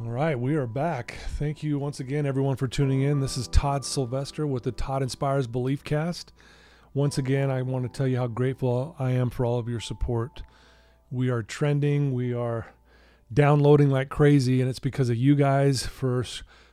All 0.00 0.10
right, 0.10 0.38
we 0.38 0.54
are 0.54 0.66
back. 0.66 1.18
Thank 1.38 1.62
you 1.62 1.78
once 1.78 2.00
again, 2.00 2.24
everyone, 2.24 2.56
for 2.56 2.66
tuning 2.66 3.02
in. 3.02 3.20
This 3.20 3.36
is 3.36 3.46
Todd 3.48 3.84
Sylvester 3.84 4.46
with 4.46 4.62
the 4.62 4.72
Todd 4.72 5.02
Inspires 5.02 5.46
Belief 5.46 5.84
Cast. 5.84 6.32
Once 6.94 7.18
again, 7.18 7.50
I 7.50 7.60
want 7.60 7.84
to 7.84 7.90
tell 7.90 8.08
you 8.08 8.16
how 8.16 8.26
grateful 8.26 8.96
I 8.98 9.10
am 9.10 9.28
for 9.28 9.44
all 9.44 9.58
of 9.58 9.68
your 9.68 9.80
support. 9.80 10.42
We 11.10 11.28
are 11.28 11.42
trending, 11.42 12.14
we 12.14 12.32
are 12.32 12.68
downloading 13.30 13.90
like 13.90 14.08
crazy, 14.08 14.62
and 14.62 14.70
it's 14.70 14.78
because 14.78 15.10
of 15.10 15.16
you 15.16 15.34
guys 15.34 15.84
for 15.84 16.24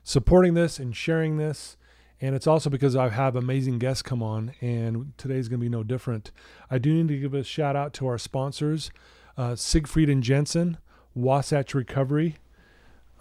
supporting 0.01 0.53
this 0.53 0.79
and 0.79 0.95
sharing 0.95 1.35
this. 1.35 1.75
And 2.21 2.35
it's 2.35 2.47
also 2.47 2.69
because 2.69 2.95
I 2.95 3.09
have 3.09 3.35
amazing 3.35 3.79
guests 3.79 4.01
come 4.01 4.23
on, 4.23 4.53
and 4.61 5.11
today's 5.17 5.49
going 5.49 5.59
to 5.59 5.65
be 5.65 5.69
no 5.69 5.83
different. 5.83 6.31
I 6.71 6.77
do 6.77 6.93
need 6.93 7.09
to 7.09 7.19
give 7.19 7.33
a 7.33 7.43
shout 7.43 7.75
out 7.75 7.93
to 7.95 8.07
our 8.07 8.17
sponsors 8.17 8.91
uh, 9.37 9.57
Siegfried 9.57 10.09
and 10.09 10.23
Jensen, 10.23 10.77
Wasatch 11.13 11.73
Recovery, 11.73 12.37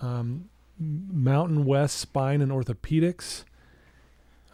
um, 0.00 0.48
Mountain 0.78 1.64
West 1.64 1.98
Spine 1.98 2.40
and 2.40 2.52
Orthopedics, 2.52 3.44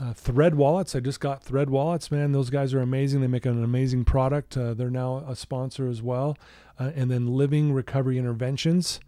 uh, 0.00 0.12
Thread 0.12 0.54
Wallets. 0.54 0.94
I 0.96 1.00
just 1.00 1.20
got 1.20 1.42
Thread 1.42 1.70
Wallets, 1.70 2.10
man. 2.10 2.32
Those 2.32 2.50
guys 2.50 2.74
are 2.74 2.80
amazing. 2.80 3.20
They 3.20 3.26
make 3.26 3.46
an 3.46 3.62
amazing 3.62 4.04
product. 4.04 4.56
Uh, 4.56 4.74
they're 4.74 4.90
now 4.90 5.24
a 5.28 5.36
sponsor 5.36 5.88
as 5.88 6.02
well. 6.02 6.36
Uh, 6.78 6.90
and 6.96 7.10
then 7.10 7.28
Living 7.28 7.72
Recovery 7.72 8.18
Interventions. 8.18 9.00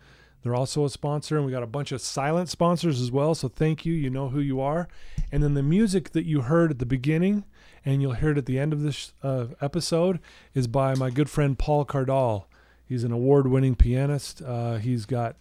They're 0.42 0.54
also 0.54 0.84
a 0.84 0.90
sponsor, 0.90 1.36
and 1.36 1.44
we 1.44 1.50
got 1.50 1.64
a 1.64 1.66
bunch 1.66 1.90
of 1.90 2.00
silent 2.00 2.48
sponsors 2.48 3.00
as 3.00 3.10
well. 3.10 3.34
So 3.34 3.48
thank 3.48 3.84
you. 3.84 3.92
You 3.92 4.10
know 4.10 4.28
who 4.28 4.38
you 4.38 4.60
are. 4.60 4.86
And 5.32 5.42
then 5.42 5.54
the 5.54 5.62
music 5.62 6.12
that 6.12 6.24
you 6.24 6.42
heard 6.42 6.70
at 6.70 6.78
the 6.78 6.86
beginning, 6.86 7.44
and 7.84 8.00
you'll 8.00 8.12
hear 8.12 8.30
it 8.30 8.38
at 8.38 8.46
the 8.46 8.58
end 8.58 8.72
of 8.72 8.82
this 8.82 9.12
uh, 9.24 9.46
episode, 9.60 10.20
is 10.54 10.68
by 10.68 10.94
my 10.94 11.10
good 11.10 11.28
friend 11.28 11.58
Paul 11.58 11.84
Cardall. 11.84 12.44
He's 12.84 13.02
an 13.02 13.10
award-winning 13.10 13.74
pianist. 13.74 14.40
Uh, 14.40 14.76
he's 14.76 15.04
got 15.04 15.34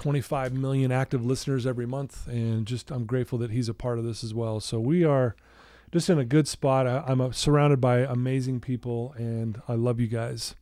25 0.00 0.54
million 0.54 0.90
active 0.90 1.26
listeners 1.26 1.66
every 1.66 1.84
month, 1.84 2.26
and 2.26 2.64
just 2.64 2.90
I'm 2.90 3.04
grateful 3.04 3.38
that 3.40 3.50
he's 3.50 3.68
a 3.68 3.74
part 3.74 3.98
of 3.98 4.04
this 4.04 4.24
as 4.24 4.32
well. 4.32 4.58
So 4.58 4.80
we 4.80 5.04
are 5.04 5.36
just 5.92 6.08
in 6.08 6.18
a 6.18 6.24
good 6.24 6.48
spot. 6.48 6.86
I, 6.86 7.04
am 7.06 7.20
uh, 7.20 7.32
surrounded 7.32 7.82
by 7.82 7.98
amazing 7.98 8.60
people, 8.60 9.14
and 9.18 9.60
I 9.68 9.74
love 9.74 10.00
you 10.00 10.06
guys. 10.06 10.54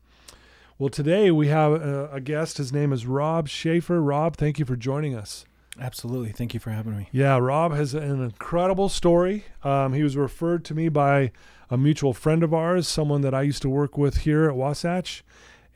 Well, 0.76 0.88
today 0.88 1.30
we 1.30 1.46
have 1.48 1.70
a, 1.70 2.10
a, 2.14 2.20
guest. 2.20 2.58
His 2.58 2.72
name 2.72 2.92
is 2.92 3.06
Rob 3.06 3.48
Schaefer. 3.48 4.02
Rob, 4.02 4.36
thank 4.36 4.58
you 4.58 4.64
for 4.64 4.74
joining 4.74 5.14
us. 5.14 5.44
Absolutely. 5.80 6.32
Thank 6.32 6.52
you 6.52 6.58
for 6.58 6.70
having 6.70 6.96
me. 6.96 7.08
Yeah, 7.12 7.38
Rob 7.38 7.72
has 7.72 7.94
an 7.94 8.20
incredible 8.20 8.88
story. 8.88 9.44
Um, 9.62 9.92
he 9.92 10.02
was 10.02 10.16
referred 10.16 10.64
to 10.64 10.74
me 10.74 10.88
by 10.88 11.30
a 11.70 11.78
mutual 11.78 12.12
friend 12.12 12.42
of 12.42 12.52
ours, 12.52 12.88
someone 12.88 13.20
that 13.20 13.34
I 13.34 13.42
used 13.42 13.62
to 13.62 13.70
work 13.70 13.96
with 13.96 14.18
here 14.18 14.48
at 14.48 14.56
Wasatch. 14.56 15.22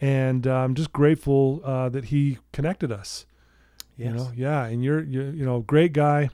And 0.01 0.49
uh, 0.49 0.53
I'm 0.53 0.75
just 0.75 0.93
grateful 0.93 1.61
uh, 1.65 1.89
that 1.91 2.07
he 2.07 2.39
connected 2.51 2.91
us. 2.91 3.25
Yes. 3.97 4.09
You 4.09 4.15
know, 4.15 4.33
yeah, 4.35 4.65
and 4.65 4.83
you're 4.83 5.03
you 5.03 5.23
you 5.23 5.45
know 5.45 5.61
great 5.61 5.93
guy. 5.93 6.31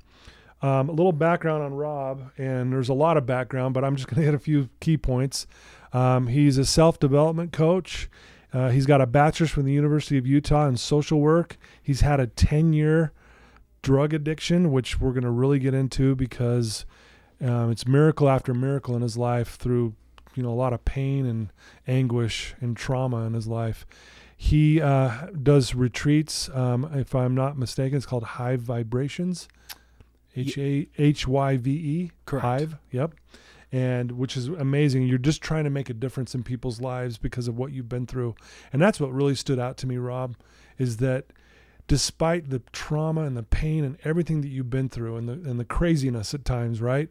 Um, 0.60 0.88
a 0.88 0.92
little 0.92 1.12
background 1.12 1.62
on 1.62 1.74
Rob, 1.74 2.32
and 2.36 2.72
there's 2.72 2.88
a 2.88 2.94
lot 2.94 3.16
of 3.16 3.26
background, 3.26 3.74
but 3.74 3.84
I'm 3.84 3.96
just 3.96 4.08
going 4.12 4.20
to 4.20 4.24
hit 4.24 4.34
a 4.34 4.38
few 4.38 4.68
key 4.80 4.96
points. 4.96 5.46
Um, 5.92 6.26
he's 6.26 6.58
a 6.58 6.64
self 6.64 6.98
development 6.98 7.52
coach. 7.52 8.08
Uh, 8.52 8.70
he's 8.70 8.86
got 8.86 9.00
a 9.00 9.06
bachelor's 9.06 9.50
from 9.50 9.64
the 9.64 9.72
University 9.72 10.16
of 10.16 10.26
Utah 10.26 10.66
in 10.66 10.76
social 10.76 11.20
work. 11.20 11.58
He's 11.82 12.00
had 12.00 12.18
a 12.18 12.26
10 12.26 12.72
year 12.72 13.12
drug 13.82 14.14
addiction, 14.14 14.72
which 14.72 15.00
we're 15.00 15.12
going 15.12 15.24
to 15.24 15.30
really 15.30 15.58
get 15.58 15.74
into 15.74 16.14
because 16.14 16.86
um, 17.40 17.70
it's 17.70 17.86
miracle 17.86 18.28
after 18.28 18.54
miracle 18.54 18.96
in 18.96 19.02
his 19.02 19.16
life 19.16 19.56
through 19.56 19.94
you 20.34 20.42
know 20.42 20.50
a 20.50 20.54
lot 20.54 20.72
of 20.72 20.84
pain 20.84 21.26
and 21.26 21.52
anguish 21.86 22.54
and 22.60 22.76
trauma 22.76 23.24
in 23.26 23.34
his 23.34 23.46
life. 23.46 23.86
He 24.40 24.80
uh, 24.80 25.26
does 25.42 25.74
retreats. 25.74 26.48
Um, 26.54 26.88
if 26.94 27.12
I'm 27.12 27.34
not 27.34 27.58
mistaken, 27.58 27.96
it's 27.96 28.06
called 28.06 28.22
Hive 28.22 28.60
Vibrations. 28.60 29.48
H 30.36 30.56
A 30.56 30.86
H 30.96 31.26
Y 31.26 31.56
V 31.56 31.70
E. 31.70 32.12
Correct. 32.24 32.44
Hive. 32.44 32.76
Yep. 32.92 33.14
And 33.72 34.12
which 34.12 34.36
is 34.36 34.46
amazing. 34.46 35.08
You're 35.08 35.18
just 35.18 35.42
trying 35.42 35.64
to 35.64 35.70
make 35.70 35.90
a 35.90 35.92
difference 35.92 36.36
in 36.36 36.44
people's 36.44 36.80
lives 36.80 37.18
because 37.18 37.48
of 37.48 37.58
what 37.58 37.72
you've 37.72 37.88
been 37.88 38.06
through. 38.06 38.36
And 38.72 38.80
that's 38.80 39.00
what 39.00 39.12
really 39.12 39.34
stood 39.34 39.58
out 39.58 39.76
to 39.78 39.88
me, 39.88 39.96
Rob, 39.96 40.36
is 40.78 40.98
that 40.98 41.26
despite 41.88 42.48
the 42.48 42.62
trauma 42.70 43.22
and 43.22 43.36
the 43.36 43.42
pain 43.42 43.82
and 43.82 43.98
everything 44.04 44.40
that 44.42 44.48
you've 44.48 44.70
been 44.70 44.88
through 44.88 45.16
and 45.16 45.28
the 45.28 45.50
and 45.50 45.58
the 45.58 45.64
craziness 45.64 46.32
at 46.32 46.44
times, 46.44 46.80
right? 46.80 47.08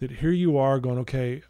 That 0.00 0.10
here 0.10 0.32
you 0.32 0.56
are 0.56 0.80
going, 0.80 0.98
okay, 1.00 1.42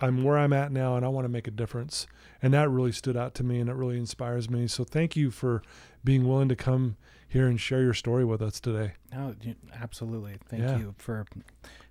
I'm 0.00 0.24
where 0.24 0.38
I'm 0.38 0.52
at 0.52 0.72
now 0.72 0.96
and 0.96 1.04
I 1.04 1.08
want 1.08 1.24
to 1.24 1.28
make 1.28 1.46
a 1.46 1.50
difference. 1.50 2.06
And 2.42 2.52
that 2.54 2.68
really 2.70 2.92
stood 2.92 3.16
out 3.16 3.34
to 3.36 3.44
me 3.44 3.60
and 3.60 3.70
it 3.70 3.74
really 3.74 3.98
inspires 3.98 4.50
me. 4.50 4.66
So 4.66 4.84
thank 4.84 5.16
you 5.16 5.30
for 5.30 5.62
being 6.04 6.28
willing 6.28 6.48
to 6.48 6.56
come 6.56 6.96
here 7.28 7.46
and 7.46 7.60
share 7.60 7.82
your 7.82 7.94
story 7.94 8.24
with 8.24 8.42
us 8.42 8.60
today. 8.60 8.92
Oh, 9.14 9.34
absolutely. 9.80 10.36
Thank 10.48 10.62
yeah. 10.62 10.78
you 10.78 10.94
for 10.98 11.26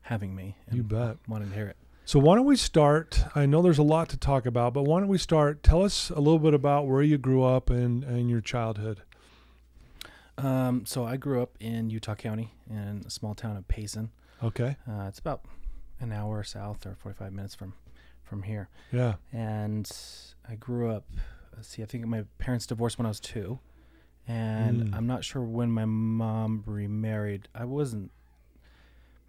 having 0.03 0.35
me. 0.35 0.55
you 0.71 0.83
bet. 0.83 1.17
Wanted 1.27 1.49
to 1.49 1.55
hear 1.55 1.67
it. 1.67 1.77
So 2.07 2.19
why 2.19 2.35
don't 2.35 2.45
we 2.45 2.55
start? 2.55 3.25
I 3.33 3.47
know 3.47 3.63
there's 3.63 3.79
a 3.79 3.83
lot 3.83 4.09
to 4.09 4.17
talk 4.17 4.45
about, 4.45 4.73
but 4.73 4.83
why 4.83 4.99
don't 4.99 5.09
we 5.09 5.17
start? 5.17 5.63
Tell 5.63 5.83
us 5.83 6.11
a 6.11 6.19
little 6.19 6.38
bit 6.38 6.53
about 6.53 6.88
where 6.88 7.01
you 7.01 7.17
grew 7.17 7.44
up 7.44 7.71
and, 7.71 8.03
and 8.03 8.29
your 8.29 8.41
childhood. 8.41 9.01
Um, 10.38 10.85
so 10.85 11.03
I 11.05 11.17
grew 11.17 11.41
up 11.41 11.57
in 11.59 11.89
Utah 11.89 12.13
County 12.13 12.53
in 12.69 13.03
a 13.07 13.09
small 13.09 13.33
town 13.33 13.57
of 13.57 13.67
Payson. 13.67 14.11
Okay. 14.44 14.77
Uh, 14.88 15.05
it's 15.07 15.17
about 15.17 15.45
an 15.99 16.11
hour 16.11 16.44
south 16.44 16.85
or 16.85 16.95
45 16.95 17.33
minutes 17.33 17.55
from 17.55 17.73
from 18.25 18.44
here. 18.44 18.69
Yeah. 18.91 19.16
And 19.31 19.90
I 20.50 20.56
grew 20.56 20.91
up. 20.91 21.06
see, 21.62 21.81
I 21.81 21.86
think 21.86 22.06
my 22.06 22.25
parents 22.38 22.66
divorced 22.66 22.97
when 22.97 23.06
I 23.06 23.09
was 23.09 23.19
two, 23.19 23.59
and 24.28 24.84
mm. 24.84 24.96
I'm 24.96 25.08
not 25.08 25.24
sure 25.24 25.41
when 25.41 25.72
my 25.72 25.86
mom 25.86 26.63
remarried. 26.66 27.47
I 27.56 27.66
wasn't 27.66 28.12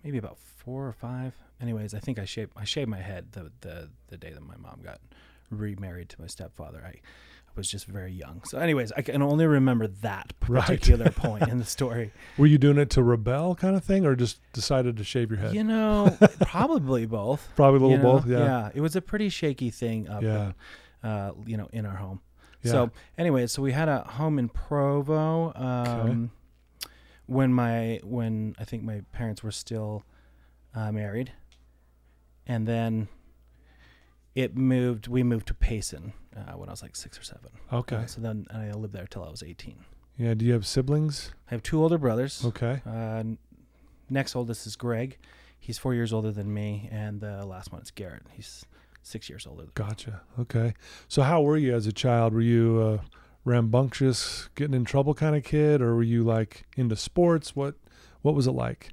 maybe 0.02 0.18
about 0.18 0.38
four 0.38 0.86
or 0.86 0.92
five. 0.92 1.34
Anyways, 1.60 1.94
I 1.94 1.98
think 1.98 2.18
I 2.18 2.24
shaved 2.24 2.52
I 2.56 2.64
shaved 2.64 2.88
my 2.88 3.00
head 3.00 3.32
the 3.32 3.52
the 3.60 3.90
the 4.08 4.16
day 4.16 4.30
that 4.30 4.42
my 4.42 4.56
mom 4.56 4.80
got 4.82 5.00
remarried 5.50 6.08
to 6.10 6.20
my 6.20 6.26
stepfather. 6.26 6.82
I 6.84 7.00
was 7.56 7.70
just 7.70 7.86
very 7.86 8.12
young. 8.12 8.42
So, 8.44 8.58
anyways, 8.58 8.92
I 8.96 9.02
can 9.02 9.22
only 9.22 9.46
remember 9.46 9.86
that 9.86 10.38
particular 10.40 11.06
right. 11.06 11.14
point 11.14 11.48
in 11.48 11.58
the 11.58 11.64
story. 11.76 12.12
Were 12.36 12.46
you 12.46 12.58
doing 12.58 12.78
it 12.78 12.90
to 12.90 13.02
rebel, 13.02 13.54
kind 13.54 13.76
of 13.76 13.84
thing, 13.84 14.04
or 14.04 14.14
just 14.14 14.40
decided 14.52 14.96
to 14.98 15.04
shave 15.04 15.30
your 15.30 15.40
head? 15.40 15.54
You 15.54 15.64
know, 15.64 16.16
probably 16.40 17.06
both. 17.06 17.48
Probably 17.56 17.78
a 17.78 17.82
little 17.82 17.96
you 17.96 18.02
know? 18.02 18.12
both. 18.20 18.26
Yeah. 18.26 18.38
Yeah. 18.44 18.70
It 18.74 18.80
was 18.80 18.96
a 18.96 19.00
pretty 19.00 19.28
shaky 19.28 19.70
thing 19.70 20.08
up. 20.08 20.22
Yeah. 20.22 20.52
In, 21.02 21.08
uh, 21.08 21.32
you 21.46 21.56
know, 21.56 21.68
in 21.72 21.86
our 21.86 21.96
home. 21.96 22.20
Yeah. 22.62 22.72
So, 22.72 22.90
anyways, 23.16 23.52
so 23.52 23.62
we 23.62 23.72
had 23.72 23.88
a 23.88 24.00
home 24.00 24.38
in 24.38 24.48
Provo. 24.48 25.52
Um, 25.54 26.30
okay. 26.80 26.90
When 27.26 27.52
my 27.52 28.00
when 28.04 28.54
I 28.58 28.64
think 28.64 28.84
my 28.84 29.02
parents 29.12 29.42
were 29.42 29.50
still 29.50 30.04
uh, 30.74 30.92
married, 30.92 31.32
and 32.46 32.68
then 32.68 33.08
it 34.34 34.56
moved. 34.56 35.08
We 35.08 35.22
moved 35.24 35.48
to 35.48 35.54
Payson 35.54 36.12
uh, 36.36 36.52
when 36.56 36.68
I 36.68 36.72
was 36.72 36.82
like 36.82 36.94
six 36.96 37.18
or 37.18 37.22
seven. 37.22 37.50
Okay. 37.72 37.96
Uh, 37.96 38.06
so 38.06 38.20
then 38.20 38.46
and 38.50 38.62
I 38.62 38.72
lived 38.76 38.92
there 38.92 39.06
till 39.08 39.24
I 39.24 39.30
was 39.30 39.42
eighteen. 39.42 39.78
Yeah. 40.18 40.34
Do 40.34 40.44
you 40.44 40.52
have 40.52 40.66
siblings? 40.66 41.32
I 41.50 41.54
have 41.54 41.62
two 41.62 41.82
older 41.82 41.98
brothers. 41.98 42.44
Okay. 42.44 42.82
Uh, 42.86 43.24
next 44.10 44.36
oldest 44.36 44.66
is 44.66 44.76
Greg. 44.76 45.18
He's 45.58 45.78
four 45.78 45.94
years 45.94 46.12
older 46.12 46.30
than 46.30 46.52
me, 46.52 46.88
and 46.92 47.20
the 47.20 47.44
last 47.44 47.72
one 47.72 47.82
is 47.82 47.90
Garrett. 47.90 48.22
He's 48.32 48.64
six 49.02 49.28
years 49.28 49.46
older. 49.46 49.64
Gotcha. 49.74 50.20
Okay. 50.38 50.74
So 51.08 51.22
how 51.22 51.42
were 51.42 51.56
you 51.56 51.74
as 51.74 51.86
a 51.86 51.92
child? 51.92 52.32
Were 52.34 52.40
you 52.40 52.82
a 52.82 53.00
rambunctious, 53.44 54.48
getting 54.54 54.74
in 54.74 54.84
trouble 54.84 55.14
kind 55.14 55.34
of 55.36 55.44
kid, 55.44 55.80
or 55.80 55.94
were 55.94 56.02
you 56.02 56.22
like 56.22 56.64
into 56.76 56.96
sports? 56.96 57.56
What 57.56 57.74
What 58.22 58.34
was 58.34 58.46
it 58.46 58.52
like? 58.52 58.90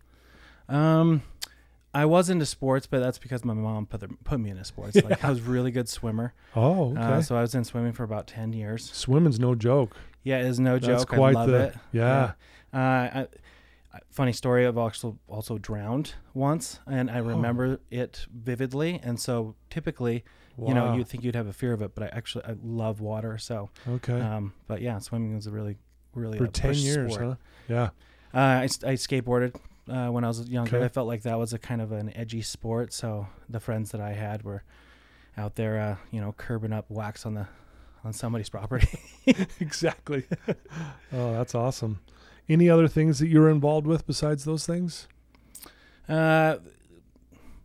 Um, 0.70 1.22
I 1.94 2.06
was 2.06 2.30
into 2.30 2.46
sports, 2.46 2.88
but 2.88 3.00
that's 3.00 3.18
because 3.20 3.46
my 3.46 3.54
mom 3.54 3.86
put 3.86 4.00
the, 4.00 4.08
put 4.24 4.40
me 4.40 4.50
into 4.50 4.64
sports. 4.64 4.96
Yeah. 4.96 5.04
Like 5.04 5.24
I 5.24 5.30
was 5.30 5.40
a 5.40 5.44
really 5.44 5.72
good 5.72 5.88
swimmer. 5.88 6.34
Oh, 6.56 6.92
okay. 6.92 7.02
Uh, 7.02 7.22
so 7.22 7.36
I 7.36 7.42
was 7.42 7.54
in 7.54 7.64
swimming 7.64 7.94
for 7.94 8.04
about 8.04 8.28
ten 8.28 8.52
years. 8.52 8.90
Swimming's 8.92 9.40
no 9.40 9.54
joke. 9.54 9.96
Yeah, 10.24 10.40
it 10.40 10.48
is 10.48 10.60
no 10.60 10.80
that's 10.80 11.04
joke. 11.04 11.10
Quite 11.10 11.36
I 11.36 11.40
love 11.40 11.50
the, 11.50 11.58
it. 11.58 11.76
Yeah. 11.92 12.32
yeah. 12.74 12.80
Uh, 12.80 13.26
I, 13.94 14.00
funny 14.10 14.34
story. 14.34 14.66
I've 14.66 14.78
also 14.78 15.20
also 15.28 15.58
drowned 15.60 16.16
once, 16.34 16.80
and 16.88 17.12
I 17.12 17.20
oh. 17.20 17.24
remember 17.24 17.78
oh. 17.80 17.86
it 17.92 18.26
vividly. 18.34 19.00
And 19.04 19.20
so 19.20 19.56
typically, 19.70 20.24
wow. 20.58 20.68
you 20.70 20.74
know, 20.74 20.96
you'd 20.96 21.08
think 21.08 21.24
you'd 21.24 21.36
have 21.36 21.48
a 21.48 21.54
fear 21.54 21.74
of 21.74 21.82
it, 21.84 21.94
but 21.94 22.06
I 22.06 22.08
actually 22.08 22.46
I 22.46 22.56
love 22.64 23.02
water. 23.02 23.38
So 23.38 23.70
okay. 23.88 24.20
Um, 24.20 24.54
but 24.68 24.82
yeah, 24.82 24.98
swimming 24.98 25.36
was 25.36 25.46
a 25.46 25.52
really 25.52 25.78
really 26.16 26.40
for 26.40 26.48
ten 26.48 26.74
years, 26.74 27.14
sport. 27.14 27.28
huh? 27.28 27.36
Yeah. 27.68 27.90
Uh, 28.34 28.40
I, 28.40 28.64
I 28.64 28.94
skateboarded 28.96 29.56
uh, 29.90 30.08
when 30.10 30.24
I 30.24 30.28
was 30.28 30.48
younger. 30.50 30.78
Okay. 30.78 30.86
I 30.86 30.90
felt 30.90 31.08
like 31.08 31.24
that 31.24 31.38
was 31.38 31.54
a 31.54 31.60
kind 31.60 31.82
of 31.82 31.92
an 31.92 32.16
edgy 32.16 32.42
sport. 32.42 32.94
So 32.94 33.28
the 33.50 33.60
friends 33.60 33.92
that 33.92 34.02
I 34.02 34.14
had 34.14 34.44
were 34.44 34.64
out 35.38 35.56
there, 35.56 35.80
uh, 35.80 35.96
you 36.12 36.22
know, 36.22 36.34
curbing 36.38 36.74
up 36.74 36.86
wax 36.90 37.26
on 37.26 37.34
the 37.36 37.48
on 38.04 38.14
somebody's 38.14 38.50
property. 38.50 39.00
exactly. 39.60 40.26
oh, 41.14 41.34
that's 41.34 41.56
awesome. 41.56 42.00
Any 42.50 42.70
other 42.70 42.88
things 42.90 43.20
that 43.20 43.28
you 43.28 43.40
were 43.40 43.50
involved 43.50 43.88
with 43.88 44.06
besides 44.06 44.44
those 44.46 44.66
things? 44.66 45.08
uh, 46.10 46.58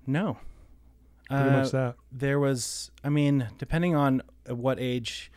no. 0.06 0.38
Pretty 1.28 1.42
Uh, 1.48 1.52
much 1.60 1.70
that. 1.72 1.96
there 2.10 2.40
was 2.40 2.90
i 3.04 3.10
mean 3.10 3.48
depending 3.58 3.94
on 3.94 4.22
at 4.46 4.56
what 4.56 4.80
age 4.80 5.30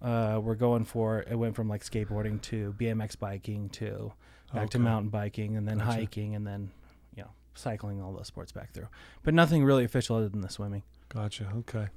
uh, 0.00 0.40
we're 0.42 0.54
going 0.54 0.82
for 0.84 1.20
it 1.30 1.36
went 1.36 1.54
from 1.54 1.68
like 1.68 1.82
skateboarding 1.84 2.40
to 2.40 2.74
bmx 2.78 3.18
biking 3.18 3.68
to 3.68 4.14
back 4.54 4.70
to 4.70 4.78
mountain 4.78 5.10
biking 5.10 5.56
and 5.56 5.66
then 5.66 5.78
Gotcha. 5.78 5.92
hiking 5.92 6.34
and 6.34 6.46
then 6.46 6.70
you 7.16 7.22
know 7.22 7.30
cycling 7.54 8.00
all 8.02 8.12
those 8.12 8.26
sports 8.26 8.52
back 8.52 8.72
through 8.72 8.88
but 9.22 9.34
nothing 9.34 9.64
really 9.64 9.84
official 9.84 10.16
other 10.16 10.28
than 10.28 10.40
the 10.40 10.48
swimming 10.48 10.82
Gotcha. 11.10 11.52
Okay. 11.58 11.88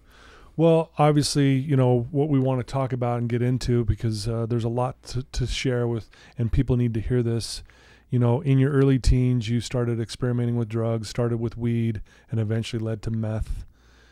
Well, 0.58 0.92
obviously, 0.98 1.54
you 1.54 1.76
know 1.76 2.08
what 2.12 2.30
we 2.30 2.40
want 2.40 2.66
to 2.66 2.72
talk 2.72 2.94
about 2.94 3.20
and 3.20 3.30
get 3.30 3.42
into 3.42 3.86
because 3.86 4.28
uh, 4.28 4.46
there's 4.46 4.64
a 4.64 4.70
lot 4.70 5.02
to, 5.04 5.24
to 5.24 5.48
share 5.48 5.88
with, 5.88 6.10
and 6.38 6.52
people 6.52 6.76
need 6.78 6.94
to 6.96 7.00
hear 7.00 7.24
this. 7.24 7.64
You 8.10 8.20
know, 8.20 8.42
in 8.42 8.60
your 8.60 8.72
early 8.72 9.00
teens, 9.00 9.50
you 9.50 9.60
started 9.60 10.00
experimenting 10.00 10.56
with 10.56 10.70
drugs, 10.70 11.10
started 11.10 11.40
with 11.40 11.58
weed, 11.58 12.02
and 12.30 12.40
eventually 12.40 12.84
led 12.84 13.02
to 13.04 13.12
meth. 13.12 13.66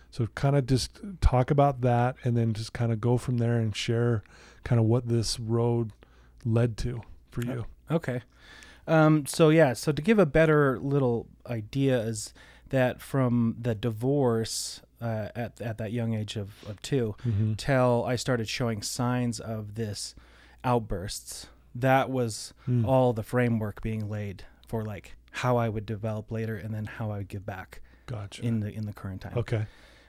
So, 0.09 0.27
kind 0.33 0.55
of 0.55 0.65
just 0.65 0.99
talk 1.19 1.51
about 1.51 1.81
that, 1.81 2.15
and 2.23 2.35
then 2.35 2.53
just 2.53 2.73
kind 2.73 2.91
of 2.91 2.99
go 3.01 3.17
from 3.17 3.37
there 3.37 3.57
and 3.57 3.75
share 3.75 4.23
kind 4.63 4.79
of 4.79 4.85
what 4.85 5.07
this 5.07 5.39
road 5.39 5.91
led 6.43 6.77
to 6.77 7.01
for 7.29 7.43
you. 7.43 7.65
Okay. 7.91 8.21
Um, 8.87 9.25
so 9.25 9.49
yeah, 9.49 9.73
so 9.73 9.91
to 9.91 10.01
give 10.01 10.17
a 10.19 10.25
better 10.25 10.79
little 10.79 11.27
idea 11.45 11.99
is 11.99 12.33
that 12.69 12.99
from 13.01 13.55
the 13.59 13.75
divorce 13.75 14.81
uh, 15.01 15.27
at 15.35 15.59
at 15.61 15.77
that 15.77 15.91
young 15.91 16.13
age 16.13 16.35
of, 16.35 16.49
of 16.67 16.81
two 16.81 17.15
Mm-hmm. 17.25 17.53
till 17.55 18.03
I 18.07 18.15
started 18.15 18.47
showing 18.49 18.81
signs 18.81 19.39
of 19.39 19.75
this 19.75 20.15
outbursts, 20.63 21.47
that 21.75 22.09
was 22.09 22.53
Mm. 22.67 22.85
all 22.85 23.13
the 23.13 23.23
framework 23.23 23.81
being 23.81 24.09
laid 24.09 24.43
for 24.67 24.83
like 24.83 25.15
how 25.31 25.57
I 25.57 25.69
would 25.69 25.85
develop 25.85 26.31
later 26.31 26.55
and 26.55 26.73
then 26.73 26.85
how 26.85 27.11
I 27.11 27.17
would 27.17 27.27
give 27.29 27.45
back 27.45 27.81
Gotcha. 28.05 28.41
in 28.43 28.59
the 28.61 28.71
in 28.71 28.85
the 28.85 28.93
current 28.93 29.21
time. 29.21 29.33
okay. 29.37 29.65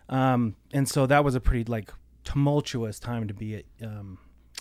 Um, 0.08 0.56
and 0.72 0.88
so 0.88 1.06
that 1.06 1.24
was 1.24 1.34
a 1.34 1.40
pretty 1.40 1.64
like 1.70 1.90
tumultuous 2.24 2.98
time 2.98 3.28
to 3.28 3.34
be 3.34 3.64
um, 3.82 4.18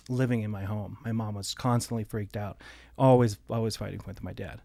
living 0.08 0.42
in 0.42 0.50
my 0.50 0.64
home. 0.64 0.98
My 1.04 1.12
mom 1.12 1.34
was 1.34 1.54
constantly 1.54 2.04
freaked 2.04 2.36
out, 2.36 2.58
always 2.98 3.38
always 3.48 3.76
fighting 3.76 4.00
with 4.06 4.22
my 4.22 4.32
dad, 4.32 4.60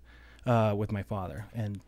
uh, 0.45 0.73
with 0.77 0.91
my 0.91 1.03
father, 1.03 1.45
and 1.53 1.79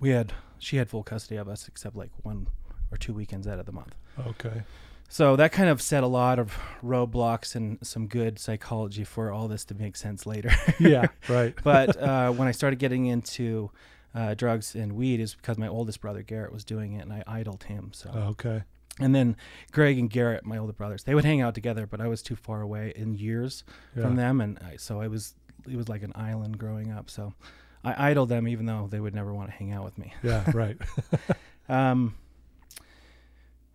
we 0.00 0.10
had 0.10 0.32
she 0.58 0.76
had 0.76 0.88
full 0.88 1.02
custody 1.02 1.36
of 1.36 1.48
us 1.48 1.68
except 1.68 1.96
like 1.96 2.10
one 2.22 2.46
or 2.90 2.96
two 2.96 3.12
weekends 3.12 3.46
out 3.46 3.58
of 3.58 3.66
the 3.66 3.72
month. 3.72 3.94
Okay. 4.26 4.62
So 5.08 5.36
that 5.36 5.52
kind 5.52 5.68
of 5.68 5.80
set 5.82 6.02
a 6.02 6.06
lot 6.06 6.38
of 6.38 6.56
roadblocks 6.82 7.54
and 7.54 7.78
some 7.82 8.06
good 8.06 8.38
psychology 8.38 9.04
for 9.04 9.30
all 9.30 9.48
this 9.48 9.64
to 9.66 9.74
make 9.74 9.96
sense 9.96 10.26
later. 10.26 10.50
Yeah. 10.80 11.06
Right. 11.28 11.54
but 11.62 11.96
uh, 12.00 12.32
when 12.32 12.48
I 12.48 12.52
started 12.52 12.78
getting 12.78 13.06
into 13.06 13.70
uh, 14.14 14.34
drugs 14.34 14.74
and 14.74 14.94
weed, 14.94 15.20
is 15.20 15.34
because 15.34 15.58
my 15.58 15.68
oldest 15.68 16.00
brother 16.00 16.22
Garrett 16.22 16.52
was 16.52 16.64
doing 16.64 16.94
it, 16.94 17.00
and 17.00 17.12
I 17.12 17.22
idled 17.26 17.64
him. 17.64 17.90
So, 17.92 18.10
Okay. 18.10 18.62
And 19.00 19.14
then 19.14 19.36
Greg 19.72 19.98
and 19.98 20.08
Garrett, 20.08 20.44
my 20.44 20.56
older 20.58 20.72
brothers, 20.72 21.02
they 21.04 21.14
would 21.14 21.24
hang 21.24 21.40
out 21.40 21.54
together, 21.54 21.86
but 21.86 22.00
I 22.00 22.06
was 22.08 22.22
too 22.22 22.36
far 22.36 22.60
away 22.60 22.92
in 22.94 23.14
years 23.14 23.64
Yeah. 23.96 24.02
from 24.02 24.16
them, 24.16 24.40
and 24.40 24.58
I, 24.60 24.76
so 24.76 25.00
I 25.00 25.08
was 25.08 25.34
it 25.68 25.76
was 25.76 25.88
like 25.88 26.02
an 26.02 26.12
island 26.14 26.58
growing 26.58 26.92
up. 26.92 27.08
So 27.10 27.32
I 27.82 28.10
idled 28.10 28.28
them, 28.28 28.46
even 28.46 28.66
though 28.66 28.86
they 28.90 29.00
would 29.00 29.14
never 29.14 29.32
want 29.34 29.48
to 29.50 29.54
hang 29.56 29.72
out 29.72 29.84
with 29.84 29.98
me. 29.98 30.12
Yeah. 30.22 30.48
Right. 30.54 30.76
Um, 31.68 32.14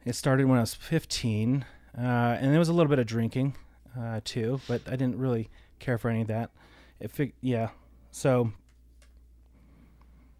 it 0.05 0.13
started 0.13 0.45
when 0.47 0.57
I 0.57 0.61
was 0.61 0.73
15, 0.75 1.65
uh, 1.97 2.01
and 2.01 2.51
there 2.51 2.59
was 2.59 2.69
a 2.69 2.73
little 2.73 2.89
bit 2.89 2.99
of 2.99 3.05
drinking 3.07 3.55
uh, 3.99 4.21
too, 4.23 4.61
but 4.67 4.81
I 4.87 4.91
didn't 4.91 5.17
really 5.17 5.49
care 5.79 5.97
for 5.97 6.09
any 6.09 6.21
of 6.21 6.27
that. 6.27 6.51
It 6.99 7.11
fig- 7.11 7.33
yeah, 7.41 7.69
so 8.11 8.51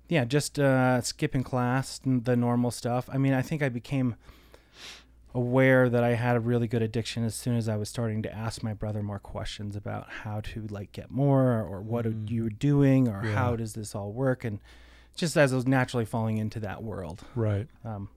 yeah, 0.07 0.25
just 0.25 0.57
uh, 0.59 1.01
skipping 1.01 1.43
class, 1.43 1.99
and 2.03 2.25
the 2.25 2.35
normal 2.35 2.71
stuff. 2.71 3.09
I 3.11 3.17
mean, 3.17 3.33
I 3.33 3.41
think 3.41 3.61
I 3.61 3.69
became 3.69 4.15
aware 5.35 5.89
that 5.89 6.03
I 6.03 6.15
had 6.15 6.35
a 6.35 6.39
really 6.39 6.67
good 6.67 6.81
addiction 6.81 7.23
as 7.23 7.35
soon 7.35 7.55
as 7.55 7.69
I 7.69 7.75
was 7.77 7.87
starting 7.87 8.23
to 8.23 8.33
ask 8.33 8.63
my 8.63 8.73
brother 8.73 9.03
more 9.03 9.19
questions 9.19 9.75
about 9.75 10.09
how 10.09 10.41
to 10.41 10.65
like 10.71 10.91
get 10.91 11.11
more 11.11 11.61
or 11.61 11.81
what 11.81 12.05
are 12.07 12.11
Mm. 12.11 12.29
you 12.31 12.43
were 12.45 12.49
doing 12.49 13.07
or 13.07 13.23
Yeah. 13.23 13.35
how 13.35 13.55
does 13.55 13.73
this 13.73 13.93
all 13.93 14.11
work 14.11 14.43
and 14.43 14.59
just 15.15 15.37
as 15.37 15.53
I 15.53 15.55
was 15.55 15.67
naturally 15.67 16.05
falling 16.05 16.37
into 16.37 16.59
that 16.61 16.81
world. 16.81 17.23
Right. 17.35 17.67
Um, 17.85 18.09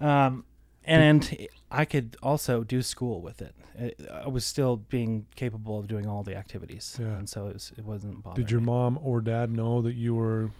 um, 0.00 0.44
and 0.84 1.46
I 1.70 1.84
could 1.84 2.16
also 2.22 2.64
do 2.64 2.82
school 2.82 3.20
with 3.22 3.40
it. 3.40 3.54
I- 3.78 3.94
I 4.24 4.28
was 4.28 4.44
still 4.44 4.76
being 4.76 5.26
capable 5.36 5.78
of 5.78 5.86
doing 5.86 6.06
all 6.06 6.22
the 6.22 6.36
activities, 6.36 6.98
Yeah. 7.00 7.16
and 7.16 7.28
so 7.28 7.46
it, 7.46 7.54
was, 7.54 7.72
it 7.78 7.84
wasn't 7.84 8.22
bothering. 8.22 8.44
Did 8.44 8.50
your 8.50 8.60
mom 8.60 8.98
or 9.00 9.20
dad 9.20 9.50
know 9.50 9.80
that 9.82 9.94
you 9.94 10.14
were 10.14 10.50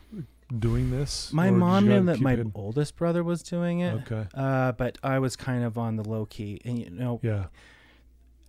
doing 0.58 0.90
this? 0.90 1.32
My 1.32 1.50
mom 1.50 1.86
knew 1.88 2.04
that 2.04 2.20
my 2.20 2.32
it 2.34 2.46
oldest 2.54 2.96
brother 2.96 3.22
was 3.24 3.42
doing 3.42 3.80
it, 3.80 3.94
Okay. 4.10 4.26
uh, 4.34 4.72
but 4.72 4.98
I 5.02 5.18
was 5.18 5.36
kind 5.36 5.64
of 5.64 5.78
on 5.78 5.96
the 5.96 6.04
low 6.08 6.26
key. 6.26 6.60
And 6.64 6.78
you 6.78 6.90
know, 6.90 7.20
Yeah. 7.22 7.46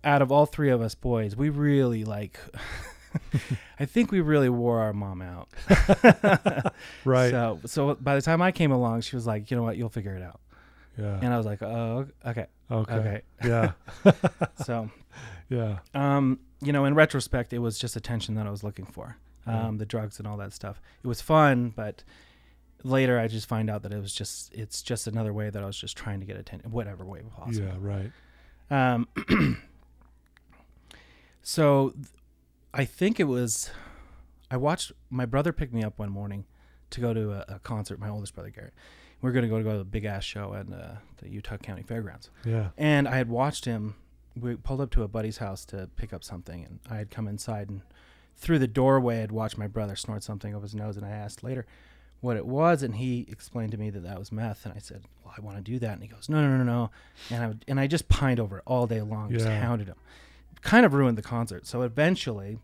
out 0.04 0.22
of 0.22 0.30
all 0.32 0.46
three 0.46 0.70
of 0.70 0.80
us 0.80 0.94
boys, 0.94 1.36
we 1.36 1.48
really 1.50 2.04
like. 2.04 2.38
I 3.78 3.84
think 3.84 4.10
we 4.10 4.20
really 4.20 4.48
wore 4.48 4.80
our 4.80 4.92
mom 4.92 5.22
out. 5.22 5.48
Right. 7.04 7.30
So, 7.30 7.60
so 7.66 7.94
by 7.94 8.14
the 8.16 8.22
time 8.22 8.42
I 8.42 8.50
came 8.52 8.72
along, 8.72 9.02
she 9.02 9.14
was 9.16 9.26
like, 9.26 9.50
"You 9.50 9.56
know 9.56 9.62
what? 9.62 9.76
You'll 9.76 9.88
figure 9.88 10.16
it 10.16 10.22
out." 10.22 10.40
yeah. 10.98 11.18
And 11.22 11.32
I 11.32 11.36
was 11.36 11.46
like, 11.46 11.62
"Oh, 11.62 12.06
okay, 12.26 12.46
okay. 12.70 12.94
okay." 12.94 13.22
Yeah. 13.44 13.72
So, 14.64 14.90
Yeah. 15.48 15.78
um, 15.94 16.38
you 16.60 16.72
know, 16.72 16.84
in 16.86 16.94
retrospect, 16.94 17.52
it 17.52 17.58
was 17.58 17.78
just 17.78 17.94
attention 17.96 18.34
that 18.36 18.46
I 18.46 18.50
was 18.50 18.64
looking 18.64 18.84
for. 18.86 19.16
Um, 19.46 19.78
the 19.78 19.86
drugs 19.86 20.18
and 20.18 20.26
all 20.26 20.36
that 20.38 20.52
stuff. 20.52 20.80
It 21.02 21.06
was 21.06 21.20
fun, 21.20 21.72
but 21.76 22.02
later 22.84 23.18
I 23.18 23.28
just 23.28 23.48
find 23.48 23.68
out 23.68 23.82
that 23.82 23.92
it 23.92 24.00
was 24.00 24.14
just 24.14 24.54
it's 24.54 24.82
just 24.82 25.06
another 25.06 25.32
way 25.32 25.50
that 25.50 25.62
I 25.62 25.66
was 25.66 25.76
just 25.76 25.96
trying 25.96 26.20
to 26.20 26.26
get 26.26 26.36
attention, 26.36 26.70
whatever 26.70 27.04
way 27.04 27.22
possible. 27.34 27.66
Yeah. 27.66 27.74
Right. 27.78 28.12
Um, 28.70 29.08
so 31.42 31.90
th- 31.90 32.06
I 32.72 32.84
think 32.84 33.18
it 33.20 33.24
was 33.24 33.70
I 34.50 34.56
watched 34.56 34.92
my 35.10 35.26
brother 35.26 35.52
pick 35.52 35.72
me 35.72 35.82
up 35.82 35.98
one 35.98 36.10
morning 36.10 36.44
to 36.90 37.00
go 37.00 37.12
to 37.12 37.32
a, 37.32 37.54
a 37.56 37.58
concert. 37.60 37.98
My 37.98 38.08
oldest 38.08 38.34
brother 38.34 38.50
Garrett. 38.50 38.74
We 39.20 39.30
are 39.30 39.32
gonna 39.32 39.48
go 39.48 39.58
to 39.58 39.64
go 39.64 39.72
to 39.72 39.78
the 39.78 39.84
big 39.84 40.04
ass 40.04 40.24
show 40.24 40.54
at 40.54 40.70
uh, 40.72 40.96
the 41.18 41.28
Utah 41.30 41.56
County 41.56 41.82
Fairgrounds. 41.82 42.30
Yeah. 42.44 42.68
And 42.76 43.08
I 43.08 43.16
had 43.16 43.28
watched 43.28 43.64
him. 43.64 43.96
We 44.38 44.56
pulled 44.56 44.80
up 44.80 44.90
to 44.90 45.02
a 45.02 45.08
buddy's 45.08 45.38
house 45.38 45.64
to 45.66 45.88
pick 45.96 46.12
up 46.12 46.22
something, 46.24 46.64
and 46.64 46.80
I 46.90 46.96
had 46.96 47.10
come 47.10 47.28
inside 47.28 47.70
and 47.70 47.82
through 48.36 48.58
the 48.58 48.66
doorway, 48.68 49.22
I'd 49.22 49.32
watched 49.32 49.56
my 49.58 49.66
brother 49.66 49.96
snort 49.96 50.22
something 50.22 50.54
over 50.54 50.62
his 50.64 50.74
nose, 50.74 50.96
and 50.96 51.04
I 51.06 51.10
asked 51.10 51.42
later 51.42 51.66
what 52.20 52.36
it 52.36 52.46
was, 52.46 52.82
and 52.82 52.96
he 52.96 53.26
explained 53.30 53.72
to 53.72 53.78
me 53.78 53.90
that 53.90 54.02
that 54.02 54.18
was 54.18 54.32
meth, 54.32 54.64
and 54.64 54.74
I 54.74 54.78
said, 54.78 55.02
"Well, 55.24 55.34
I 55.36 55.40
want 55.40 55.56
to 55.58 55.62
do 55.62 55.78
that," 55.80 55.92
and 55.92 56.02
he 56.02 56.08
goes, 56.08 56.28
"No, 56.28 56.40
no, 56.40 56.56
no, 56.56 56.64
no," 56.64 56.90
and 57.30 57.42
I 57.44 57.48
would, 57.48 57.64
and 57.68 57.78
I 57.78 57.86
just 57.86 58.08
pined 58.08 58.40
over 58.40 58.58
it 58.58 58.62
all 58.66 58.86
day 58.86 59.00
long, 59.02 59.30
just 59.30 59.46
Yeah. 59.46 59.60
hounded 59.60 59.88
him, 59.88 59.96
kind 60.62 60.84
of 60.86 60.94
ruined 60.94 61.18
the 61.18 61.22
concert. 61.22 61.66
So 61.66 61.82
eventually, 61.82 62.58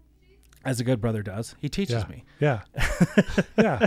as 0.64 0.80
a 0.80 0.84
good 0.84 1.00
brother 1.00 1.22
does, 1.22 1.54
he 1.58 1.68
teaches 1.68 2.02
Yeah. 2.02 2.08
me. 2.08 2.24
Yeah. 2.40 2.60
yeah. 3.58 3.86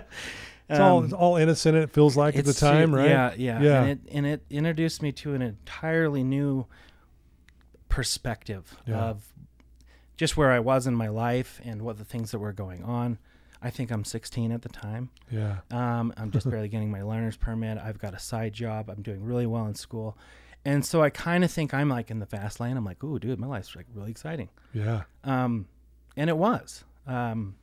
It's 0.69 0.79
all 0.79 0.99
Um, 0.99 1.03
it's 1.05 1.13
all 1.13 1.35
innocent. 1.37 1.75
It 1.75 1.89
feels 1.91 2.15
like 2.15 2.35
at 2.35 2.45
the 2.45 2.53
time, 2.53 2.93
right? 2.95 3.09
Yeah, 3.09 3.33
yeah, 3.35 3.61
Yeah. 3.61 3.81
And 3.83 3.89
it 3.91 3.99
and 4.13 4.25
it 4.25 4.45
introduced 4.49 5.01
me 5.01 5.11
to 5.11 5.33
an 5.33 5.41
entirely 5.41 6.23
new 6.23 6.65
perspective 7.89 8.75
Yeah. 8.87 8.97
of 8.97 9.32
just 10.17 10.37
where 10.37 10.51
I 10.51 10.59
was 10.59 10.87
in 10.87 10.95
my 10.95 11.07
life 11.07 11.59
and 11.63 11.81
what 11.81 11.97
the 11.97 12.05
things 12.05 12.31
that 12.31 12.39
were 12.39 12.53
going 12.53 12.83
on. 12.83 13.17
I 13.61 13.69
think 13.69 13.91
I'm 13.91 14.03
16 14.03 14.51
at 14.51 14.61
the 14.61 14.69
time. 14.69 15.09
Yeah. 15.31 15.59
Um, 15.71 16.13
I'm 16.17 16.31
just 16.31 16.49
barely 16.51 16.67
getting 16.67 16.91
my 16.91 17.01
learner's 17.01 17.37
permit. 17.37 17.77
I've 17.77 17.97
got 17.97 18.13
a 18.13 18.19
side 18.19 18.53
job. 18.53 18.89
I'm 18.89 19.01
doing 19.01 19.23
really 19.23 19.45
well 19.45 19.65
in 19.65 19.75
school. 19.75 20.17
And 20.65 20.85
so 20.85 21.01
I 21.01 21.09
kind 21.09 21.43
of 21.43 21.51
think 21.51 21.73
I'm 21.73 21.89
like 21.89 22.11
in 22.11 22.19
the 22.19 22.25
fast 22.25 22.59
lane. 22.59 22.77
I'm 22.77 22.85
like, 22.85 23.03
ooh, 23.03 23.19
dude, 23.19 23.39
my 23.39 23.47
life's 23.47 23.75
like 23.75 23.85
really 23.93 24.11
exciting. 24.11 24.49
Yeah. 24.73 25.03
Um, 25.23 25.67
and 26.15 26.29
it 26.29 26.37
was. 26.37 26.83
Um, 27.07 27.55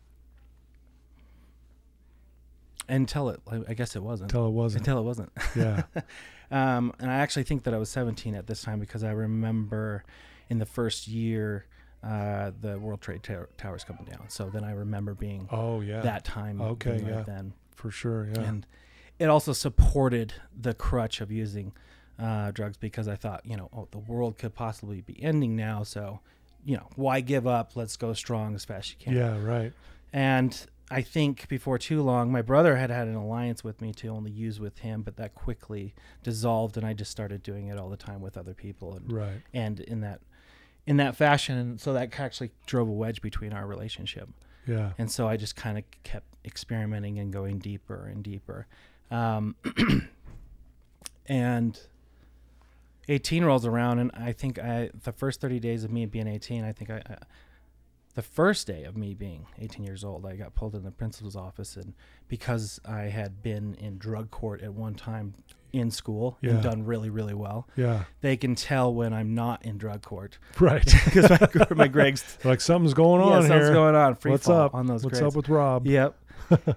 until 2.88 3.28
it, 3.30 3.40
I 3.69 3.75
guess 3.75 3.95
it 3.95 4.02
wasn't. 4.02 4.33
Until 4.33 4.49
it 4.49 4.52
wasn't. 4.52 4.80
Until 4.87 4.99
it 4.99 5.04
wasn't. 5.04 5.33
yeah. 5.57 5.83
Um, 6.52 6.92
and 6.99 7.09
I 7.09 7.19
actually 7.19 7.45
think 7.45 7.62
that 7.62 7.75
I 7.75 7.76
was 7.76 7.88
17 7.90 8.35
at 8.35 8.49
this 8.49 8.62
time 8.62 8.80
because 8.80 9.04
I 9.04 9.12
remember 9.12 10.02
in 10.49 10.59
the 10.59 10.66
first 10.66 11.07
year 11.07 11.66
uh, 12.02 12.50
the 12.61 12.78
World 12.78 13.00
Trade 13.00 13.23
Tower- 13.23 13.49
Towers 13.59 13.85
coming 13.85 14.04
down. 14.04 14.28
So 14.28 14.49
then 14.50 14.64
I 14.64 14.73
remember 14.73 15.14
being 15.14 15.49
Oh 15.50 15.80
yeah. 15.80 16.00
that 16.00 16.25
time. 16.25 16.61
Okay, 16.61 16.92
right 16.92 17.04
yeah. 17.07 17.23
Then 17.26 17.52
for 17.75 17.90
sure. 17.90 18.28
Yeah. 18.35 18.40
and 18.42 18.66
it 19.19 19.26
also 19.28 19.52
supported 19.52 20.33
the 20.59 20.73
crutch 20.75 21.21
of 21.21 21.30
using 21.30 21.73
uh, 22.19 22.50
drugs 22.52 22.76
because 22.78 23.07
I 23.09 23.16
thought, 23.16 23.45
you 23.45 23.57
know, 23.57 23.69
oh, 23.75 23.88
the 23.90 23.99
world 23.99 24.38
could 24.38 24.54
possibly 24.54 25.00
be 25.02 25.23
ending 25.23 25.57
now. 25.57 25.83
So, 25.83 26.21
you 26.64 26.76
know, 26.76 26.88
why 26.97 27.21
give 27.21 27.47
up? 27.47 27.76
Let's 27.76 27.97
go 27.97 28.12
strong 28.14 28.54
as 28.54 28.64
fast 28.64 28.88
as 28.88 28.92
you 28.92 28.97
can. 29.04 29.14
yeah. 29.14 29.38
Right. 29.42 29.73
And 30.12 30.66
I 30.90 31.02
think 31.02 31.49
before 31.49 31.78
too 31.78 32.02
long, 32.02 32.33
my 32.33 32.42
brother 32.42 32.76
had 32.76 32.90
had 32.90 33.09
an 33.09 33.14
alliance 33.14 33.62
with 33.62 33.80
me 33.80 33.92
to 33.95 34.09
only 34.09 34.30
use 34.30 34.59
with 34.59 34.78
him, 34.78 35.02
but 35.02 35.16
that 35.16 35.35
quickly 35.35 35.95
dissolved, 36.23 36.76
and 36.76 36.85
I 36.85 36.95
just 36.95 37.11
started 37.11 37.42
doing 37.42 37.69
it 37.69 37.78
all 37.78 37.88
the 37.90 37.97
time 37.97 38.21
with 38.21 38.37
other 38.37 38.54
people, 38.54 38.95
and 38.97 39.12
Right. 39.12 39.40
and 39.54 39.78
in 39.80 40.00
that 40.00 40.21
in 40.87 40.97
that 40.99 41.17
fashion, 41.17 41.57
and 41.57 41.81
so 41.81 41.93
that 41.93 42.19
actually 42.19 42.51
drove 42.67 42.89
a 42.89 42.93
wedge 42.93 43.23
between 43.23 43.53
our 43.53 43.67
relationship. 43.67 44.29
Yeah. 44.67 44.93
And 44.99 45.11
so 45.11 45.29
I 45.29 45.37
just 45.37 45.57
kind 45.57 45.79
of 45.79 45.85
kept 46.05 46.27
experimenting 46.45 47.19
and 47.19 47.33
going 47.33 47.59
deeper 47.59 48.07
and 48.07 48.23
deeper. 48.23 48.67
Um, 49.11 49.57
and 51.27 51.81
18 53.09 53.45
rolls 53.45 53.67
around, 53.67 53.99
and 53.99 54.11
I 54.15 54.33
think 54.33 54.59
I 54.59 54.91
the 55.03 55.13
first 55.13 55.41
30 55.41 55.61
days 55.61 55.85
of 55.85 55.91
me 55.91 56.07
being 56.07 56.27
18, 56.29 56.65
I 56.65 56.73
think 56.73 56.91
I, 56.91 57.03
I 57.07 57.17
the 58.15 58.23
first 58.23 58.67
day 58.67 58.85
of 58.85 58.97
me 58.97 59.15
being 59.15 59.47
18 59.59 59.85
years 59.85 60.05
old, 60.05 60.27
I 60.27 60.35
got 60.35 60.55
pulled 60.55 60.75
in 60.75 60.83
the 60.83 60.91
principal's 60.91 61.37
office, 61.37 61.77
and 61.77 61.95
because 62.29 62.81
I 62.85 63.03
had 63.03 63.43
been 63.43 63.75
in 63.75 63.99
drug 63.99 64.31
court 64.31 64.63
at 64.63 64.75
one 64.75 64.95
time 64.95 65.35
in 65.73 65.91
school 65.91 66.39
Yeah. 66.41 66.50
and 66.50 66.62
done 66.62 66.85
really, 66.85 67.11
really 67.11 67.35
well, 67.35 67.69
Yeah. 67.77 68.05
they 68.21 68.37
can 68.37 68.55
tell 68.55 68.93
when 68.95 69.12
I'm 69.12 69.35
not 69.35 69.65
in 69.65 69.79
drug 69.79 70.03
court 70.03 70.39
Right. 70.61 70.85
because 71.05 71.31
my, 71.31 71.67
my 71.75 71.89
grades. 71.89 72.39
like 72.45 72.61
something's 72.61 72.95
going 72.95 73.21
yeah, 73.21 73.37
on 73.37 73.43
something's 73.43 73.65
here. 73.67 73.73
going 73.73 73.95
on. 73.95 74.15
Free 74.17 74.33
What's 74.33 74.49
up? 74.49 74.75
on 74.75 74.87
those 74.87 75.05
What's 75.05 75.19
grades. 75.21 75.35
up 75.35 75.37
with 75.37 75.49
Rob? 75.49 75.87
Yep. 75.87 76.17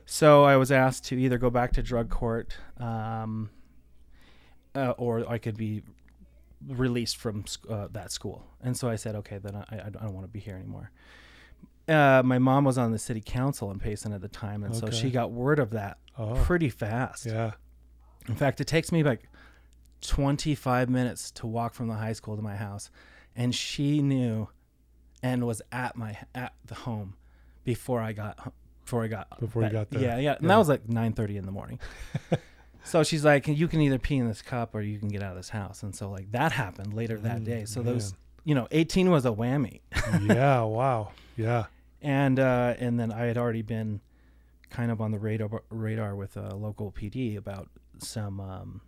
so 0.05 0.43
I 0.43 0.57
was 0.57 0.71
asked 0.71 1.05
to 1.05 1.19
either 1.19 1.37
go 1.37 1.49
back 1.49 1.73
to 1.73 1.81
drug 1.83 2.09
court, 2.09 2.55
um, 2.77 3.49
uh, 4.75 4.91
or 4.97 5.29
I 5.29 5.37
could 5.37 5.57
be 5.57 5.83
released 6.67 7.17
from 7.17 7.45
uh, 7.69 7.87
that 7.91 8.11
school. 8.11 8.43
And 8.61 8.75
so 8.77 8.89
I 8.89 8.95
said, 8.95 9.15
okay, 9.17 9.37
then 9.37 9.55
I, 9.55 9.65
I 9.71 9.89
don't 9.89 10.13
want 10.13 10.25
to 10.25 10.31
be 10.31 10.39
here 10.39 10.55
anymore. 10.55 10.91
Uh, 11.87 12.21
my 12.23 12.39
mom 12.39 12.63
was 12.63 12.77
on 12.77 12.91
the 12.91 12.99
city 12.99 13.21
council 13.23 13.69
in 13.71 13.77
Payson 13.79 14.13
at 14.13 14.21
the 14.21 14.29
time, 14.29 14.63
and 14.63 14.73
so 14.73 14.89
she 14.89 15.09
got 15.11 15.31
word 15.31 15.59
of 15.59 15.71
that 15.71 15.97
Oh. 16.17 16.35
pretty 16.45 16.69
fast. 16.69 17.25
Yeah. 17.25 17.51
In 18.27 18.35
fact, 18.35 18.61
it 18.61 18.65
takes 18.67 18.91
me 18.91 19.03
like 19.03 19.29
25 20.01 20.89
minutes 20.89 21.31
to 21.31 21.47
walk 21.47 21.73
from 21.73 21.87
the 21.87 21.95
high 21.95 22.13
school 22.13 22.35
to 22.35 22.41
my 22.41 22.55
house, 22.55 22.89
and 23.35 23.53
she 23.53 24.01
knew 24.01 24.49
and 25.21 25.45
was 25.47 25.61
at 25.71 25.95
my 25.95 26.17
at 26.35 26.53
the 26.65 26.75
home 26.75 27.15
before 27.63 28.01
I 28.01 28.11
got 28.13 28.53
before 28.83 29.03
I 29.03 29.07
got 29.07 29.39
Before 29.39 29.63
you 29.63 29.69
got 29.69 29.89
there. 29.89 30.01
Yeah, 30.01 30.17
yeah, 30.17 30.33
and 30.33 30.43
Yeah. 30.43 30.49
that 30.49 30.57
was 30.57 30.67
like 30.69 30.85
9:30 30.87 31.37
in 31.37 31.45
the 31.45 31.51
morning. 31.51 31.79
so 32.83 33.03
she's 33.03 33.23
like, 33.23 33.47
"You 33.47 33.67
can 33.67 33.79
either 33.81 33.97
pee 33.99 34.17
in 34.17 34.27
this 34.27 34.41
cup 34.41 34.75
or 34.75 34.81
you 34.81 34.99
can 34.99 35.07
get 35.09 35.23
out 35.23 35.31
of 35.31 35.37
this 35.37 35.49
house." 35.49 35.83
And 35.83 35.95
so 35.95 36.09
like 36.09 36.31
that 36.31 36.51
happened 36.51 36.93
later 36.93 37.17
that 37.19 37.41
Mm, 37.41 37.45
day. 37.45 37.65
So 37.65 37.81
man. 37.81 37.93
those, 37.93 38.13
you 38.43 38.53
know, 38.55 38.67
18 38.71 39.09
was 39.09 39.25
a 39.25 39.31
whammy, 39.31 39.79
yeah. 40.21 40.61
Wow. 40.63 41.11
Yeah. 41.37 41.65
and 42.01 42.39
uh, 42.39 42.75
and 42.77 42.99
then 42.99 43.11
I 43.11 43.25
had 43.25 43.37
already 43.37 43.61
been 43.61 44.01
kind 44.69 44.91
of 44.91 44.99
on 44.99 45.11
the 45.11 45.19
radar 45.19 45.61
radar 45.69 46.15
with 46.15 46.35
a 46.35 46.55
local 46.55 46.91
PD 46.91 47.37
about 47.37 47.69
some 47.99 48.39
um, 48.39 48.81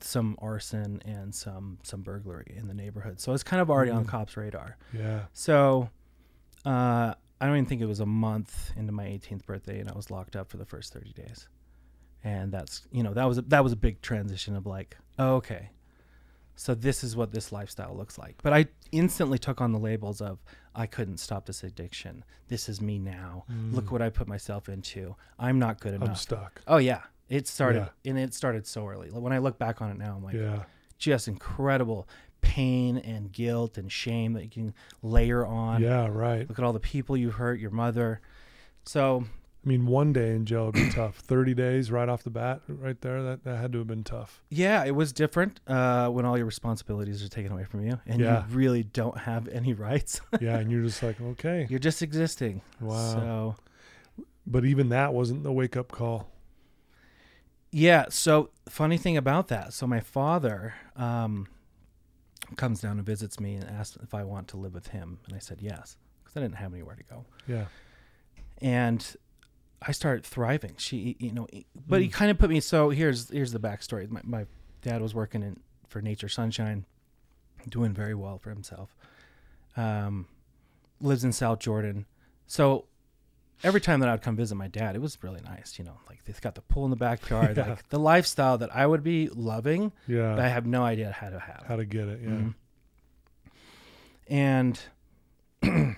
some 0.00 0.36
arson 0.40 1.00
and 1.04 1.34
some 1.34 1.78
some 1.82 2.02
burglary 2.02 2.54
in 2.56 2.68
the 2.68 2.74
neighborhood. 2.74 3.20
So 3.20 3.32
it's 3.32 3.42
kind 3.42 3.60
of 3.62 3.70
already 3.70 3.90
on 3.90 4.04
Mm. 4.04 4.08
cops' 4.08 4.36
radar. 4.36 4.76
Yeah. 4.92 5.24
So 5.32 5.90
uh, 6.66 7.14
I 7.40 7.46
don't 7.46 7.56
even 7.56 7.66
think 7.66 7.80
it 7.82 7.86
was 7.86 8.00
a 8.00 8.06
month 8.06 8.72
into 8.76 8.92
my 8.92 9.04
18th 9.06 9.44
birthday, 9.46 9.78
and 9.80 9.88
I 9.90 9.92
was 9.94 10.10
locked 10.10 10.36
up 10.36 10.50
for 10.50 10.56
the 10.56 10.64
first 10.66 10.92
30 10.92 11.12
days. 11.12 11.48
And 12.22 12.50
that's 12.52 12.86
you 12.90 13.02
know 13.02 13.12
that 13.14 13.24
was 13.24 13.38
a, 13.38 13.42
that 13.42 13.62
was 13.62 13.72
a 13.72 13.76
big 13.76 14.00
transition 14.00 14.56
of 14.56 14.64
like, 14.66 14.96
oh, 15.18 15.34
okay, 15.36 15.70
so 16.56 16.74
this 16.74 17.04
is 17.04 17.14
what 17.16 17.32
this 17.32 17.52
lifestyle 17.52 17.94
looks 17.94 18.16
like. 18.16 18.36
But 18.42 18.52
I 18.54 18.66
instantly 18.92 19.38
took 19.38 19.60
on 19.60 19.72
the 19.72 19.78
labels 19.78 20.20
of 20.22 20.38
I 20.74 20.86
couldn't 20.86 21.18
stop 21.18 21.44
this 21.46 21.62
addiction. 21.62 22.24
This 22.48 22.68
is 22.68 22.80
me 22.80 22.98
now. 22.98 23.44
Look 23.72 23.86
Mm. 23.86 23.90
what 23.92 24.02
I 24.02 24.08
put 24.08 24.26
myself 24.26 24.68
into. 24.70 25.16
I'm 25.38 25.58
not 25.58 25.80
good 25.80 25.94
I'm 25.94 26.02
enough. 26.02 26.18
stuck. 26.18 26.62
Oh 26.66 26.78
yeah, 26.78 27.02
it 27.34 27.46
started 27.48 27.88
Yeah. 28.04 28.10
and 28.10 28.18
it 28.18 28.32
started 28.34 28.66
so 28.66 28.86
early. 28.86 29.10
Like, 29.10 29.22
When 29.22 29.32
I 29.32 29.38
look 29.38 29.58
back 29.58 29.82
on 29.82 29.90
it 29.90 29.98
now, 29.98 30.14
I'm 30.16 30.24
like, 30.24 30.34
yeah. 30.34 30.64
just 30.98 31.26
incredible 31.28 32.08
pain 32.40 32.98
and 32.98 33.32
guilt 33.32 33.78
and 33.78 33.90
shame 33.90 34.34
that 34.34 34.44
you 34.44 34.50
can 34.50 34.74
layer 35.02 35.44
on. 35.46 35.82
Yeah. 35.82 36.06
Right. 36.08 36.48
Look 36.48 36.58
at 36.58 36.64
all 36.64 36.72
the 36.72 36.80
people 36.80 37.16
you 37.16 37.30
hurt, 37.30 37.58
your 37.58 37.70
mother. 37.70 38.20
So 38.84 39.24
I 39.64 39.66
mean, 39.66 39.86
one 39.86 40.12
day 40.12 40.32
in 40.36 40.44
jail 40.44 40.66
would 40.66 40.74
be 40.74 40.90
tough. 40.90 41.16
Thirty 41.16 41.54
days 41.54 41.90
right 41.90 42.06
off 42.06 42.22
the 42.22 42.28
bat, 42.28 42.60
right 42.68 43.00
there. 43.00 43.22
That 43.22 43.44
that 43.44 43.56
had 43.56 43.72
to 43.72 43.78
have 43.78 43.86
been 43.86 44.04
tough. 44.04 44.42
yeah, 44.50 44.84
it 44.84 44.94
was 44.94 45.10
different 45.10 45.58
uh, 45.66 46.08
when 46.10 46.26
all 46.26 46.36
your 46.36 46.44
responsibilities 46.44 47.24
are 47.24 47.30
taken 47.30 47.50
away 47.50 47.64
from 47.64 47.80
you 47.86 47.98
and 48.06 48.20
Yeah. 48.20 48.46
you 48.46 48.54
really 48.54 48.82
don't 48.82 49.16
have 49.16 49.48
any 49.48 49.72
rights. 49.72 50.20
Yeah, 50.40 50.58
and 50.58 50.70
you're 50.70 50.82
just 50.82 51.02
like, 51.02 51.18
okay. 51.18 51.66
You're 51.70 51.78
just 51.78 52.02
existing. 52.02 52.60
Wow. 52.78 53.12
So 53.14 53.54
But 54.46 54.66
even 54.66 54.90
that 54.90 55.14
wasn't 55.14 55.44
the 55.44 55.52
wake 55.52 55.76
up 55.78 55.90
call. 55.90 56.28
Yeah. 57.74 58.06
So 58.08 58.50
funny 58.68 58.96
thing 58.98 59.16
about 59.16 59.48
that. 59.48 59.72
So 59.72 59.86
my 59.86 60.00
father 60.00 60.74
um, 60.96 61.48
comes 62.56 62.80
down 62.80 62.98
and 62.98 63.06
visits 63.06 63.40
me 63.40 63.54
and 63.56 63.64
asks 63.68 63.96
if 64.02 64.14
I 64.14 64.22
want 64.24 64.46
to 64.48 64.56
live 64.56 64.74
with 64.74 64.88
him, 64.88 65.18
and 65.26 65.34
I 65.34 65.38
said 65.40 65.58
yes 65.60 65.96
because 66.22 66.36
I 66.36 66.40
didn't 66.40 66.56
have 66.56 66.72
anywhere 66.72 66.94
to 66.96 67.02
go. 67.04 67.24
Yeah. 67.48 67.64
and 68.62 69.16
I 69.86 69.92
started 69.92 70.24
thriving. 70.24 70.74
She, 70.78 71.16
you 71.18 71.32
know, 71.32 71.46
but 71.86 72.00
he 72.00 72.08
Mm. 72.08 72.12
kind 72.12 72.30
of 72.30 72.38
put 72.38 72.48
me. 72.48 72.60
So 72.60 72.90
here's 72.90 73.28
here's 73.30 73.52
the 73.52 73.60
backstory. 73.60 74.08
My, 74.08 74.20
my 74.24 74.46
dad 74.80 75.02
was 75.02 75.14
working 75.14 75.42
in 75.42 75.60
for 75.88 76.00
Nature 76.00 76.28
Sunshine, 76.28 76.86
doing 77.68 77.92
very 77.92 78.14
well 78.14 78.38
for 78.38 78.50
himself. 78.50 78.96
Um, 79.76 80.26
lives 81.00 81.24
in 81.24 81.32
South 81.32 81.58
Jordan, 81.58 82.06
so 82.46 82.86
every 83.62 83.80
time 83.80 84.00
that 84.00 84.08
I'd 84.08 84.22
come 84.22 84.36
visit 84.36 84.54
my 84.56 84.68
dad, 84.68 84.96
it 84.96 85.00
was 85.02 85.16
really 85.22 85.40
nice. 85.42 85.78
You 85.78 85.84
know, 85.84 85.98
like 86.08 86.24
they've 86.24 86.40
got 86.40 86.54
the 86.54 86.62
pool 86.62 86.84
in 86.84 86.90
the 86.90 86.96
backyard, 86.96 87.56
Yeah. 87.56 87.68
like 87.70 87.88
the 87.88 87.98
lifestyle 87.98 88.58
that 88.58 88.74
I 88.74 88.86
would 88.86 89.02
be 89.02 89.28
loving, 89.28 89.92
Yeah. 90.06 90.34
but 90.34 90.44
I 90.44 90.48
have 90.48 90.66
no 90.66 90.82
idea 90.82 91.12
how 91.12 91.30
to 91.30 91.38
have. 91.38 91.64
How 91.66 91.76
to 91.76 91.84
get 91.84 92.08
it. 92.08 92.20
Yeah. 92.22 92.28
Mhm. 92.30 92.54
And 94.26 94.80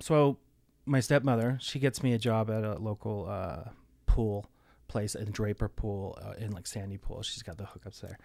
so 0.00 0.38
my 0.86 1.00
stepmother, 1.00 1.58
she 1.60 1.78
gets 1.78 2.02
me 2.02 2.12
a 2.12 2.18
job 2.18 2.50
at 2.50 2.64
a 2.64 2.74
local 2.78 3.26
uh, 3.28 3.70
pool 4.06 4.46
place 4.88 5.14
in 5.14 5.30
Draper 5.30 5.68
Pool 5.68 6.18
uh, 6.22 6.32
in 6.38 6.50
like 6.52 6.66
Sandy 6.66 6.98
Pool. 6.98 7.22
She's 7.22 7.42
got 7.42 7.56
the 7.58 7.64
hookups 7.64 8.00
there. 8.00 8.18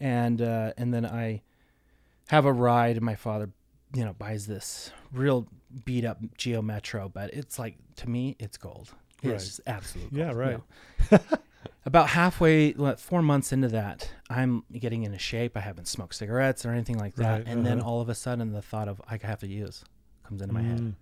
And 0.00 0.42
uh, 0.42 0.72
and 0.76 0.92
then 0.92 1.06
I 1.06 1.42
have 2.28 2.46
a 2.46 2.52
ride 2.52 2.96
and 2.96 3.04
my 3.04 3.14
father, 3.16 3.50
you 3.94 4.04
know, 4.04 4.12
buys 4.12 4.46
this 4.46 4.90
real 5.12 5.46
beat 5.84 6.04
up 6.04 6.18
Geo 6.36 6.62
Metro, 6.62 7.08
but 7.08 7.32
it's 7.32 7.58
like 7.58 7.76
to 7.96 8.08
me 8.08 8.36
it's 8.38 8.56
gold. 8.56 8.90
It's 9.22 9.60
Right. 9.66 9.74
absolute 9.74 10.12
Yeah, 10.12 10.26
gold, 10.26 10.36
right. 10.36 10.60
know. 11.10 11.18
About 11.86 12.08
halfway, 12.10 12.72
what, 12.72 12.98
four 12.98 13.20
months 13.22 13.52
into 13.52 13.68
that, 13.68 14.10
I'm 14.30 14.64
getting 14.72 15.02
into 15.02 15.18
shape. 15.18 15.56
I 15.56 15.60
haven't 15.60 15.86
smoked 15.86 16.14
cigarettes 16.14 16.64
or 16.64 16.70
anything 16.70 16.98
like 16.98 17.14
that. 17.16 17.38
Right, 17.38 17.46
and 17.46 17.64
then 17.64 17.80
uh-huh. 17.80 17.88
all 17.88 18.00
of 18.00 18.08
a 18.08 18.14
sudden, 18.14 18.52
the 18.52 18.62
thought 18.62 18.88
of 18.88 19.00
I 19.08 19.18
have 19.22 19.40
to 19.40 19.46
use 19.46 19.84
comes 20.24 20.40
into 20.40 20.54
my 20.54 20.62
head. 20.62 20.80
Mm. 20.80 20.94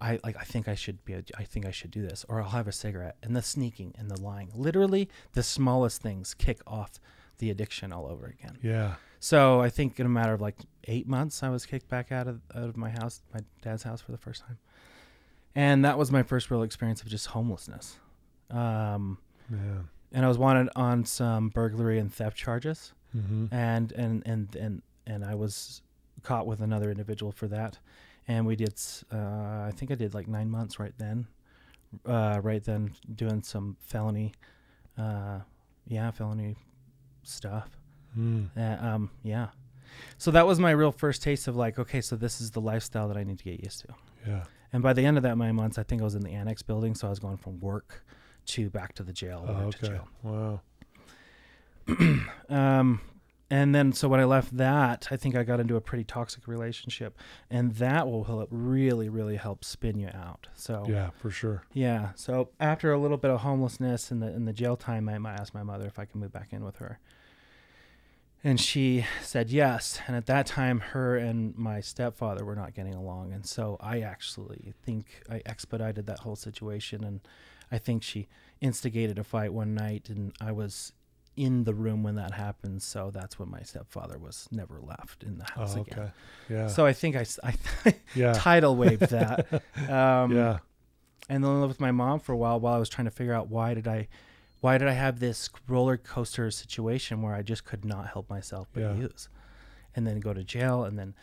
I 0.00 0.18
like. 0.24 0.36
I 0.36 0.44
think 0.44 0.68
I 0.68 0.74
should 0.74 1.04
be. 1.04 1.14
A, 1.14 1.22
I 1.36 1.44
think 1.44 1.66
I 1.66 1.70
should 1.70 1.90
do 1.90 2.02
this, 2.02 2.24
or 2.28 2.40
I'll 2.40 2.50
have 2.50 2.68
a 2.68 2.72
cigarette. 2.72 3.16
And 3.22 3.34
the 3.36 3.42
sneaking 3.42 3.94
and 3.98 4.10
the 4.10 4.20
lying, 4.20 4.50
literally, 4.54 5.08
the 5.32 5.42
smallest 5.42 6.00
things 6.02 6.34
kick 6.34 6.60
off 6.66 6.92
the 7.38 7.50
addiction 7.50 7.92
all 7.92 8.06
over 8.06 8.26
again. 8.26 8.58
Yeah. 8.62 8.94
So 9.22 9.60
I 9.60 9.68
think 9.68 10.00
in 10.00 10.06
a 10.06 10.08
matter 10.08 10.32
of 10.32 10.40
like 10.40 10.56
eight 10.84 11.06
months, 11.06 11.42
I 11.42 11.50
was 11.50 11.66
kicked 11.66 11.88
back 11.88 12.10
out 12.10 12.26
of 12.26 12.40
out 12.54 12.64
of 12.70 12.76
my 12.76 12.88
house, 12.90 13.20
my 13.34 13.40
dad's 13.62 13.82
house, 13.82 14.00
for 14.00 14.12
the 14.12 14.18
first 14.18 14.42
time, 14.46 14.58
and 15.54 15.84
that 15.84 15.98
was 15.98 16.10
my 16.10 16.22
first 16.22 16.50
real 16.50 16.62
experience 16.62 17.02
of 17.02 17.08
just 17.08 17.26
homelessness. 17.28 17.98
Um, 18.50 19.18
Man. 19.48 19.88
and 20.12 20.24
I 20.24 20.28
was 20.28 20.38
wanted 20.38 20.70
on 20.74 21.04
some 21.04 21.50
burglary 21.50 21.98
and 21.98 22.12
theft 22.12 22.36
charges, 22.36 22.92
Mm-hmm. 23.16 23.52
and 23.54 23.92
and 23.92 24.22
and 24.24 24.56
and 24.56 24.82
and 25.06 25.24
I 25.24 25.34
was 25.34 25.82
caught 26.22 26.46
with 26.46 26.60
another 26.60 26.90
individual 26.90 27.30
for 27.32 27.46
that, 27.48 27.78
and 28.26 28.46
we 28.46 28.56
did. 28.56 28.74
Uh, 29.12 29.16
I 29.68 29.72
think 29.76 29.90
I 29.90 29.96
did 29.96 30.14
like 30.14 30.28
nine 30.28 30.48
months 30.50 30.78
right 30.78 30.94
then, 30.96 31.26
uh, 32.06 32.40
right 32.42 32.62
then 32.64 32.92
doing 33.14 33.42
some 33.42 33.76
felony, 33.80 34.32
uh, 34.96 35.40
yeah, 35.86 36.10
felony 36.10 36.56
stuff. 37.22 37.68
Mm. 38.18 38.48
Uh, 38.56 38.84
um, 38.86 39.10
yeah. 39.22 39.48
So 40.18 40.30
that 40.30 40.46
was 40.46 40.58
my 40.58 40.70
real 40.70 40.92
first 40.92 41.22
taste 41.22 41.48
of 41.48 41.56
like, 41.56 41.78
okay, 41.78 42.00
so 42.00 42.16
this 42.16 42.40
is 42.40 42.50
the 42.52 42.60
lifestyle 42.60 43.08
that 43.08 43.16
I 43.16 43.24
need 43.24 43.38
to 43.38 43.44
get 43.44 43.62
used 43.62 43.80
to. 43.80 43.94
Yeah. 44.26 44.44
And 44.72 44.82
by 44.82 44.92
the 44.92 45.04
end 45.04 45.16
of 45.16 45.22
that 45.24 45.36
nine 45.36 45.56
months, 45.56 45.78
I 45.78 45.82
think 45.82 46.00
I 46.00 46.04
was 46.04 46.14
in 46.14 46.22
the 46.22 46.30
annex 46.30 46.62
building, 46.62 46.94
so 46.94 47.06
I 47.06 47.10
was 47.10 47.18
going 47.18 47.36
from 47.38 47.58
work 47.60 48.04
to 48.46 48.70
back 48.70 48.94
to 48.94 49.02
the 49.02 49.12
jail. 49.12 49.44
Oh, 49.48 49.52
okay. 49.68 49.88
jail. 49.88 50.08
Wow. 50.22 50.60
Um, 52.48 53.00
and 53.52 53.74
then 53.74 53.92
so 53.92 54.08
when 54.08 54.20
I 54.20 54.24
left 54.24 54.56
that, 54.56 55.08
I 55.10 55.16
think 55.16 55.34
I 55.34 55.42
got 55.42 55.58
into 55.58 55.74
a 55.74 55.80
pretty 55.80 56.04
toxic 56.04 56.46
relationship, 56.46 57.18
and 57.50 57.74
that 57.76 58.06
will 58.08 58.24
help 58.24 58.48
really, 58.50 59.08
really 59.08 59.36
help 59.36 59.64
spin 59.64 59.98
you 59.98 60.08
out. 60.14 60.46
So 60.54 60.84
Yeah, 60.88 61.10
for 61.10 61.30
sure. 61.30 61.64
yeah. 61.72 62.10
So 62.14 62.50
after 62.60 62.92
a 62.92 62.98
little 62.98 63.16
bit 63.16 63.30
of 63.32 63.40
homelessness 63.40 64.12
in 64.12 64.20
the 64.20 64.32
in 64.32 64.44
the 64.44 64.52
jail 64.52 64.76
time, 64.76 65.08
I, 65.08 65.16
I 65.16 65.32
asked 65.34 65.52
my 65.54 65.64
mother 65.64 65.86
if 65.86 65.98
I 65.98 66.04
could 66.04 66.16
move 66.16 66.32
back 66.32 66.52
in 66.52 66.64
with 66.64 66.76
her. 66.76 67.00
And 68.42 68.58
she 68.60 69.04
said 69.22 69.50
yes. 69.50 70.00
And 70.06 70.16
at 70.16 70.26
that 70.26 70.46
time, 70.46 70.80
her 70.80 71.16
and 71.16 71.56
my 71.58 71.80
stepfather 71.80 72.44
were 72.44 72.54
not 72.56 72.74
getting 72.74 72.94
along. 72.94 73.32
And 73.32 73.44
so 73.44 73.76
I 73.80 74.00
actually 74.00 74.72
think 74.82 75.22
I 75.30 75.42
expedited 75.44 76.06
that 76.06 76.20
whole 76.20 76.36
situation. 76.36 77.04
And 77.04 77.20
I 77.70 77.76
think 77.78 78.02
she 78.02 78.28
instigated 78.62 79.18
a 79.18 79.24
fight 79.24 79.52
one 79.52 79.74
night. 79.74 80.08
And 80.08 80.32
I 80.40 80.52
was 80.52 80.92
in 81.36 81.64
the 81.64 81.74
room 81.74 82.02
when 82.02 82.14
that 82.14 82.32
happened. 82.32 82.80
So 82.82 83.10
that's 83.12 83.38
when 83.38 83.50
my 83.50 83.60
stepfather 83.60 84.18
was 84.18 84.48
never 84.50 84.80
left 84.80 85.22
in 85.22 85.36
the 85.36 85.44
house 85.44 85.76
Oh, 85.76 85.82
again. 85.82 85.98
okay. 85.98 86.10
Yeah. 86.48 86.66
So 86.68 86.86
I 86.86 86.94
think 86.94 87.16
I, 87.16 87.26
yeah. 88.14 88.32
tidal 88.32 88.74
waved 88.74 89.02
that. 89.10 89.62
Um, 89.88 90.34
yeah. 90.34 90.58
and 91.28 91.42
then 91.44 91.60
lived 91.60 91.68
with 91.72 91.80
my 91.80 91.90
mom 91.92 92.20
for 92.20 92.32
a 92.32 92.36
while 92.36 92.58
while 92.60 92.74
I 92.74 92.78
was 92.78 92.88
trying 92.88 93.04
to 93.06 93.10
figure 93.10 93.34
out 93.34 93.48
why 93.48 93.74
did 93.74 93.86
I 93.88 94.08
why 94.60 94.76
did 94.78 94.88
I 94.88 94.92
have 94.92 95.20
this 95.20 95.48
roller 95.68 95.96
coaster 95.96 96.50
situation 96.50 97.22
where 97.22 97.34
I 97.34 97.42
just 97.42 97.64
could 97.64 97.84
not 97.84 98.08
help 98.08 98.28
myself 98.30 98.68
but 98.72 98.80
Yeah. 98.80 98.94
use 98.94 99.28
and 99.96 100.06
then 100.06 100.20
go 100.20 100.32
to 100.34 100.44
jail 100.44 100.84
and 100.84 100.98
then 100.98 101.14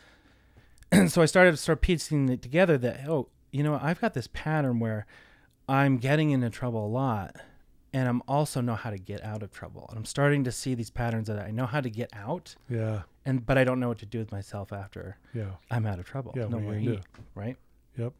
and 0.92 1.10
so 1.12 1.22
I 1.22 1.26
started 1.26 1.52
to 1.52 1.56
start 1.56 1.80
piecing 1.80 2.28
it 2.28 2.42
together 2.42 2.76
that 2.78 3.08
oh 3.08 3.28
you 3.52 3.62
know 3.62 3.78
I've 3.80 4.00
got 4.00 4.14
this 4.14 4.28
pattern 4.32 4.78
where 4.78 5.06
I'm 5.68 5.98
getting 5.98 6.30
into 6.30 6.50
trouble 6.50 6.84
a 6.86 6.88
lot 6.88 7.36
and 7.92 8.06
I'm 8.08 8.22
also 8.28 8.60
know 8.60 8.74
how 8.74 8.90
to 8.90 8.98
get 8.98 9.22
out 9.24 9.42
of 9.42 9.50
trouble 9.50 9.86
and 9.88 9.98
I'm 9.98 10.04
starting 10.04 10.44
to 10.44 10.52
see 10.52 10.74
these 10.74 10.90
patterns 10.90 11.28
that 11.28 11.38
I 11.38 11.50
know 11.50 11.66
how 11.66 11.80
to 11.80 11.90
get 11.90 12.10
out 12.12 12.56
Yeah. 12.68 13.02
and 13.24 13.44
but 13.46 13.56
I 13.58 13.64
don't 13.64 13.80
know 13.80 13.88
what 13.88 13.98
to 13.98 14.06
do 14.06 14.18
with 14.18 14.32
myself 14.32 14.72
after 14.72 15.16
Yeah. 15.34 15.52
I'm 15.70 15.86
out 15.86 15.98
of 15.98 16.04
trouble 16.06 16.32
Yeah. 16.36 16.44
What 16.44 16.54
are 16.54 16.56
you 16.58 16.62
nowhere 16.62 16.78
gonna 16.80 16.96
to 16.96 16.96
do? 16.96 17.22
right 17.34 17.56
Yep. 17.96 18.12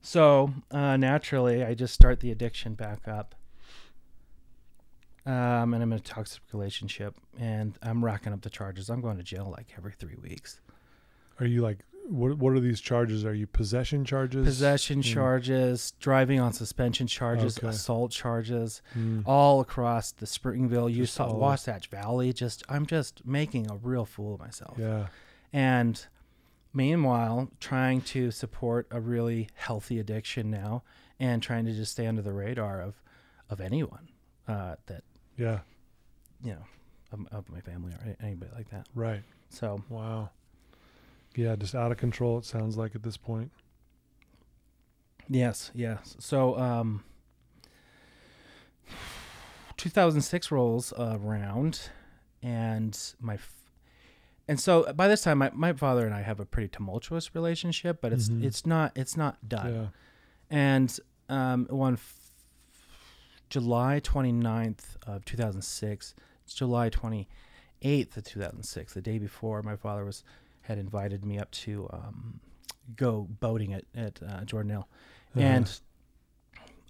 so 0.00 0.52
uh, 0.70 0.96
naturally, 0.96 1.64
I 1.64 1.74
just 1.74 1.92
start 1.94 2.20
the 2.20 2.30
addiction 2.30 2.74
back 2.74 3.06
up. 3.06 3.34
Um, 5.24 5.72
and 5.74 5.82
I'm 5.82 5.92
in 5.92 5.98
a 5.98 6.00
toxic 6.00 6.42
relationship, 6.52 7.14
and 7.38 7.78
I'm 7.82 8.04
racking 8.04 8.32
up 8.32 8.40
the 8.42 8.50
charges. 8.50 8.90
I'm 8.90 9.00
going 9.00 9.18
to 9.18 9.22
jail 9.22 9.52
like 9.56 9.72
every 9.78 9.92
three 9.92 10.16
weeks. 10.20 10.60
Are 11.38 11.46
you 11.46 11.62
like 11.62 11.78
what? 12.08 12.36
What 12.38 12.52
are 12.54 12.60
these 12.60 12.80
charges? 12.80 13.24
Are 13.24 13.32
you 13.32 13.46
possession 13.46 14.04
charges? 14.04 14.44
Possession 14.44 15.00
Mm. 15.00 15.12
charges, 15.14 15.92
driving 16.00 16.40
on 16.40 16.52
suspension 16.52 17.06
charges, 17.06 17.56
Okay. 17.56 17.68
assault 17.68 18.10
charges, 18.10 18.82
Mm. 18.98 19.22
all 19.24 19.60
across 19.60 20.10
the 20.10 20.26
Springville, 20.26 20.88
Utah, 20.90 21.32
Wasatch 21.32 21.86
Valley. 21.88 22.32
Just 22.32 22.64
I'm 22.68 22.84
just 22.86 23.24
making 23.24 23.70
a 23.70 23.76
real 23.76 24.04
fool 24.04 24.34
of 24.34 24.40
myself. 24.40 24.76
Yeah. 24.78 25.06
And 25.52 26.04
meanwhile, 26.72 27.48
trying 27.60 28.00
to 28.00 28.30
support 28.32 28.86
a 28.90 29.00
really 29.00 29.48
healthy 29.54 29.98
addiction 30.00 30.50
now 30.50 30.82
and 31.20 31.40
trying 31.42 31.64
to 31.66 31.72
just 31.72 31.92
stay 31.92 32.06
under 32.06 32.22
the 32.22 32.32
radar 32.32 32.80
of, 32.80 33.00
of 33.48 33.60
anyone 33.60 34.08
uh, 34.48 34.74
that, 34.86 35.04
Yeah. 35.36 35.60
you 36.42 36.52
know, 36.52 36.64
of, 37.12 37.20
of 37.32 37.48
my 37.50 37.60
family 37.60 37.92
or 37.92 38.16
anybody 38.22 38.50
like 38.54 38.70
that. 38.70 38.86
Right. 38.94 39.22
So, 39.50 39.82
Wow. 39.88 40.30
Yeah. 41.34 41.56
Just 41.56 41.74
out 41.74 41.90
of 41.92 41.98
control. 41.98 42.38
It 42.38 42.44
sounds 42.44 42.76
like 42.76 42.94
at 42.94 43.02
this 43.02 43.16
point. 43.16 43.50
yes, 45.28 45.70
yes. 45.74 46.16
So, 46.18 46.58
um, 46.58 47.04
2006 49.76 50.50
rolls 50.50 50.92
around 50.98 51.80
and 52.42 52.98
my, 53.20 53.34
f- 53.34 53.56
and 54.48 54.60
so 54.60 54.92
by 54.92 55.08
this 55.08 55.22
time, 55.22 55.38
my, 55.38 55.50
my 55.54 55.72
father 55.72 56.04
and 56.04 56.14
I 56.14 56.22
have 56.22 56.40
a 56.40 56.44
pretty 56.44 56.68
tumultuous 56.68 57.34
relationship, 57.34 58.00
but 58.00 58.12
it's, 58.12 58.28
Mhm. 58.28 58.44
it's 58.44 58.66
not, 58.66 58.92
it's 58.96 59.16
not 59.16 59.48
done. 59.48 59.74
Yeah. 59.74 59.86
And 60.50 60.98
um, 61.28 61.66
on 61.70 61.94
f- 61.94 62.21
July 63.56 64.00
29th 64.02 64.96
of 65.06 65.26
2006, 65.26 66.14
it's 66.42 66.54
July 66.54 66.88
28th 66.88 68.16
of 68.16 68.24
2006, 68.24 68.94
the 68.94 69.02
day 69.02 69.18
before, 69.18 69.62
my 69.62 69.76
father 69.76 70.06
was 70.06 70.24
had 70.62 70.78
invited 70.78 71.22
me 71.22 71.38
up 71.38 71.50
to 71.50 71.86
um, 71.92 72.40
go 72.96 73.28
boating 73.40 73.74
at 73.74 73.84
at 73.94 74.18
uh, 74.22 74.40
Jordanelle, 74.46 74.86
Uh-huh. 75.36 75.40
and 75.40 75.80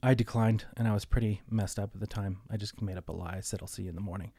I 0.05 0.15
declined, 0.15 0.65
and 0.77 0.87
I 0.87 0.95
was 0.95 1.05
pretty 1.05 1.41
messed 1.51 1.81
up 1.81 1.91
at 1.95 2.01
the 2.01 2.07
time. 2.07 2.39
I 2.49 2.57
just 2.57 2.81
made 2.81 2.97
up 2.97 3.09
a 3.09 3.13
lie. 3.13 3.35
I 3.39 3.41
said 3.41 3.59
I'll 3.61 3.67
see 3.67 3.83
you 3.83 3.89
in 3.89 3.97
the 3.97 4.01
morning, 4.01 4.31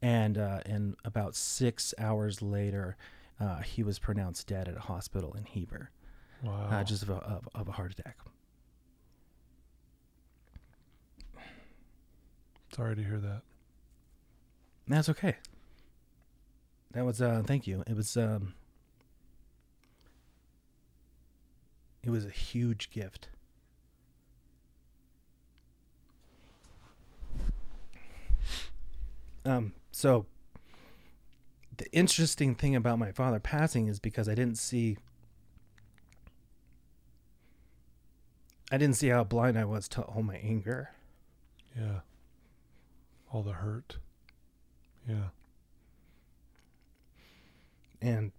and 0.00 0.38
uh, 0.38 0.60
and 0.64 0.94
about 1.04 1.34
six 1.34 1.92
hours 1.98 2.40
later, 2.40 2.96
uh, 3.40 3.62
he 3.62 3.82
was 3.82 3.98
pronounced 3.98 4.46
dead 4.46 4.68
at 4.68 4.76
a 4.76 4.80
hospital 4.80 5.34
in 5.34 5.44
Heber, 5.44 5.90
wow. 6.44 6.68
uh, 6.70 6.84
just 6.84 7.02
of 7.02 7.10
a, 7.10 7.14
of, 7.14 7.48
of 7.52 7.66
a 7.66 7.72
heart 7.72 7.90
attack. 7.98 8.18
Sorry 12.74 12.96
to 12.96 13.04
hear 13.04 13.18
that. 13.18 13.42
That's 14.88 15.08
okay. 15.08 15.36
That 16.90 17.04
was 17.04 17.22
uh 17.22 17.42
thank 17.46 17.68
you. 17.68 17.84
It 17.86 17.96
was 17.96 18.16
um 18.16 18.54
it 22.02 22.10
was 22.10 22.24
a 22.26 22.30
huge 22.30 22.90
gift. 22.90 23.28
Um 29.44 29.74
so 29.92 30.26
the 31.76 31.88
interesting 31.92 32.56
thing 32.56 32.74
about 32.74 32.98
my 32.98 33.12
father 33.12 33.38
passing 33.38 33.86
is 33.86 34.00
because 34.00 34.28
I 34.28 34.34
didn't 34.34 34.58
see 34.58 34.96
I 38.72 38.78
didn't 38.78 38.96
see 38.96 39.08
how 39.08 39.22
blind 39.22 39.56
I 39.56 39.64
was 39.64 39.86
to 39.90 40.02
all 40.02 40.22
my 40.24 40.36
anger. 40.36 40.90
Yeah. 41.76 42.00
All 43.34 43.42
the 43.42 43.52
hurt. 43.52 43.96
Yeah. 45.08 45.30
and 48.00 48.32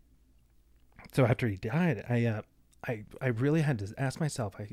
so 1.14 1.26
after 1.26 1.48
he 1.48 1.58
died 1.58 2.04
i 2.10 2.26
uh 2.26 2.42
i 2.88 3.04
i 3.22 3.28
really 3.28 3.62
had 3.62 3.78
to 3.80 3.94
ask 4.00 4.20
myself 4.20 4.56
i 4.60 4.68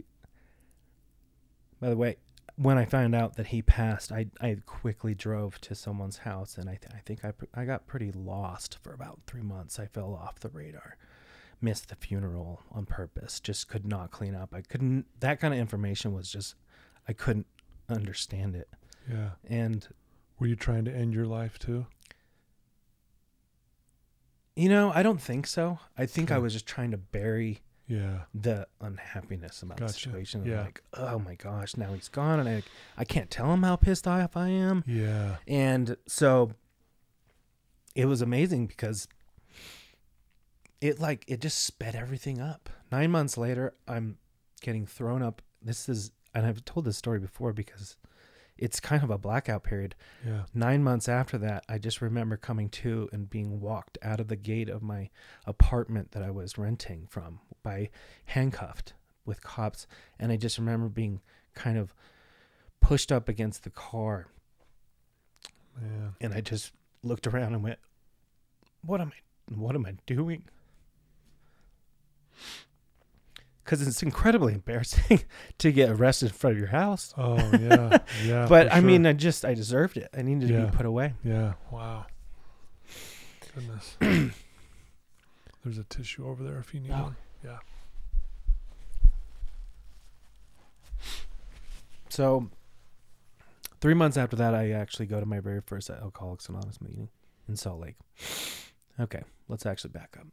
by 1.80 1.90
the 1.90 1.96
way 1.96 2.16
when 2.56 2.78
i 2.78 2.85
found 2.87 3.14
out 3.14 3.37
that 3.37 3.48
he 3.48 3.61
passed 3.62 4.11
i 4.11 4.26
i 4.40 4.56
quickly 4.64 5.14
drove 5.14 5.61
to 5.61 5.74
someone's 5.74 6.18
house 6.18 6.56
and 6.56 6.68
i 6.70 6.76
th- 6.76 6.92
i 6.94 7.00
think 7.04 7.24
i 7.26 7.30
pr- 7.32 7.44
i 7.54 7.64
got 7.66 7.87
pretty 7.87 8.11
lost 8.12 8.78
for 8.82 8.94
about 8.94 9.20
3 9.26 9.42
months 9.42 9.78
i 9.78 9.85
fell 9.87 10.14
off 10.14 10.40
the 10.40 10.48
radar 10.48 10.96
missed 11.61 11.88
the 11.90 11.96
funeral 11.96 12.62
on 12.70 12.87
purpose 12.87 13.38
just 13.38 13.68
could 13.68 13.87
not 13.87 14.11
clean 14.11 14.35
up 14.35 14.54
i 14.54 14.62
couldn't 14.62 15.04
that 15.20 15.40
kind 15.40 15.52
of 15.52 15.61
information 15.61 16.12
was 16.14 16.30
just 16.32 16.54
i 17.06 17.12
couldn't 17.12 17.46
understand 17.90 18.54
it 18.56 18.68
Yeah. 19.11 19.30
and 19.46 19.87
Were 20.38 20.46
you 20.46 20.56
trying 20.56 20.84
to 20.86 20.92
end 20.94 21.14
your 21.14 21.26
life 21.26 21.58
too? 21.58 21.86
you 24.54 24.68
know 24.68 24.92
i 24.94 25.02
don't 25.02 25.20
think 25.22 25.46
so 25.46 25.78
i 25.96 26.04
think 26.04 26.30
i 26.30 26.36
was 26.36 26.52
just 26.52 26.66
trying 26.66 26.90
to 26.90 26.98
bury 26.98 27.60
Yeah. 27.86 28.24
the 28.34 28.66
unhappiness 28.80 29.62
about 29.62 29.78
the 29.78 29.88
situation. 29.88 30.44
Yeah. 30.44 30.62
Like, 30.62 30.82
oh 30.94 31.18
my 31.18 31.34
gosh, 31.34 31.76
now 31.76 31.92
he's 31.94 32.08
gone, 32.08 32.38
and 32.40 32.48
I 32.48 32.62
I 32.96 33.04
can't 33.04 33.30
tell 33.30 33.52
him 33.52 33.62
how 33.64 33.76
pissed 33.76 34.06
off 34.06 34.36
I 34.36 34.48
am. 34.48 34.84
Yeah. 34.86 35.36
And 35.48 35.96
so 36.06 36.52
it 37.94 38.06
was 38.06 38.22
amazing 38.22 38.66
because 38.66 39.08
it 40.80 41.00
like 41.00 41.24
it 41.28 41.40
just 41.40 41.64
sped 41.64 41.94
everything 41.94 42.40
up. 42.40 42.68
Nine 42.90 43.10
months 43.10 43.36
later, 43.36 43.74
I'm 43.88 44.16
getting 44.60 44.86
thrown 44.86 45.22
up. 45.22 45.42
This 45.60 45.88
is, 45.88 46.12
and 46.34 46.46
I've 46.46 46.64
told 46.64 46.84
this 46.86 46.96
story 46.96 47.18
before 47.18 47.52
because 47.52 47.96
it's 48.62 48.79
kind 48.79 49.03
of 49.03 49.11
a 49.11 49.18
blackout 49.18 49.64
period. 49.64 49.96
Yeah. 50.25 50.42
Nine 50.55 50.85
months 50.85 51.09
after 51.09 51.37
that, 51.38 51.64
I 51.68 51.79
just 51.79 52.01
remember 52.01 52.37
coming 52.37 52.68
to 52.68 53.09
and 53.12 53.29
being 53.29 53.61
walked 53.61 53.98
out 54.03 54.20
of 54.20 54.29
the 54.29 54.37
gate 54.37 54.68
of 54.68 54.83
my 54.83 55.11
apartment 55.44 56.12
that 56.12 56.22
I 56.22 56.31
was 56.31 56.57
renting 56.57 57.09
from 57.11 57.40
by 57.64 57.90
handcuffed 58.27 58.94
with 59.27 59.42
cops. 59.42 59.88
And 60.16 60.31
I 60.31 60.37
just 60.37 60.59
remember 60.59 60.88
being 60.88 61.20
kind 61.55 61.77
of 61.77 61.92
pushed 62.81 63.11
up 63.11 63.29
against 63.29 63.64
the 63.64 63.70
car. 63.70 64.29
Man. 65.81 66.14
And 66.20 66.33
I 66.33 66.40
just 66.40 66.72
looked 67.03 67.27
around 67.27 67.55
and 67.55 67.64
went, 67.64 67.81
What 68.85 69.01
am 69.01 69.11
I, 69.11 69.55
what 69.57 69.75
am 69.75 69.87
I 69.87 69.94
doing? 70.07 70.44
Because 73.64 73.87
it's 73.87 74.03
incredibly 74.03 74.55
embarrassing 74.55 75.22
to 75.59 75.70
get 75.72 75.88
arrested 75.90 76.27
in 76.27 76.33
front 76.33 76.55
of 76.55 76.59
your 76.59 76.68
house. 76.70 77.14
Oh 77.16 77.37
yeah. 77.59 77.98
Yeah. 78.25 78.46
but 78.48 78.72
I 78.72 78.77
sure. 78.81 78.83
mean, 78.88 79.07
I 79.07 79.12
just, 79.12 79.44
I 79.44 79.55
deserved 79.55 79.96
it. 79.96 80.09
I 80.16 80.22
needed 80.22 80.48
to 80.48 80.66
be 80.66 80.77
put 80.77 80.85
away. 80.87 81.14
Yeah. 81.25 81.55
Wow. 81.70 82.07
Goodness. 83.55 83.96
There's 85.64 85.79
a 85.79 85.85
tissue 85.85 86.27
over 86.27 86.42
there 86.42 86.59
if 86.59 86.75
you 86.75 86.81
need 86.81 86.90
Oh. 86.92 87.03
one. 87.05 87.16
Yeah. 87.44 87.59
So, 92.09 92.51
three 93.81 93.94
months 93.94 94.16
after 94.16 94.37
that, 94.37 94.55
I 94.55 94.70
actually 94.72 95.07
go 95.07 95.18
to 95.20 95.27
my 95.27 95.40
very 95.40 95.61
first 95.61 95.88
Alcoholics 95.88 96.48
Anonymous 96.48 96.81
meeting 96.81 97.09
in 97.48 97.57
Salt 97.57 97.81
Lake. 97.81 97.96
Okay, 99.01 99.22
let's 99.48 99.64
actually 99.66 99.90
back 99.90 100.16
up. 100.20 100.27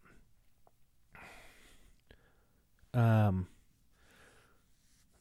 Um, 2.94 3.48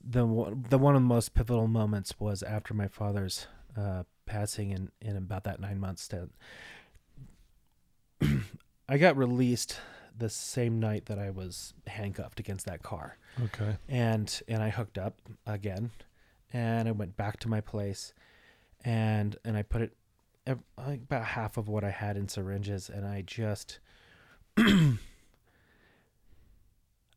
the 0.02 0.24
one, 0.24 0.64
the 0.68 0.78
one 0.78 0.94
of 0.94 1.02
the 1.02 1.06
most 1.08 1.34
pivotal 1.34 1.68
moments 1.68 2.18
was 2.18 2.42
after 2.42 2.72
my 2.72 2.88
father's 2.88 3.46
uh, 3.76 4.04
passing 4.26 4.70
in 4.70 4.90
in 5.00 5.16
about 5.16 5.44
that 5.44 5.60
nine 5.60 5.78
months 5.78 6.02
stint. 6.02 6.32
I 8.88 8.98
got 8.98 9.16
released 9.16 9.80
the 10.16 10.28
same 10.28 10.80
night 10.80 11.06
that 11.06 11.18
I 11.18 11.30
was 11.30 11.74
handcuffed 11.86 12.40
against 12.40 12.66
that 12.66 12.82
car. 12.82 13.18
Okay. 13.42 13.76
and 13.88 14.40
and 14.48 14.62
I 14.62 14.70
hooked 14.70 14.98
up 14.98 15.20
again, 15.46 15.90
and 16.52 16.88
I 16.88 16.92
went 16.92 17.16
back 17.16 17.38
to 17.40 17.48
my 17.48 17.60
place, 17.60 18.14
and 18.84 19.36
and 19.44 19.56
I 19.56 19.62
put 19.62 19.82
it 19.82 19.92
about 20.46 21.24
half 21.24 21.58
of 21.58 21.68
what 21.68 21.84
I 21.84 21.90
had 21.90 22.16
in 22.16 22.28
syringes, 22.28 22.88
and 22.88 23.06
I 23.06 23.22
just. 23.22 23.78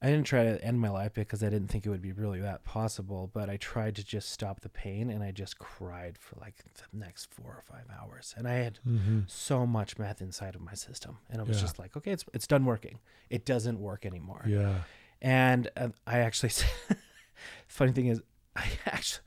I 0.04 0.08
didn't 0.10 0.26
try 0.26 0.44
to 0.44 0.64
end 0.64 0.80
my 0.82 0.90
life 0.90 1.14
because 1.14 1.44
I 1.44 1.50
didn't 1.50 1.68
think 1.68 1.86
it 1.86 1.90
would 1.90 2.02
be 2.02 2.12
really 2.12 2.42
that 2.42 2.64
possible, 2.64 3.30
but 3.32 3.50
I 3.52 3.58
tried 3.58 3.96
to 3.98 4.04
just 4.04 4.30
stop 4.30 4.62
the 4.62 4.70
pain 4.70 5.12
and 5.12 5.22
I 5.24 5.30
just 5.32 5.60
cried 5.60 6.18
for 6.18 6.38
like 6.40 6.56
the 6.58 6.98
next 6.98 7.32
four 7.32 7.52
or 7.52 7.62
five 7.64 7.86
hours. 8.00 8.34
And 8.36 8.48
I 8.48 8.54
had 8.56 8.80
Mm-hmm. 8.88 9.20
so 9.28 9.68
much 9.68 10.00
meth 10.00 10.20
inside 10.22 10.56
of 10.56 10.62
my 10.62 10.74
system. 10.74 11.20
And 11.30 11.40
I 11.40 11.44
was 11.44 11.58
Yeah. 11.58 11.62
just 11.62 11.78
like, 11.78 11.96
okay, 11.98 12.12
it's 12.12 12.26
it's 12.34 12.48
done 12.48 12.66
working. 12.66 12.98
It 13.30 13.46
doesn't 13.46 13.80
work 13.80 14.06
anymore. 14.06 14.44
Yeah. 14.48 14.80
And 15.22 15.70
uh, 15.78 15.90
I 16.08 16.20
actually, 16.20 16.52
funny 17.68 17.92
thing 17.92 18.08
is, 18.08 18.22
I 18.56 18.66
actually, 18.86 19.24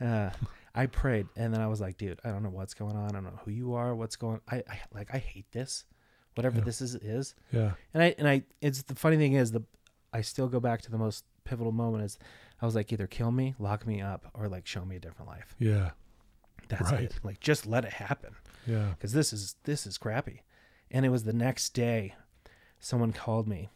uh, 0.00 0.30
I 0.74 0.86
prayed, 0.86 1.26
and 1.36 1.54
then 1.54 1.60
I 1.60 1.68
was 1.68 1.80
like, 1.80 1.96
dude, 1.96 2.20
I 2.24 2.28
don't 2.30 2.42
know 2.42 2.50
what's 2.50 2.74
going 2.74 2.96
on. 2.96 3.10
I 3.10 3.12
don't 3.12 3.24
know 3.24 3.40
who 3.44 3.50
you 3.50 3.74
are. 3.74 3.94
What's 3.94 4.16
going? 4.16 4.40
I, 4.50 4.56
I 4.68 4.80
like, 4.92 5.08
I 5.14 5.18
hate 5.18 5.50
this, 5.52 5.84
whatever 6.34 6.58
Yeah. 6.58 6.64
this 6.64 6.80
is 6.80 6.94
is. 6.96 7.34
Yeah. 7.52 7.72
And 7.94 8.02
I 8.02 8.14
and 8.18 8.28
I, 8.28 8.42
it's 8.60 8.82
the 8.82 8.94
funny 8.94 9.16
thing 9.16 9.34
is 9.34 9.52
the, 9.52 9.62
I 10.16 10.20
still 10.22 10.48
go 10.48 10.60
back 10.60 10.80
to 10.82 10.90
the 10.90 10.98
most 10.98 11.24
pivotal 11.44 11.72
moment 11.72 12.04
is, 12.04 12.18
I 12.60 12.66
was 12.66 12.74
like, 12.74 12.92
either 12.92 13.06
kill 13.06 13.30
me, 13.30 13.54
lock 13.58 13.86
me 13.86 14.00
up, 14.00 14.30
or 14.34 14.48
like 14.48 14.66
show 14.66 14.84
me 14.84 14.96
a 14.96 15.00
different 15.00 15.28
life. 15.28 15.54
Yeah. 15.58 15.90
That's 16.68 16.90
Right. 16.92 17.04
it. 17.04 17.20
Like 17.22 17.38
just 17.40 17.66
let 17.66 17.84
it 17.84 17.92
happen 17.92 18.34
Yeah. 18.66 18.90
because 18.90 19.12
this 19.12 19.32
is 19.32 19.56
this 19.64 19.86
is 19.86 19.98
crappy. 19.98 20.42
And 20.90 21.04
it 21.04 21.10
was 21.10 21.24
the 21.24 21.32
next 21.32 21.74
day, 21.74 22.14
someone 22.80 23.12
called 23.12 23.46
me 23.48 23.68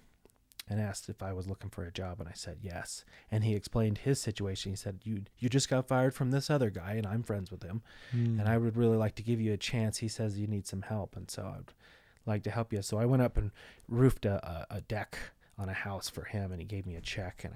and 0.68 0.80
asked 0.80 1.08
if 1.08 1.22
I 1.22 1.32
was 1.32 1.48
looking 1.48 1.70
for 1.70 1.82
a 1.84 1.90
job, 1.92 2.20
and 2.20 2.28
I 2.28 2.32
said 2.34 2.58
yes. 2.62 3.04
And 3.30 3.42
he 3.44 3.54
explained 3.56 3.98
his 3.98 4.20
situation. 4.20 4.70
He 4.72 4.76
said, 4.76 5.00
"You 5.04 5.24
you 5.38 5.48
just 5.48 5.68
got 5.68 5.88
fired 5.88 6.14
from 6.14 6.30
this 6.30 6.48
other 6.50 6.70
guy, 6.70 6.92
and 6.94 7.06
I'm 7.06 7.22
friends 7.24 7.50
with 7.50 7.62
him, 7.64 7.82
Mm. 8.12 8.38
and 8.40 8.48
I 8.48 8.56
would 8.56 8.76
really 8.76 8.96
like 8.96 9.14
to 9.16 9.22
give 9.22 9.40
you 9.40 9.52
a 9.52 9.56
chance." 9.56 9.98
He 9.98 10.08
says 10.08 10.38
you 10.38 10.46
need 10.46 10.66
some 10.66 10.82
help, 10.82 11.16
and 11.16 11.28
so 11.30 11.42
I'd 11.58 11.74
like 12.26 12.42
to 12.44 12.50
help 12.50 12.72
you. 12.72 12.82
So 12.82 12.98
I 12.98 13.04
went 13.06 13.22
up 13.22 13.36
and 13.36 13.50
roofed 13.88 14.24
a, 14.24 14.36
a, 14.70 14.76
a 14.76 14.80
deck 14.80 15.18
on 15.60 15.68
a 15.68 15.72
house 15.74 16.08
for 16.08 16.24
him, 16.24 16.50
and 16.52 16.60
he 16.60 16.66
gave 16.66 16.86
me 16.86 16.96
a 16.96 17.00
check, 17.00 17.44
and 17.44 17.52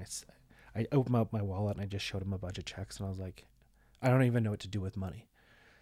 I, 0.77 0.81
I 0.83 0.87
opened 0.93 1.17
up 1.17 1.33
my 1.33 1.43
wallet 1.43 1.77
and 1.77 1.83
I 1.85 1.87
just 1.87 2.05
showed 2.05 2.23
him 2.23 2.33
a 2.33 2.39
bunch 2.39 2.59
of 2.59 2.65
checks, 2.65 2.99
and 2.99 3.07
I 3.07 3.09
was 3.09 3.19
like, 3.19 3.47
I 4.03 4.11
don't 4.11 4.25
even 4.25 4.43
know 4.45 4.51
what 4.51 4.61
to 4.61 4.69
do 4.69 4.81
with 4.81 4.97
money. 4.97 5.29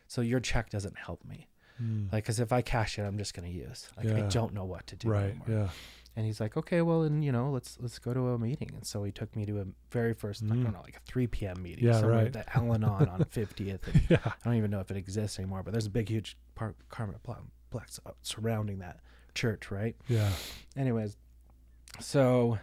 So 0.06 0.20
your 0.20 0.40
check 0.40 0.70
doesn't 0.70 0.96
help 0.98 1.24
me. 1.24 1.48
Mm. 1.82 2.12
Like, 2.12 2.24
cause 2.26 2.38
if 2.38 2.52
I 2.52 2.60
cash 2.62 2.98
it, 2.98 3.02
I'm 3.02 3.18
just 3.18 3.34
gonna 3.34 3.48
use. 3.48 3.88
Like, 3.96 4.08
I 4.10 4.20
don't 4.28 4.52
know 4.54 4.64
what 4.64 4.86
to 4.88 4.96
do. 4.96 5.08
right. 5.08 5.30
anymore. 5.30 5.46
Yeah. 5.48 5.68
And 6.14 6.26
he's 6.26 6.40
like, 6.40 6.58
okay, 6.58 6.82
well, 6.82 7.02
and 7.04 7.24
you 7.24 7.32
know, 7.32 7.50
let's 7.50 7.78
let's 7.80 7.98
go 7.98 8.12
to 8.12 8.28
a 8.28 8.38
meeting. 8.38 8.70
And 8.76 8.86
so 8.86 9.02
he 9.02 9.10
took 9.10 9.34
me 9.34 9.46
to 9.46 9.60
a 9.60 9.64
very 9.90 10.12
first, 10.12 10.42
I 10.42 10.46
Mm. 10.46 10.62
don't 10.64 10.72
know, 10.74 10.82
like 10.82 10.96
a 10.96 11.00
3 11.10 11.26
p.m. 11.28 11.62
meeting. 11.62 11.84
Yeah, 11.86 12.02
right. 12.02 12.36
at 12.36 12.54
Al-Anon 12.54 13.08
on 13.08 13.20
50th. 13.34 13.88
And 13.88 14.02
Yeah. 14.10 14.18
I 14.22 14.32
don't 14.44 14.56
even 14.56 14.70
know 14.70 14.80
if 14.80 14.90
it 14.90 14.96
exists 14.98 15.38
anymore, 15.38 15.62
but 15.62 15.72
there's 15.72 15.86
a 15.86 15.90
big, 15.90 16.10
huge 16.10 16.36
park, 16.54 16.76
complex 16.90 17.98
uh, 18.04 18.10
surrounding 18.22 18.80
that 18.80 19.00
church, 19.34 19.70
right? 19.70 19.96
Yeah. 20.08 20.28
Anyways, 20.76 21.16
so 22.00 22.58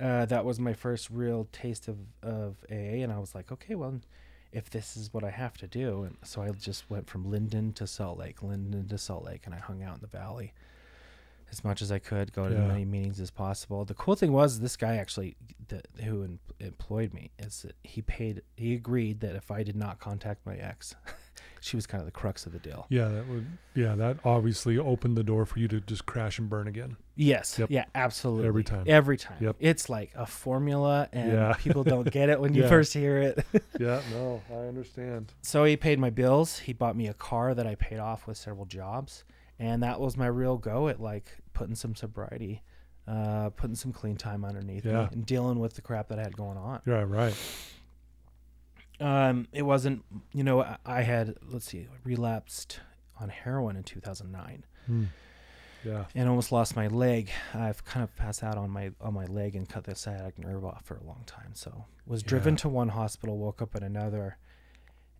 uh, 0.00 0.26
that 0.26 0.44
was 0.44 0.58
my 0.60 0.72
first 0.72 1.10
real 1.10 1.48
taste 1.52 1.88
of, 1.88 1.98
of 2.22 2.56
AA, 2.70 3.02
and 3.02 3.12
I 3.12 3.18
was 3.18 3.34
like, 3.34 3.50
okay, 3.52 3.74
well, 3.74 4.00
if 4.52 4.70
this 4.70 4.96
is 4.96 5.12
what 5.12 5.24
I 5.24 5.30
have 5.30 5.56
to 5.58 5.66
do, 5.66 6.04
and 6.04 6.16
so 6.24 6.42
I 6.42 6.50
just 6.50 6.88
went 6.88 7.08
from 7.08 7.30
Lindon 7.30 7.72
to 7.74 7.86
Salt 7.86 8.18
Lake, 8.18 8.42
Lindon 8.42 8.88
to 8.88 8.98
Salt 8.98 9.24
Lake, 9.24 9.42
and 9.44 9.54
I 9.54 9.58
hung 9.58 9.82
out 9.82 9.96
in 9.96 10.00
the 10.00 10.06
valley 10.06 10.52
as 11.50 11.64
much 11.64 11.80
as 11.80 11.90
I 11.90 11.98
could, 11.98 12.32
go 12.32 12.46
to 12.48 12.54
Yeah. 12.54 12.62
as 12.62 12.68
many 12.68 12.84
meetings 12.84 13.20
as 13.20 13.30
possible. 13.30 13.84
The 13.86 13.94
cool 13.94 14.14
thing 14.14 14.32
was 14.32 14.60
this 14.60 14.76
guy 14.76 14.96
actually, 14.96 15.34
the, 15.68 15.82
who 16.04 16.22
em- 16.22 16.38
employed 16.60 17.14
me, 17.14 17.30
is 17.38 17.62
that 17.62 17.74
he 17.82 18.02
paid, 18.02 18.42
he 18.56 18.74
agreed 18.74 19.20
that 19.20 19.34
if 19.34 19.50
I 19.50 19.62
did 19.62 19.74
not 19.76 19.98
contact 19.98 20.44
my 20.46 20.56
ex, 20.56 20.94
she 21.60 21.76
was 21.76 21.86
kind 21.86 22.00
of 22.00 22.06
the 22.06 22.12
crux 22.12 22.46
of 22.46 22.52
the 22.52 22.58
deal. 22.58 22.86
Yeah. 22.88 23.08
That 23.08 23.28
would. 23.28 23.46
Yeah. 23.74 23.94
That 23.94 24.18
obviously 24.24 24.78
opened 24.78 25.16
the 25.16 25.22
door 25.24 25.44
for 25.46 25.58
you 25.58 25.68
to 25.68 25.80
just 25.80 26.06
crash 26.06 26.38
and 26.38 26.48
burn 26.48 26.66
again. 26.68 26.96
Yes. 27.16 27.58
Yep. 27.58 27.70
Yeah, 27.70 27.84
absolutely. 27.94 28.46
Every 28.46 28.64
time. 28.64 28.84
Every 28.86 29.16
time. 29.16 29.36
Yep. 29.40 29.56
It's 29.58 29.88
like 29.88 30.12
a 30.14 30.24
formula 30.26 31.08
and 31.12 31.32
Yeah. 31.32 31.52
people 31.58 31.82
don't 31.84 32.10
get 32.10 32.28
it 32.28 32.40
when 32.40 32.54
you 32.54 32.62
Yeah. 32.62 32.68
first 32.68 32.92
hear 32.94 33.18
it. 33.18 33.44
yeah. 33.80 34.00
No, 34.12 34.40
I 34.50 34.66
understand. 34.68 35.32
so 35.42 35.64
he 35.64 35.76
paid 35.76 35.98
my 35.98 36.10
bills. 36.10 36.58
He 36.60 36.72
bought 36.72 36.96
me 36.96 37.08
a 37.08 37.14
car 37.14 37.54
that 37.54 37.66
I 37.66 37.74
paid 37.74 37.98
off 37.98 38.26
with 38.26 38.36
several 38.36 38.66
jobs. 38.66 39.24
And 39.58 39.82
that 39.82 40.00
was 40.00 40.16
my 40.16 40.28
real 40.28 40.56
go 40.56 40.86
at 40.88 41.00
like 41.00 41.32
putting 41.52 41.74
some 41.74 41.96
sobriety, 41.96 42.62
uh, 43.08 43.50
putting 43.50 43.74
some 43.74 43.92
clean 43.92 44.16
time 44.16 44.44
underneath 44.44 44.84
Yeah. 44.84 45.02
me 45.02 45.08
and 45.12 45.26
dealing 45.26 45.58
with 45.58 45.74
the 45.74 45.82
crap 45.82 46.08
that 46.08 46.18
I 46.20 46.22
had 46.22 46.36
going 46.36 46.56
on. 46.56 46.80
Yeah. 46.86 47.02
Right. 47.06 47.34
Um, 49.00 49.46
it 49.52 49.62
wasn't, 49.62 50.04
you 50.32 50.42
know, 50.44 50.62
I- 50.62 50.78
I 50.84 51.02
had, 51.02 51.36
let's 51.42 51.66
see, 51.66 51.86
relapsed 52.04 52.80
on 53.20 53.28
heroin 53.28 53.76
in 53.76 53.84
2009. 53.84 54.64
Mm. 54.90 55.06
Yeah. 55.84 56.06
and 56.14 56.28
almost 56.28 56.50
lost 56.50 56.74
my 56.74 56.88
leg. 56.88 57.30
I've 57.54 57.84
kind 57.84 58.02
of 58.02 58.14
passed 58.16 58.42
out 58.42 58.58
on 58.58 58.68
my 58.70 58.90
on 59.00 59.14
my 59.14 59.26
leg 59.26 59.54
and 59.54 59.68
cut 59.68 59.84
the 59.84 59.94
sciatic 59.94 60.36
nerve 60.36 60.64
off 60.64 60.84
for 60.84 60.96
a 60.96 61.04
long 61.04 61.22
time. 61.24 61.54
So 61.54 61.84
was 62.04 62.22
driven 62.24 62.54
Yeah. 62.54 62.58
to 62.58 62.68
one 62.68 62.88
hospital, 62.88 63.38
woke 63.38 63.62
up 63.62 63.76
at 63.76 63.84
another, 63.84 64.38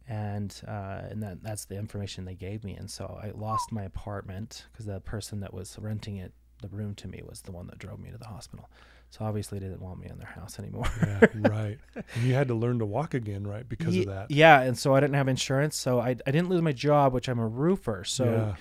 and 0.09 0.61
uh, 0.67 1.03
and 1.11 1.23
that 1.23 1.43
that's 1.45 1.64
the 1.67 1.77
information 1.77 2.25
they 2.25 2.35
gave 2.35 2.64
me. 2.64 2.75
And 2.75 2.91
so 2.91 3.21
I 3.23 3.31
lost 3.31 3.71
my 3.71 3.85
apartment 3.85 4.67
because 4.73 4.87
the 4.87 4.99
person 5.01 5.38
that 5.41 5.55
was 5.55 5.79
renting 5.79 6.17
it 6.17 6.33
the 6.61 6.69
room 6.69 6.95
to 6.97 7.07
me 7.09 7.23
was 7.27 7.43
the 7.43 7.53
one 7.53 7.69
that 7.69 7.79
drove 7.79 8.01
me 8.01 8.11
to 8.11 8.19
the 8.19 8.27
hospital. 8.27 8.69
So 9.11 9.25
obviously 9.25 9.59
they 9.59 9.66
didn't 9.66 9.81
want 9.81 10.01
me 10.01 10.09
in 10.09 10.18
their 10.18 10.27
house 10.29 10.59
anymore. 10.59 10.85
Yeah. 11.03 11.21
right. 11.35 11.79
And 11.94 12.25
you 12.25 12.35
had 12.35 12.49
to 12.49 12.55
learn 12.55 12.79
to 12.81 12.87
walk 12.87 13.14
again, 13.14 13.47
right? 13.47 13.66
Because 13.68 13.94
Ye- 13.97 14.03
of 14.03 14.09
that. 14.09 14.31
Yeah, 14.31 14.61
and 14.61 14.77
so 14.79 14.94
I 14.94 15.01
didn't 15.01 15.14
have 15.14 15.29
insurance, 15.29 15.77
so 15.77 15.99
I 15.99 16.11
I 16.27 16.31
didn't 16.31 16.49
lose 16.51 16.61
my 16.62 16.73
job, 16.73 17.14
which 17.14 17.29
I'm 17.29 17.38
a 17.38 17.47
roofer. 17.49 18.05
So 18.05 18.25
yeah. 18.25 18.55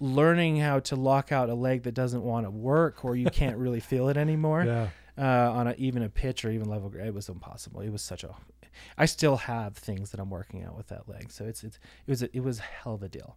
learning 0.00 0.58
how 0.58 0.78
to 0.80 0.96
lock 0.96 1.32
out 1.32 1.48
a 1.50 1.54
leg 1.54 1.82
that 1.82 1.94
doesn't 1.94 2.22
want 2.22 2.46
to 2.46 2.50
work 2.50 3.04
or 3.04 3.16
you 3.16 3.26
can't 3.30 3.56
really 3.64 3.80
feel 3.80 4.08
it 4.08 4.16
anymore 4.16 4.64
Yeah. 4.64 4.88
uh, 5.18 5.52
on 5.52 5.66
a, 5.68 5.74
even 5.78 6.02
a 6.04 6.08
pitch 6.08 6.44
or 6.44 6.50
even 6.50 6.68
level 6.68 6.92
it 6.94 7.12
was 7.12 7.28
impossible 7.28 7.80
it 7.80 7.90
was 7.90 8.00
such 8.02 8.22
a 8.22 8.30
i 8.96 9.06
still 9.06 9.36
have 9.36 9.76
things 9.76 10.10
that 10.12 10.20
i'm 10.20 10.30
working 10.30 10.62
out 10.62 10.76
with 10.76 10.86
that 10.88 11.08
leg 11.08 11.32
so 11.32 11.44
it's, 11.46 11.64
it's 11.64 11.80
it 12.06 12.10
was 12.10 12.22
a, 12.22 12.36
it 12.36 12.44
was 12.44 12.60
a 12.60 12.62
hell 12.62 12.94
of 12.94 13.02
a 13.02 13.08
deal 13.08 13.36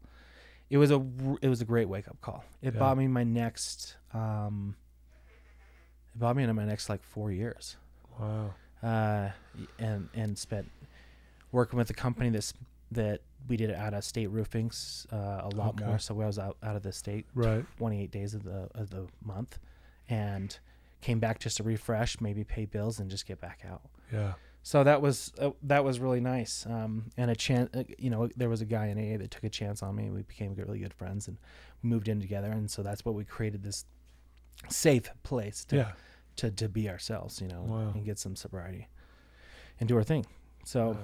it 0.69 0.77
was 0.77 0.91
a 0.91 1.03
it 1.41 1.49
was 1.49 1.61
a 1.61 1.65
great 1.65 1.89
wake 1.89 2.07
up 2.07 2.21
call 2.21 2.43
it 2.61 2.75
Yeah. 2.75 2.79
bought 2.79 2.95
me 2.97 3.07
my 3.07 3.23
next 3.23 3.95
um 4.13 4.75
me 6.19 6.43
into 6.43 6.53
my 6.53 6.65
next 6.65 6.89
like 6.89 7.03
four 7.03 7.31
years 7.31 7.77
Wow. 8.19 8.53
uh 8.83 9.29
and 9.79 10.09
and 10.13 10.37
spent 10.37 10.69
working 11.51 11.77
with 11.77 11.89
a 11.89 11.93
company 11.93 12.29
that's 12.29 12.53
that 12.91 13.21
we 13.47 13.57
did 13.57 13.71
out 13.71 13.93
of 13.93 14.03
state 14.03 14.29
roofings 14.29 15.05
uh, 15.11 15.41
a 15.43 15.49
lot 15.55 15.69
Okay. 15.75 15.85
more 15.85 15.97
so 15.97 16.13
I 16.21 16.25
was 16.27 16.37
out, 16.37 16.57
out 16.61 16.75
of 16.75 16.83
the 16.83 16.91
state 16.91 17.25
Right. 17.33 17.65
28 17.77 18.11
days 18.11 18.33
of 18.33 18.43
the 18.43 18.69
of 18.75 18.89
the 18.89 19.07
month 19.23 19.57
and 20.09 20.57
came 21.01 21.19
back 21.19 21.39
just 21.39 21.57
to 21.57 21.63
refresh 21.63 22.19
maybe 22.21 22.43
pay 22.43 22.65
bills 22.65 22.99
and 22.99 23.09
just 23.09 23.25
get 23.25 23.39
back 23.41 23.61
out 23.67 23.81
Yeah. 24.11 24.33
so 24.61 24.83
that 24.83 25.01
was 25.01 25.31
uh, 25.39 25.51
that 25.63 25.83
was 25.83 25.99
really 25.99 26.19
nice 26.19 26.65
um, 26.67 27.05
and 27.17 27.31
a 27.31 27.35
chance 27.35 27.69
uh, 27.75 27.83
you 27.97 28.09
know 28.09 28.29
there 28.35 28.49
was 28.49 28.61
a 28.61 28.65
guy 28.65 28.87
in 28.87 28.97
AA 28.99 29.17
that 29.17 29.31
took 29.31 29.43
a 29.43 29.49
chance 29.49 29.81
on 29.81 29.95
me 29.95 30.09
we 30.11 30.21
became 30.21 30.53
really 30.53 30.79
good 30.79 30.93
friends 30.93 31.27
and 31.27 31.37
moved 31.81 32.07
in 32.07 32.19
together 32.21 32.51
and 32.51 32.69
so 32.69 32.83
that's 32.83 33.03
what 33.05 33.15
we 33.15 33.23
created 33.23 33.63
this 33.63 33.85
safe 34.69 35.09
place 35.23 35.65
to 35.65 35.75
Yeah. 35.75 35.91
to, 36.37 36.49
to 36.51 36.69
be 36.69 36.87
ourselves 36.89 37.41
you 37.41 37.47
know 37.47 37.63
Wow. 37.63 37.91
and 37.93 38.05
get 38.05 38.17
some 38.19 38.35
sobriety 38.35 38.87
and 39.79 39.87
do 39.89 39.95
our 39.97 40.03
thing 40.03 40.25
so 40.65 40.97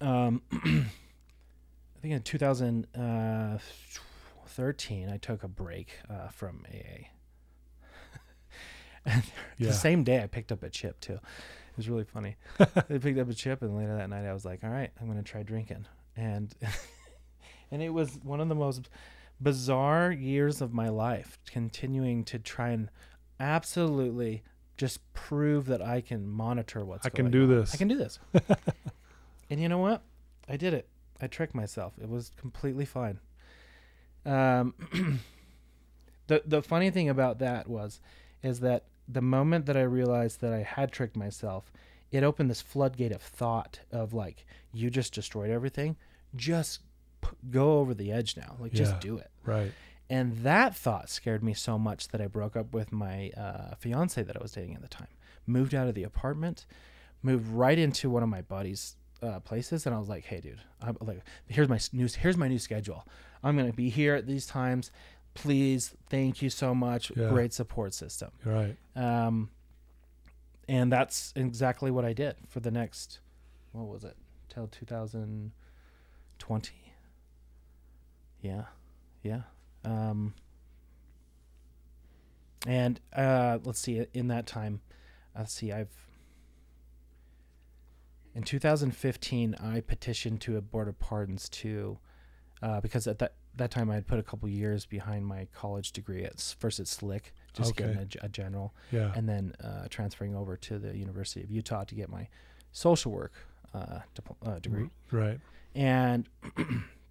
Wow. 0.00 0.26
um, 0.26 0.42
I 0.52 2.00
think 2.02 2.14
in 2.14 2.22
2013, 2.22 5.08
I 5.08 5.16
took 5.18 5.44
a 5.44 5.48
break 5.48 5.88
uh, 6.10 6.28
from 6.28 6.64
AA. 6.68 7.06
and 9.06 9.22
Yeah. 9.56 9.68
The 9.68 9.72
same 9.74 10.02
day, 10.04 10.22
I 10.22 10.26
picked 10.26 10.50
up 10.52 10.62
a 10.64 10.68
chip 10.70 11.00
too. 11.00 11.14
It 11.14 11.76
was 11.76 11.88
really 11.88 12.04
funny. 12.04 12.36
I 12.60 12.98
picked 12.98 13.18
up 13.18 13.28
a 13.30 13.34
chip, 13.34 13.62
and 13.62 13.76
later 13.76 13.96
that 13.96 14.10
night, 14.10 14.26
I 14.26 14.32
was 14.32 14.44
like, 14.44 14.62
"All 14.64 14.70
right, 14.70 14.90
I'm 15.00 15.06
going 15.06 15.16
to 15.16 15.24
try 15.24 15.42
drinking," 15.42 15.86
and 16.16 16.54
and 17.70 17.82
it 17.82 17.88
was 17.90 18.18
one 18.22 18.40
of 18.40 18.48
the 18.48 18.54
most 18.54 18.88
bizarre 19.40 20.10
years 20.12 20.60
of 20.60 20.72
my 20.72 20.88
life, 20.88 21.38
continuing 21.46 22.24
to 22.24 22.38
try 22.38 22.70
and 22.70 22.88
absolutely 23.40 24.42
just 24.76 25.12
prove 25.12 25.66
that 25.66 25.82
I 25.82 26.00
can 26.00 26.28
monitor 26.28 26.84
what's 26.84 27.06
I 27.06 27.10
can 27.10 27.30
do 27.30 27.44
on. 27.44 27.50
this. 27.50 27.74
I 27.74 27.76
can 27.76 27.88
do 27.88 27.96
this. 27.96 28.18
and 29.50 29.60
you 29.60 29.68
know 29.68 29.78
what? 29.78 30.02
I 30.48 30.56
did 30.56 30.74
it. 30.74 30.88
I 31.20 31.26
tricked 31.26 31.54
myself. 31.54 31.94
It 32.00 32.08
was 32.08 32.32
completely 32.36 32.84
fine. 32.84 33.20
Um, 34.24 34.74
the 36.26 36.42
the 36.44 36.62
funny 36.62 36.90
thing 36.90 37.08
about 37.08 37.38
that 37.40 37.68
was, 37.68 38.00
is 38.42 38.60
that 38.60 38.84
the 39.08 39.22
moment 39.22 39.66
that 39.66 39.76
I 39.76 39.82
realized 39.82 40.40
that 40.40 40.52
I 40.52 40.62
had 40.62 40.92
tricked 40.92 41.16
myself, 41.16 41.72
it 42.10 42.22
opened 42.22 42.50
this 42.50 42.60
floodgate 42.60 43.12
of 43.12 43.22
thought 43.22 43.80
of 43.90 44.12
like, 44.12 44.46
you 44.72 44.90
just 44.90 45.14
destroyed 45.14 45.50
everything. 45.50 45.96
Just 46.34 46.80
go 47.50 47.78
over 47.78 47.94
the 47.94 48.12
edge 48.12 48.36
now. 48.36 48.56
Like, 48.58 48.72
just 48.72 48.92
Yeah. 48.94 49.00
do 49.00 49.16
it. 49.18 49.30
Right. 49.44 49.72
And 50.10 50.38
that 50.38 50.76
thought 50.76 51.08
scared 51.08 51.42
me 51.42 51.54
so 51.54 51.78
much 51.78 52.08
that 52.08 52.20
I 52.20 52.26
broke 52.26 52.56
up 52.56 52.74
with 52.74 52.92
my 52.92 53.30
uh, 53.30 53.74
fiance 53.76 54.22
that 54.22 54.36
I 54.36 54.42
was 54.42 54.52
dating 54.52 54.74
at 54.74 54.82
the 54.82 54.88
time. 54.88 55.08
Moved 55.46 55.74
out 55.74 55.88
of 55.88 55.94
the 55.94 56.02
apartment, 56.04 56.66
moved 57.22 57.48
right 57.48 57.78
into 57.78 58.10
one 58.10 58.22
of 58.22 58.28
my 58.28 58.42
buddy's 58.42 58.96
uh, 59.22 59.40
places, 59.40 59.86
and 59.86 59.94
I 59.94 59.98
was 59.98 60.08
like, 60.08 60.24
"Hey, 60.24 60.40
dude, 60.40 60.60
I'm 60.80 60.96
like, 61.00 61.22
here's 61.46 61.68
my 61.68 61.78
new 61.92 62.08
here's 62.08 62.36
my 62.36 62.48
new 62.48 62.58
schedule. 62.58 63.06
I'm 63.42 63.56
gonna 63.56 63.72
be 63.72 63.88
here 63.88 64.14
at 64.14 64.26
these 64.26 64.46
times. 64.46 64.90
Please, 65.34 65.94
thank 66.10 66.42
you 66.42 66.50
so 66.50 66.74
much. 66.74 67.12
Yeah. 67.16 67.28
Great 67.28 67.52
support 67.52 67.94
system." 67.94 68.30
Right. 68.44 68.76
Um, 68.96 69.50
and 70.68 70.92
that's 70.92 71.32
exactly 71.36 71.90
what 71.90 72.04
I 72.04 72.12
did 72.12 72.36
for 72.48 72.60
the 72.60 72.70
next, 72.70 73.20
what 73.72 73.86
was 73.88 74.04
it, 74.04 74.16
till 74.48 74.66
2020. 74.66 76.72
Yeah, 78.42 78.64
yeah. 79.22 79.42
Um, 79.84 80.34
and 82.66 83.00
uh, 83.14 83.58
let's 83.64 83.80
see, 83.80 84.04
in 84.12 84.28
that 84.28 84.46
time, 84.46 84.80
let's 85.36 85.52
see, 85.52 85.72
I've 85.72 85.88
in 88.34 88.42
2015 88.42 89.54
I 89.56 89.80
petitioned 89.80 90.40
to 90.42 90.56
a 90.56 90.60
board 90.62 90.88
of 90.88 90.98
pardons 90.98 91.48
too, 91.48 91.98
uh, 92.62 92.80
because 92.80 93.06
at 93.06 93.18
that 93.18 93.34
that 93.54 93.70
time 93.70 93.90
I 93.90 93.94
had 93.94 94.06
put 94.06 94.18
a 94.18 94.22
couple 94.22 94.48
years 94.48 94.86
behind 94.86 95.26
my 95.26 95.46
college 95.52 95.92
degree 95.92 96.24
at 96.24 96.40
first 96.58 96.80
at 96.80 96.88
Slick, 96.88 97.34
just 97.52 97.72
Okay. 97.72 97.92
getting 97.92 98.08
a 98.22 98.28
general 98.30 98.74
Yeah. 98.90 99.12
and 99.14 99.28
then 99.28 99.52
uh, 99.62 99.88
transferring 99.90 100.34
over 100.34 100.56
to 100.56 100.78
the 100.78 100.96
University 100.96 101.42
of 101.44 101.50
Utah 101.50 101.84
to 101.84 101.94
get 101.94 102.08
my 102.08 102.28
social 102.70 103.12
work 103.12 103.32
uh, 103.74 103.98
dipl- 104.14 104.36
uh, 104.46 104.58
degree. 104.60 104.88
Right. 105.10 105.38
And 105.74 106.26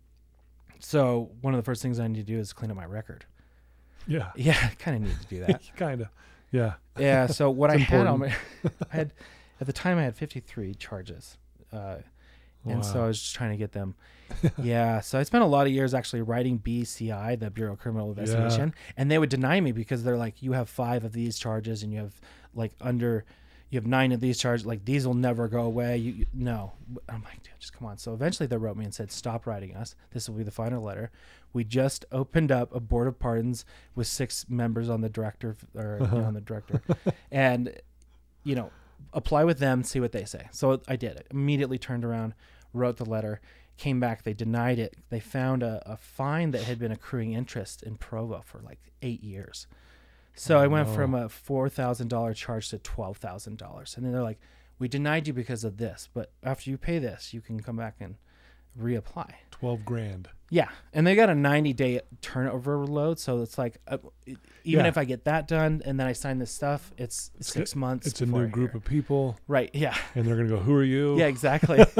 so 0.81 1.31
one 1.41 1.53
of 1.53 1.57
the 1.57 1.63
first 1.63 1.81
things 1.81 1.99
I 1.99 2.07
need 2.07 2.17
to 2.19 2.23
do 2.33 2.37
is 2.39 2.53
clean 2.53 2.71
up 2.71 2.77
my 2.77 2.85
record. 2.85 3.25
Yeah. 4.07 4.31
Yeah, 4.35 4.57
I 4.61 4.73
kind 4.79 4.97
of 4.97 5.03
need 5.03 5.19
to 5.21 5.27
do 5.27 5.39
that. 5.45 5.61
kind 5.77 6.01
of. 6.01 6.07
Yeah. 6.51 6.73
yeah. 6.97 7.27
So 7.27 7.49
what 7.61 7.69
I 7.69 7.75
It's 7.75 7.83
had 7.83 8.07
on 8.07 8.19
my, 8.19 8.35
I 8.91 8.95
had 8.95 9.13
at 9.59 9.67
the 9.67 9.73
time 9.73 9.97
I 9.97 10.03
had 10.03 10.15
53 10.15 10.73
charges, 10.75 11.37
uh, 11.71 11.97
and 12.65 12.83
so 12.85 13.03
I 13.03 13.07
was 13.07 13.19
just 13.19 13.35
trying 13.35 13.51
to 13.51 13.57
get 13.57 13.71
them. 13.71 13.95
yeah. 14.61 14.99
So 15.01 15.17
I 15.19 15.23
spent 15.23 15.43
a 15.43 15.47
lot 15.47 15.65
of 15.67 15.73
years 15.73 15.93
actually 15.93 16.21
writing 16.23 16.59
BCI, 16.59 17.39
the 17.39 17.49
Bureau 17.51 17.73
of 17.73 17.79
Criminal 17.79 18.09
Investigation, 18.09 18.73
and 18.97 19.09
they 19.09 19.17
would 19.17 19.29
deny 19.29 19.59
me 19.61 19.71
because 19.71 20.03
they're 20.03 20.17
like, 20.17 20.41
you 20.41 20.51
have 20.53 20.67
five 20.69 21.03
of 21.05 21.13
these 21.13 21.37
charges, 21.39 21.83
and 21.83 21.93
you 21.93 21.99
have 21.99 22.19
like 22.53 22.73
under, 22.81 23.23
you 23.71 23.77
have 23.77 23.87
nine 23.87 24.11
of 24.11 24.19
these 24.19 24.37
charges. 24.37 24.65
Like 24.65 24.83
these 24.83 25.07
will 25.07 25.13
never 25.13 25.47
go 25.47 25.61
away. 25.61 25.97
You, 25.97 26.11
you 26.11 26.25
no. 26.33 26.73
I'm 27.07 27.23
like, 27.23 27.41
dude, 27.41 27.53
just 27.57 27.73
come 27.73 27.87
on. 27.87 27.97
So 27.97 28.13
eventually 28.13 28.45
they 28.45 28.57
wrote 28.57 28.75
me 28.75 28.83
and 28.83 28.93
said, 28.93 29.11
stop 29.11 29.47
writing 29.47 29.75
us. 29.75 29.95
This 30.11 30.27
will 30.27 30.35
be 30.35 30.43
the 30.43 30.51
final 30.51 30.83
letter. 30.83 31.09
We 31.53 31.63
just 31.63 32.05
opened 32.11 32.51
up 32.51 32.75
a 32.75 32.81
board 32.81 33.07
of 33.07 33.17
pardons 33.17 33.65
with 33.95 34.07
six 34.07 34.45
members 34.49 34.89
on 34.89 34.99
the 35.01 35.09
director 35.09 35.55
or 35.73 35.99
you 36.01 36.07
know, 36.07 36.25
on 36.25 36.33
the 36.33 36.41
director, 36.41 36.81
and 37.31 37.73
you 38.43 38.55
know, 38.55 38.71
apply 39.13 39.45
with 39.45 39.59
them, 39.59 39.83
see 39.83 39.99
what 39.99 40.11
they 40.11 40.25
say. 40.25 40.47
So 40.51 40.81
I 40.87 40.95
did 40.97 41.15
it. 41.15 41.27
Immediately 41.31 41.77
turned 41.77 42.03
around, 42.03 42.33
wrote 42.73 42.97
the 42.97 43.05
letter, 43.05 43.41
came 43.77 43.99
back. 43.99 44.23
They 44.23 44.33
denied 44.33 44.79
it. 44.79 44.95
They 45.09 45.19
found 45.19 45.63
a, 45.63 45.81
a 45.85 45.97
fine 45.97 46.51
that 46.51 46.63
had 46.63 46.77
been 46.77 46.91
accruing 46.91 47.33
interest 47.33 47.83
in 47.83 47.95
Provo 47.97 48.41
for 48.45 48.59
like 48.59 48.79
eight 49.01 49.23
years. 49.23 49.67
So 50.35 50.57
I 50.57 50.67
went 50.67 50.87
Oh, 50.87 50.91
no. 50.91 50.95
from 50.95 51.13
a 51.15 51.29
four 51.29 51.69
thousand 51.69 52.07
dollar 52.07 52.33
charge 52.33 52.69
to 52.69 52.77
twelve 52.79 53.17
thousand 53.17 53.57
dollars, 53.57 53.95
and 53.97 54.05
then 54.05 54.13
they're 54.13 54.23
like, 54.23 54.39
"We 54.79 54.87
denied 54.87 55.27
you 55.27 55.33
because 55.33 55.63
of 55.63 55.77
this, 55.77 56.09
but 56.13 56.31
after 56.43 56.69
you 56.69 56.77
pay 56.77 56.99
this, 56.99 57.33
you 57.33 57.41
can 57.41 57.59
come 57.61 57.75
back 57.77 57.95
and 57.99 58.15
reapply." 58.79 59.31
12 59.51 59.85
grand. 59.85 60.29
Yeah, 60.49 60.69
and 60.93 61.05
they 61.05 61.15
got 61.15 61.29
a 61.29 61.35
90 61.35 61.71
day 61.73 62.01
turnover 62.21 62.77
load, 62.85 63.19
so 63.19 63.41
it's 63.41 63.57
like 63.57 63.77
uh, 63.87 63.99
it- 64.25 64.37
even 64.63 64.85
Yeah. 64.85 64.89
if 64.89 64.97
I 64.97 65.05
get 65.05 65.23
that 65.25 65.47
done 65.47 65.81
and 65.85 65.99
then 65.99 66.07
I 66.07 66.13
sign 66.13 66.39
this 66.39 66.51
stuff, 66.51 66.91
it's, 66.97 67.31
six 67.41 67.75
months. 67.75 68.07
It's 68.07 68.21
a 68.21 68.25
before 68.25 68.41
new 68.41 68.47
I 68.47 68.49
group 68.49 68.71
hear. 68.71 68.77
of 68.77 68.83
people, 68.83 69.37
right. 69.47 69.69
Yeah, 69.73 69.95
and 70.15 70.25
they're 70.25 70.35
going 70.35 70.47
to 70.49 70.55
go, 70.55 70.61
Who 70.61 70.73
are 70.75 70.83
you? 70.83 71.17
yeah, 71.17 71.27
exactly. 71.27 71.85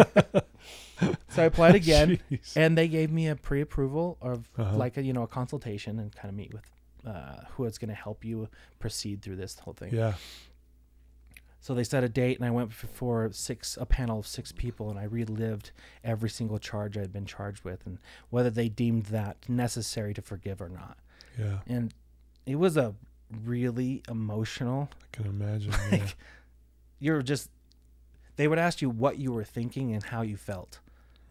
so 1.30 1.44
I 1.44 1.44
applied 1.44 1.76
again, 1.76 2.20
Jeez. 2.32 2.56
and 2.58 2.78
they 2.78 2.88
gave 2.88 3.12
me 3.12 3.28
a 3.28 3.36
pre-approval 3.36 4.18
of 4.22 4.50
Uh-huh. 4.58 4.76
like 4.76 4.98
a, 4.98 5.04
you 5.04 5.14
know 5.14 5.24
a 5.24 5.28
consultation 5.28 6.00
and 6.00 6.14
kind 6.16 6.30
of 6.30 6.36
meet 6.36 6.54
with 6.54 6.64
uh, 7.06 7.46
who 7.52 7.66
is 7.66 7.78
going 7.78 7.90
to 7.90 7.96
help 7.96 8.24
you 8.24 8.48
proceed 8.80 9.22
through 9.22 9.38
this 9.38 9.60
whole 9.60 9.74
thing. 9.74 9.94
Yeah. 9.94 10.14
So 11.64 11.76
they 11.76 11.84
set 11.84 12.04
a 12.04 12.10
date, 12.10 12.40
and 12.40 12.46
I 12.46 12.50
went 12.50 12.70
before 12.70 13.30
six 13.34 13.78
a 13.80 13.86
panel 13.86 14.20
of 14.20 14.28
six 14.28 14.52
people, 14.52 14.90
and 14.90 14.98
I 14.98 15.04
relived 15.04 15.72
every 16.04 16.30
single 16.30 16.58
charge 16.58 16.98
I'd 16.98 17.14
been 17.14 17.26
charged 17.26 17.64
with, 17.64 17.86
and 17.86 18.00
whether 18.32 18.50
they 18.50 18.68
deemed 18.68 19.06
that 19.08 19.48
necessary 19.48 20.14
to 20.16 20.22
forgive 20.24 20.60
or 20.60 20.70
not. 20.70 20.98
Yeah. 21.40 21.60
And 21.68 21.94
it 22.48 22.56
was 22.56 22.78
a 22.78 22.96
really 23.44 24.02
emotional. 24.10 24.90
I 25.02 25.16
can 25.16 25.26
imagine. 25.28 25.74
Yeah. 25.92 26.08
You're 27.04 27.22
just, 27.24 27.50
they 28.36 28.48
would 28.48 28.60
ask 28.60 28.80
you 28.80 28.90
what 28.90 29.18
you 29.18 29.32
were 29.32 29.44
thinking 29.44 29.92
and 29.94 30.04
how 30.04 30.22
you 30.22 30.38
felt, 30.38 30.80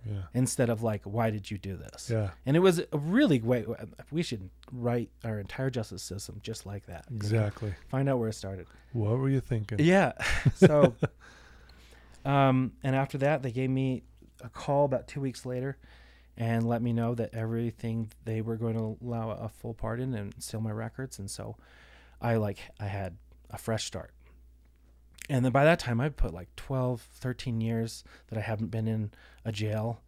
yeah. 0.04 0.22
instead 0.34 0.70
of 0.70 0.82
like, 0.82 1.02
why 1.04 1.30
did 1.30 1.50
you 1.50 1.58
do 1.58 1.76
this? 1.76 2.10
Yeah. 2.10 2.30
And 2.46 2.56
it 2.56 2.60
was 2.60 2.78
a 2.78 2.98
really 2.98 3.38
great. 3.38 3.66
We 4.10 4.22
should 4.22 4.50
write 4.72 5.10
our 5.24 5.38
entire 5.38 5.70
justice 5.70 6.02
system 6.02 6.40
just 6.42 6.66
like 6.66 6.86
that. 6.86 7.06
Exactly. 7.14 7.74
Find 7.88 8.08
out 8.08 8.18
where 8.18 8.28
it 8.28 8.34
started. 8.34 8.66
What 8.92 9.18
were 9.18 9.28
you 9.28 9.40
thinking? 9.40 9.78
Yeah. 9.80 10.12
So, 10.54 10.94
um, 12.24 12.72
and 12.82 12.94
after 12.94 13.18
that, 13.18 13.42
they 13.42 13.50
gave 13.50 13.70
me 13.70 14.02
a 14.42 14.48
call 14.48 14.84
about 14.84 15.08
two 15.08 15.20
weeks 15.20 15.46
later, 15.46 15.78
and 16.36 16.66
let 16.66 16.82
me 16.82 16.92
know 16.92 17.14
that 17.14 17.34
everything 17.34 18.10
they 18.24 18.40
were 18.42 18.56
going 18.56 18.74
to 18.74 18.96
allow 19.04 19.30
a 19.30 19.48
full 19.48 19.74
pardon 19.74 20.14
and 20.14 20.34
seal 20.38 20.60
my 20.60 20.70
records, 20.70 21.18
and 21.18 21.30
so 21.30 21.56
I 22.20 22.36
like 22.36 22.58
I 22.78 22.86
had 22.86 23.16
a 23.50 23.58
fresh 23.58 23.84
start. 23.84 24.12
And 25.30 25.44
then 25.44 25.52
by 25.52 25.64
that 25.64 25.78
time, 25.78 26.00
I'd 26.00 26.16
put 26.16 26.34
like 26.34 26.54
12, 26.56 27.00
13 27.00 27.60
years 27.60 28.04
that 28.28 28.38
I 28.38 28.42
haven't 28.42 28.70
been 28.70 28.88
in 28.88 29.10
a 29.44 29.52
jail 29.52 30.02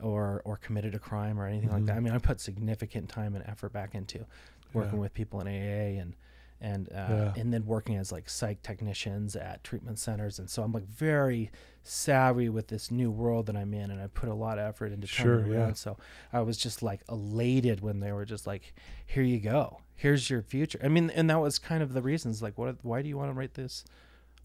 or 0.00 0.40
or 0.44 0.56
committed 0.56 0.94
a 0.94 0.98
crime 0.98 1.38
or 1.40 1.46
anything 1.46 1.70
like 1.70 1.82
Mhm. 1.82 1.86
that. 1.86 1.96
I 1.96 2.00
mean, 2.00 2.12
I 2.14 2.18
put 2.18 2.40
significant 2.40 3.08
time 3.08 3.34
and 3.34 3.44
effort 3.46 3.72
back 3.72 3.94
into 3.94 4.24
working 4.72 4.94
Yeah. 4.94 5.00
with 5.00 5.14
people 5.14 5.40
in 5.40 5.48
AA 5.48 5.98
and 5.98 6.14
and 6.60 6.88
uh, 6.92 6.94
Yeah. 6.94 7.34
and 7.36 7.52
then 7.54 7.66
working 7.66 7.94
as 7.96 8.10
like 8.10 8.28
psych 8.28 8.62
technicians 8.62 9.36
at 9.36 9.62
treatment 9.62 9.98
centers. 9.98 10.38
And 10.40 10.50
so 10.50 10.62
I'm 10.64 10.72
like 10.72 10.86
very 10.86 11.50
savvy 11.84 12.48
with 12.48 12.66
this 12.66 12.90
new 12.90 13.10
world 13.12 13.46
that 13.46 13.56
I'm 13.56 13.72
in, 13.74 13.90
and 13.92 14.00
I 14.00 14.08
put 14.08 14.28
a 14.28 14.34
lot 14.34 14.58
of 14.58 14.64
effort 14.68 14.90
into 14.92 15.06
Sure, 15.06 15.46
yeah. 15.46 15.56
around. 15.58 15.76
So 15.76 15.96
I 16.32 16.40
was 16.40 16.56
just 16.58 16.82
like 16.82 17.02
elated 17.08 17.80
when 17.80 18.00
they 18.00 18.12
were 18.12 18.24
just 18.24 18.44
like, 18.46 18.74
"Here 19.06 19.22
you 19.22 19.38
go. 19.40 19.80
Here's 19.94 20.30
your 20.30 20.42
future." 20.42 20.80
I 20.82 20.88
mean, 20.88 21.10
and 21.10 21.30
that 21.30 21.40
was 21.40 21.58
kind 21.60 21.80
of 21.82 21.92
the 21.92 22.02
reasons. 22.02 22.42
Like, 22.42 22.58
what? 22.58 22.84
Why 22.84 23.02
do 23.02 23.08
you 23.08 23.16
want 23.16 23.30
to 23.30 23.34
write 23.34 23.54
this? 23.54 23.84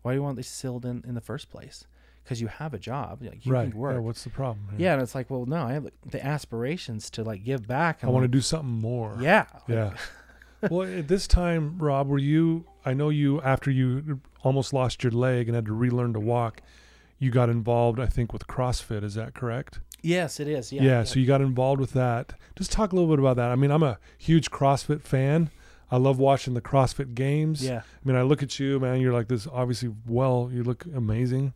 Why 0.03 0.11
do 0.11 0.17
you 0.17 0.23
want 0.23 0.37
this 0.37 0.47
sealed 0.47 0.85
in 0.85 1.03
in 1.07 1.15
the 1.15 1.21
first 1.21 1.49
place? 1.49 1.85
Because 2.23 2.39
you 2.39 2.47
have 2.47 2.73
a 2.73 2.79
job. 2.79 3.21
Like, 3.21 3.45
you 3.45 3.51
right. 3.51 3.69
can 3.69 3.77
work. 3.77 3.95
Yeah. 3.95 3.99
What's 3.99 4.23
the 4.23 4.29
problem? 4.29 4.67
Yeah, 4.77 4.93
and 4.93 5.01
it's 5.01 5.13
like, 5.13 5.29
well, 5.29 5.45
no, 5.45 5.63
I 5.63 5.73
have 5.73 5.89
the 6.05 6.25
aspirations 6.25 7.09
to 7.11 7.23
like 7.23 7.43
give 7.43 7.67
back. 7.67 8.03
I 8.03 8.07
want 8.07 8.23
to 8.23 8.29
do 8.29 8.39
something 8.39 8.69
more. 8.69 9.17
Yeah, 9.19 9.45
Yeah. 9.67 9.95
well, 10.69 10.87
at 10.87 11.07
this 11.07 11.27
time, 11.27 11.77
Rob, 11.79 12.07
were 12.07 12.17
you? 12.17 12.65
I 12.85 12.93
know 12.93 13.09
you 13.09 13.41
after 13.41 13.71
you 13.71 14.21
almost 14.43 14.73
lost 14.73 15.03
your 15.03 15.11
leg 15.11 15.47
and 15.47 15.55
had 15.55 15.65
to 15.65 15.73
relearn 15.73 16.13
to 16.13 16.19
walk. 16.19 16.61
You 17.19 17.31
got 17.31 17.49
involved, 17.49 17.99
I 17.99 18.05
think, 18.05 18.31
with 18.33 18.47
CrossFit. 18.47 19.03
Is 19.03 19.15
that 19.15 19.33
correct? 19.33 19.79
Yes, 20.01 20.39
it 20.39 20.47
is. 20.47 20.71
Yeah. 20.71 20.81
Yeah. 20.81 21.03
So 21.03 21.19
you 21.19 21.25
got 21.25 21.41
involved 21.41 21.79
with 21.79 21.93
that. 21.93 22.33
Just 22.57 22.71
talk 22.71 22.91
a 22.91 22.95
little 22.95 23.09
bit 23.09 23.19
about 23.19 23.37
that. 23.37 23.51
I 23.51 23.55
mean, 23.55 23.71
I'm 23.71 23.83
a 23.83 23.97
huge 24.17 24.51
CrossFit 24.51 25.01
fan. 25.01 25.49
I 25.93 25.97
love 25.97 26.17
watching 26.17 26.53
the 26.55 26.61
CrossFit 26.61 27.13
games. 27.13 27.63
yeah. 27.63 27.81
I 27.81 28.07
mean, 28.07 28.15
I 28.17 28.23
look 28.23 28.41
at 28.41 28.59
you, 28.59 28.79
man. 28.79 28.99
You're 28.99 29.13
like 29.13 29.27
this. 29.27 29.47
Obviously, 29.51 29.91
well, 30.07 30.49
you 30.51 30.63
look 30.63 30.85
amazing. 30.95 31.53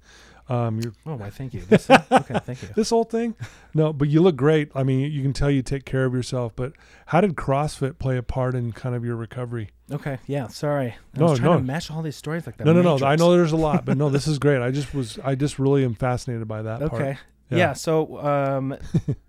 Um, 0.50 0.80
you're 0.80 0.94
Oh, 1.06 1.16
why? 1.16 1.30
Thank 1.30 1.54
you. 1.54 1.62
This- 1.62 1.90
okay, 1.90 2.40
thank 2.46 2.62
you. 2.62 2.70
this 2.76 2.90
whole 2.92 3.04
thing 3.04 3.36
no 3.74 3.92
but 3.92 4.08
you 4.08 4.22
look 4.22 4.38
great 4.38 4.72
i 4.74 4.82
mean 4.82 5.12
you 5.12 5.22
can 5.22 5.34
tell 5.34 5.52
you 5.52 5.62
take 5.62 5.84
care 5.84 6.06
of 6.06 6.14
yourself 6.14 6.54
but 6.56 6.72
how 7.08 7.20
did 7.20 7.36
crossfit 7.36 8.00
play 8.00 8.16
a 8.16 8.24
part 8.24 8.56
in 8.56 8.72
kind 8.72 8.96
of 8.96 9.04
your 9.04 9.18
recovery 9.18 9.72
Okay, 9.92 10.20
yeah. 10.26 10.48
Sorry, 10.48 10.96
I 11.16 11.20
No, 11.20 11.26
was 11.26 11.40
trying 11.40 11.52
no. 11.52 11.58
to 11.58 11.64
mesh 11.66 11.92
all 11.92 12.02
these 12.02 12.16
stories 12.16 12.46
like 12.46 12.56
that. 12.58 12.66
no 12.66 12.72
no 12.72 12.82
no 12.82 13.06
i 13.06 13.18
know 13.18 13.32
there's 13.36 13.52
a 13.52 13.58
lot 13.58 13.84
but 13.84 13.98
no 13.98 14.10
this 14.10 14.26
is 14.34 14.40
great 14.40 14.62
i 14.62 14.72
just 14.72 14.94
was 14.94 15.20
i 15.22 15.36
just 15.36 15.60
really 15.60 15.84
am 15.84 15.96
fascinated 15.96 16.48
by 16.48 16.62
that 16.62 16.80
part 16.80 16.94
Okay. 16.94 17.18
Yeah. 17.50 17.58
Yeah. 17.58 17.74
so, 17.74 18.18
um, 18.26 18.78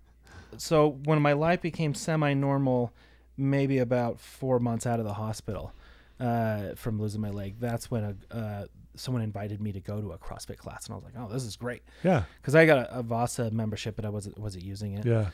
so 0.57 0.97
when 1.03 1.21
my 1.21 1.33
life 1.33 1.61
became 1.61 1.93
semi-normal, 1.93 2.93
maybe 3.39 3.79
about 3.79 4.19
four 4.19 4.59
months 4.59 4.85
out 4.85 4.99
of 4.99 5.05
the 5.05 5.13
hospital, 5.13 5.73
uh, 6.19 6.75
from 6.75 6.99
losing 6.99 7.21
my 7.21 7.29
leg, 7.29 7.55
that's 7.59 7.89
when 7.89 8.03
a 8.31 8.35
uh, 8.35 8.65
someone 8.95 9.21
invited 9.23 9.61
me 9.61 9.71
to 9.71 9.79
go 9.79 10.01
to 10.01 10.11
a 10.11 10.17
CrossFit 10.17 10.57
class, 10.57 10.85
and 10.85 10.93
I 10.93 10.95
was 10.97 11.05
like, 11.05 11.13
"Oh, 11.17 11.31
this 11.31 11.43
is 11.45 11.55
great," 11.55 11.81
yeah 12.03 12.23
because 12.41 12.53
I 12.55 12.65
got 12.65 12.79
a, 12.79 12.99
a 12.99 13.03
Vasa 13.03 13.49
membership, 13.51 13.95
but 13.95 14.05
I 14.05 14.09
wasn't 14.09 14.37
wasn't 14.37 14.65
using 14.65 14.93
it. 14.93 15.05
yeah 15.05 15.29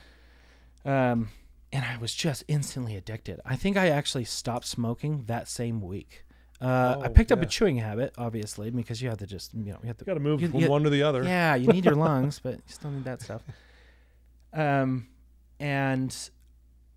Um, 0.85 1.29
and 1.73 1.83
I 1.83 1.97
was 1.97 2.13
just 2.13 2.43
instantly 2.47 2.95
addicted. 2.95 3.41
I 3.45 3.55
think 3.55 3.75
I 3.75 3.89
actually 3.89 4.25
stopped 4.25 4.67
smoking 4.67 5.23
that 5.25 5.47
same 5.47 5.81
week. 5.81 6.23
Uh, 6.61 6.99
I 7.01 7.07
Oh, 7.07 7.09
picked 7.09 7.31
up 7.33 7.41
a 7.41 7.45
chewing 7.45 7.77
habit, 7.77 8.13
obviously, 8.17 8.69
because 8.69 9.01
you 9.01 9.09
have 9.09 9.17
to 9.17 9.27
just, 9.27 9.53
you 9.53 9.73
know, 9.73 9.79
you 9.81 9.87
have 9.87 9.97
to 9.97 10.05
got 10.05 10.13
to 10.13 10.21
move 10.21 10.41
You- 10.41 10.47
from 10.49 10.59
you- 10.61 10.69
one 10.69 10.83
to 10.83 10.89
the 10.89 11.03
other 11.03 11.21
yeah, 11.23 11.55
you 11.55 11.67
need 11.67 11.83
your 11.83 11.95
lungs, 12.07 12.39
but 12.39 12.53
you 12.55 12.61
still 12.67 12.91
need 12.91 13.03
that 13.05 13.21
stuff. 13.21 13.41
Um, 14.53 15.07
and 15.59 16.15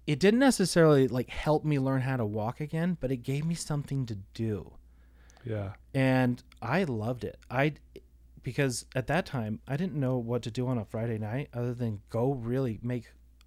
it 0.08 0.18
didn't 0.18 0.40
necessarily 0.40 1.06
like 1.06 1.28
help 1.28 1.64
me 1.64 1.78
learn 1.78 2.00
how 2.00 2.16
to 2.16 2.24
walk 2.24 2.60
again, 2.60 2.96
but 3.00 3.12
it 3.12 3.18
gave 3.18 3.44
me 3.44 3.54
something 3.54 4.06
to 4.06 4.16
do. 4.34 4.72
Yeah. 5.44 5.72
And 5.94 6.42
I 6.62 6.84
loved 6.84 7.24
it. 7.24 7.38
I 7.50 7.74
because 8.42 8.86
at 8.96 9.06
that 9.08 9.26
time 9.26 9.60
I 9.68 9.76
didn't 9.76 9.94
know 10.00 10.16
what 10.16 10.42
to 10.42 10.50
do 10.50 10.66
on 10.66 10.78
a 10.78 10.84
Friday 10.86 11.18
night 11.18 11.50
other 11.52 11.74
than 11.74 12.00
go 12.08 12.32
really 12.32 12.78
make 12.82 13.04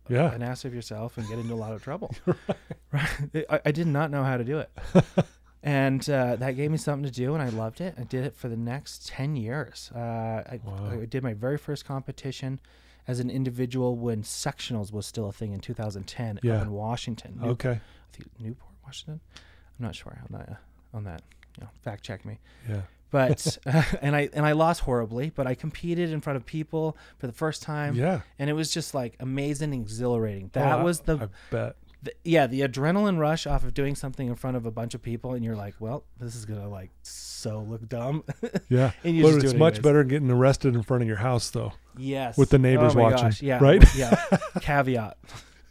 Yeah. 0.07 0.31
an 0.31 0.43
ass 0.43 0.63
of 0.63 0.73
yourself 0.73 1.17
and 1.17 1.27
get 1.27 1.39
into 1.39 1.53
a 1.53 1.55
lot 1.55 1.73
of 1.73 1.81
trouble. 1.83 2.13
right. 2.91 3.09
I, 3.49 3.61
I 3.65 3.71
did 3.71 3.87
not 3.87 4.11
know 4.11 4.23
how 4.23 4.37
to 4.37 4.43
do 4.43 4.59
it. 4.59 4.69
and 5.63 6.07
uh, 6.09 6.35
that 6.35 6.51
gave 6.51 6.69
me 6.69 6.77
something 6.77 7.05
to 7.05 7.11
do, 7.11 7.33
and 7.33 7.41
I 7.41 7.49
loved 7.49 7.81
it. 7.81 7.95
I 7.97 8.03
did 8.03 8.23
it 8.25 8.35
for 8.35 8.49
the 8.49 8.57
next 8.57 9.07
10 9.07 9.35
years. 9.35 9.91
Uh, 9.95 9.99
I, 9.99 10.59
Wow. 10.63 10.99
I 11.01 11.05
did 11.05 11.23
my 11.23 11.33
very 11.33 11.57
first 11.57 11.85
competition 11.85 12.59
as 13.07 13.19
an 13.19 13.29
individual 13.29 13.95
when 13.95 14.23
sectionals 14.23 14.91
was 14.91 15.05
still 15.05 15.27
a 15.27 15.31
thing 15.31 15.53
in 15.53 15.59
2010 15.59 16.39
Yeah. 16.43 16.61
in 16.61 16.71
Washington. 16.71 17.39
New- 17.41 17.49
Okay. 17.49 17.71
I 17.81 18.15
think 18.17 18.29
Newport, 18.39 18.73
Washington. 18.83 19.19
I'm 19.35 19.85
not 19.85 19.95
sure 19.95 20.17
on 20.29 20.37
that. 20.39 20.57
On 20.93 21.03
that, 21.05 21.21
you 21.57 21.63
know, 21.63 21.69
fact 21.81 22.03
check 22.03 22.25
me 22.25 22.39
Yeah. 22.69 22.81
but 23.11 23.57
uh, 23.65 23.83
and 24.01 24.15
I 24.15 24.29
and 24.33 24.45
I 24.45 24.51
lost 24.51 24.81
horribly, 24.81 25.29
but 25.29 25.47
I 25.47 25.55
competed 25.55 26.11
in 26.11 26.19
front 26.21 26.35
of 26.37 26.45
people 26.45 26.97
for 27.17 27.27
the 27.27 27.33
first 27.33 27.61
time, 27.63 27.95
Yeah. 27.95 28.21
and 28.37 28.49
it 28.49 28.53
was 28.53 28.71
just 28.71 28.93
like 28.93 29.15
amazing, 29.19 29.73
and 29.73 29.81
exhilarating. 29.81 30.49
That 30.53 30.79
Oh, 30.79 30.83
was 30.83 31.01
the, 31.01 31.17
I 31.17 31.27
bet. 31.49 31.75
The 32.03 32.13
yeah 32.23 32.47
the 32.47 32.61
adrenaline 32.61 33.17
rush 33.19 33.45
off 33.45 33.63
of 33.63 33.73
doing 33.73 33.95
something 33.95 34.27
in 34.27 34.35
front 34.35 34.57
of 34.57 34.65
a 34.65 34.71
bunch 34.71 34.93
of 34.95 35.01
people, 35.01 35.33
and 35.33 35.43
you're 35.45 35.55
like, 35.55 35.75
well, 35.79 36.03
this 36.19 36.35
is 36.35 36.45
gonna 36.45 36.69
like 36.69 36.89
so 37.03 37.59
look 37.61 37.87
dumb. 37.87 38.23
Yeah. 38.69 38.91
And 39.03 39.15
you 39.17 39.23
but 39.23 39.35
it's 39.43 39.53
it 39.53 39.57
much 39.57 39.81
better 39.81 39.99
than 39.99 40.07
getting 40.07 40.31
arrested 40.31 40.75
in 40.75 40.83
front 40.83 41.03
of 41.03 41.07
your 41.07 41.17
house, 41.17 41.49
though. 41.49 41.73
yes, 41.97 42.37
With 42.37 42.49
the 42.49 42.57
oh 42.57 42.61
neighbors 42.61 42.95
Oh 42.95 42.99
watching, 42.99 43.25
gosh, 43.27 43.41
Yeah, 43.41 43.59
right? 43.61 43.83
yeah. 43.95 44.23
Caveat. 44.61 45.17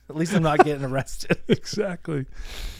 At 0.08 0.16
least 0.16 0.34
I'm 0.34 0.42
not 0.42 0.64
getting 0.64 0.84
arrested. 0.84 1.38
exactly. 1.48 2.26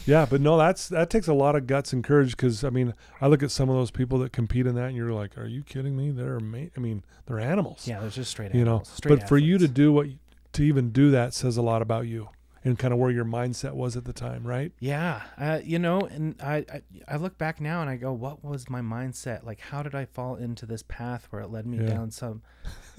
Yeah, 0.05 0.25
but 0.29 0.41
no, 0.41 0.57
that's 0.57 0.89
that 0.89 1.09
takes 1.09 1.29
a 1.29 1.33
lot 1.33 1.55
of 1.55 1.65
guts 1.65 1.93
and 1.93 2.03
courage 2.03 2.31
because 2.31 2.63
I 2.65 2.69
mean, 2.69 2.93
I 3.21 3.27
look 3.27 3.41
at 3.41 3.51
some 3.51 3.69
of 3.69 3.75
those 3.77 3.91
people 3.91 4.19
that 4.19 4.33
compete 4.33 4.67
in 4.67 4.75
that, 4.75 4.87
and 4.87 4.95
you're 4.97 5.13
like, 5.13 5.37
"Are 5.37 5.45
you 5.47 5.63
kidding 5.63 5.95
me? 5.95 6.11
They're 6.11 6.35
ama- 6.37 6.67
I 6.75 6.79
mean, 6.81 7.03
they're 7.27 7.39
animals." 7.39 7.87
Yeah, 7.87 8.01
they're 8.01 8.09
just 8.09 8.31
straight 8.31 8.53
you 8.53 8.65
know. 8.65 8.71
animals, 8.71 8.89
straight 8.89 9.19
But 9.19 9.29
for 9.29 9.37
you 9.37 9.57
to 9.59 9.67
do 9.69 9.93
what 9.93 10.07
to 10.53 10.63
even 10.63 10.89
do 10.91 11.11
that 11.11 11.33
says 11.33 11.55
a 11.55 11.61
lot 11.61 11.81
about 11.81 12.05
you 12.07 12.27
and 12.63 12.77
kind 12.77 12.93
of 12.93 12.99
where 12.99 13.09
your 13.11 13.25
mindset 13.25 13.73
was 13.73 13.97
at 13.97 14.05
the 14.05 14.13
time, 14.13 14.45
right? 14.45 14.71
Yeah, 14.79 15.21
uh, 15.37 15.59
you 15.63 15.79
know, 15.79 16.01
and 16.01 16.35
I, 16.41 16.57
I 16.71 16.81
I 17.07 17.15
look 17.17 17.37
back 17.37 17.59
now 17.59 17.81
and 17.81 17.89
I 17.89 17.95
go, 17.95 18.13
what 18.13 18.43
was 18.43 18.69
my 18.69 18.81
mindset? 18.81 19.43
Like, 19.43 19.59
how 19.59 19.81
did 19.83 19.95
I 19.95 20.05
fall 20.05 20.35
into 20.35 20.65
this 20.65 20.83
path 20.83 21.27
where 21.31 21.41
it 21.41 21.49
led 21.49 21.65
me 21.65 21.77
Yeah. 21.79 21.87
down 21.95 22.11
some 22.11 22.41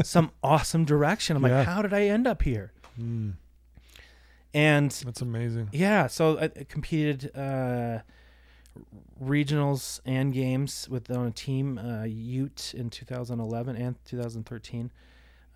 some 0.03 0.33
awesome 0.42 0.85
direction? 0.85 1.37
I'm 1.37 1.44
Yeah. 1.46 1.59
like, 1.59 1.66
how 1.66 1.83
did 1.83 1.92
I 1.92 2.03
end 2.07 2.27
up 2.27 2.42
here? 2.42 2.72
Mm, 3.01 3.35
And 4.53 4.90
that's 4.90 5.22
amazing. 5.22 5.68
yeah, 5.72 6.07
so 6.09 6.38
I, 6.38 6.44
I 6.44 6.64
competed 6.68 7.31
uh, 7.37 8.01
regionals 9.22 10.01
and 10.05 10.33
games 10.33 10.88
with 10.88 11.11
on 11.11 11.27
a 11.27 11.31
team, 11.31 11.79
uh, 11.79 12.05
Ute 12.05 12.75
in 12.77 12.90
2011 12.90 13.77
and 13.77 13.96
2013. 14.05 14.90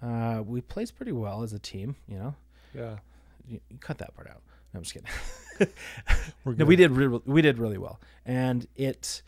Uh, 0.03 0.43
we 0.47 0.61
placed 0.61 0.95
pretty 0.97 1.13
well 1.13 1.43
as 1.43 1.53
a 1.53 1.59
team, 1.59 1.97
you 2.07 2.19
know. 2.19 2.35
Yeah, 2.75 2.97
You, 3.49 3.61
you 3.71 3.79
cut 3.79 3.99
that 3.99 4.15
part 4.15 4.29
out. 4.29 4.43
No, 4.73 4.79
I'm 4.79 4.83
just 4.85 4.95
kidding. 4.95 5.09
No, 6.45 6.67
we 6.67 6.77
did 6.77 6.91
re- 6.91 7.21
we 7.25 7.41
did 7.41 7.59
really 7.59 7.79
well, 7.79 7.99
and 8.27 8.67
it 8.77 9.23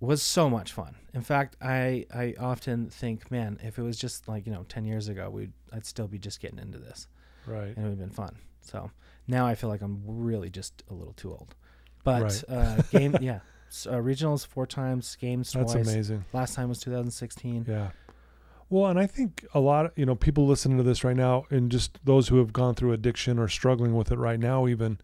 was 0.00 0.22
so 0.22 0.48
much 0.48 0.72
fun. 0.72 0.94
In 1.12 1.20
fact, 1.22 1.54
I 1.60 2.06
I 2.14 2.34
often 2.40 2.88
think, 2.88 3.30
man, 3.30 3.58
if 3.62 3.78
it 3.78 3.82
was 3.82 3.98
just 3.98 4.26
like 4.26 4.46
you 4.46 4.52
know 4.52 4.64
ten 4.70 4.84
years 4.86 5.08
ago, 5.08 5.28
we'd 5.28 5.52
I'd 5.72 5.84
still 5.84 6.08
be 6.08 6.18
just 6.18 6.40
getting 6.40 6.58
into 6.58 6.78
this, 6.78 7.08
right. 7.46 7.66
and 7.68 7.76
it 7.76 7.82
would 7.82 7.90
have 7.90 7.98
been 7.98 8.08
fun. 8.10 8.36
So 8.62 8.90
now 9.26 9.46
I 9.46 9.54
feel 9.54 9.68
like 9.68 9.82
I'm 9.82 10.02
really 10.06 10.48
just 10.50 10.82
a 10.90 10.94
little 10.94 11.12
too 11.14 11.30
old. 11.32 11.54
But 12.04 12.22
Right. 12.22 12.44
uh, 12.48 12.82
game, 12.90 13.16
yeah, 13.20 13.40
so, 13.68 13.90
uh, 13.90 13.94
regionals 13.96 14.46
four 14.46 14.66
times, 14.66 15.14
games 15.20 15.52
That's 15.52 15.72
twice. 15.74 15.86
amazing. 15.86 16.24
Last 16.32 16.54
time 16.54 16.70
was 16.70 16.78
2016. 16.80 17.66
Yeah. 17.68 17.90
Well, 18.70 18.86
and 18.90 18.98
I 18.98 19.06
think 19.06 19.46
a 19.54 19.60
lot 19.60 19.86
of, 19.86 19.92
you 19.96 20.04
know, 20.04 20.14
people 20.14 20.46
listening 20.46 20.76
to 20.78 20.84
this 20.84 21.02
right 21.04 21.16
now 21.16 21.44
and 21.50 21.70
just 21.70 21.98
those 22.04 22.28
who 22.28 22.36
have 22.38 22.52
gone 22.52 22.74
through 22.74 22.92
addiction 22.92 23.38
or 23.38 23.48
struggling 23.48 23.94
with 23.94 24.12
it 24.12 24.18
right 24.18 24.38
now, 24.38 24.66
even, 24.66 24.98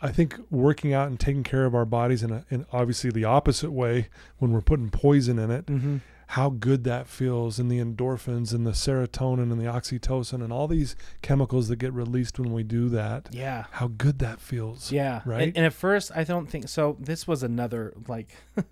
I 0.00 0.12
think 0.12 0.38
working 0.50 0.92
out 0.94 1.08
and 1.08 1.18
taking 1.18 1.42
care 1.42 1.64
of 1.66 1.74
our 1.74 1.84
bodies 1.84 2.22
in, 2.22 2.30
a, 2.30 2.44
in 2.48 2.66
obviously 2.72 3.10
the 3.10 3.24
opposite 3.24 3.72
way 3.72 4.08
when 4.38 4.52
we're 4.52 4.60
putting 4.60 4.88
poison 4.90 5.38
in 5.38 5.50
it, 5.50 5.66
Mm-hmm. 5.66 5.96
how 6.28 6.48
good 6.50 6.84
that 6.84 7.08
feels 7.08 7.58
and 7.58 7.68
the 7.72 7.80
endorphins 7.80 8.54
and 8.54 8.64
the 8.64 8.70
serotonin 8.70 9.50
and 9.50 9.60
the 9.60 9.64
oxytocin 9.64 10.34
and 10.44 10.52
all 10.52 10.68
these 10.68 10.94
chemicals 11.22 11.66
that 11.68 11.76
get 11.76 11.92
released 11.92 12.38
when 12.38 12.52
we 12.52 12.62
do 12.62 12.88
that, 12.90 13.28
Yeah. 13.32 13.64
how 13.72 13.88
good 13.88 14.20
that 14.20 14.40
feels. 14.40 14.92
Yeah. 14.92 15.22
Right? 15.24 15.48
And, 15.48 15.56
and 15.56 15.66
at 15.66 15.72
first, 15.72 16.12
I 16.14 16.22
don't 16.22 16.46
think 16.48 16.68
so. 16.68 16.96
This 17.00 17.26
was 17.26 17.42
another 17.42 17.92
like 18.06 18.28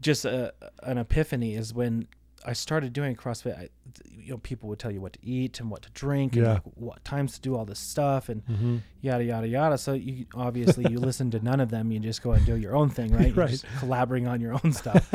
just 0.00 0.24
a, 0.24 0.54
an 0.84 0.98
epiphany 0.98 1.54
is 1.56 1.74
when 1.74 2.06
I 2.44 2.52
started 2.54 2.92
doing 2.92 3.14
CrossFit. 3.16 3.56
I, 3.58 3.68
you 4.10 4.30
know, 4.32 4.38
people 4.38 4.68
would 4.68 4.78
tell 4.78 4.90
you 4.90 5.00
what 5.00 5.12
to 5.14 5.18
eat 5.22 5.60
and 5.60 5.70
what 5.70 5.82
to 5.82 5.90
drink 5.90 6.34
and 6.36 6.44
Yeah. 6.44 6.52
like 6.54 6.62
what 6.74 7.04
times 7.04 7.34
to 7.34 7.40
do 7.40 7.56
all 7.56 7.64
this 7.64 7.78
stuff 7.78 8.28
and 8.28 8.42
hmm 8.42 8.78
yada 9.00 9.24
yada 9.24 9.46
yada. 9.48 9.78
So 9.78 9.92
you 9.92 10.26
obviously 10.34 10.90
you 10.90 10.98
listen 11.08 11.30
to 11.32 11.40
none 11.40 11.60
of 11.60 11.70
them. 11.70 11.92
You 11.92 12.00
just 12.00 12.22
go 12.22 12.32
and 12.32 12.44
do 12.44 12.56
your 12.56 12.74
own 12.74 12.90
thing, 12.90 13.12
right? 13.12 13.28
You're 13.28 13.36
Right. 13.44 13.50
just 13.50 13.66
collaborating 13.78 14.26
on 14.28 14.40
your 14.40 14.54
own 14.54 14.72
stuff. 14.82 15.12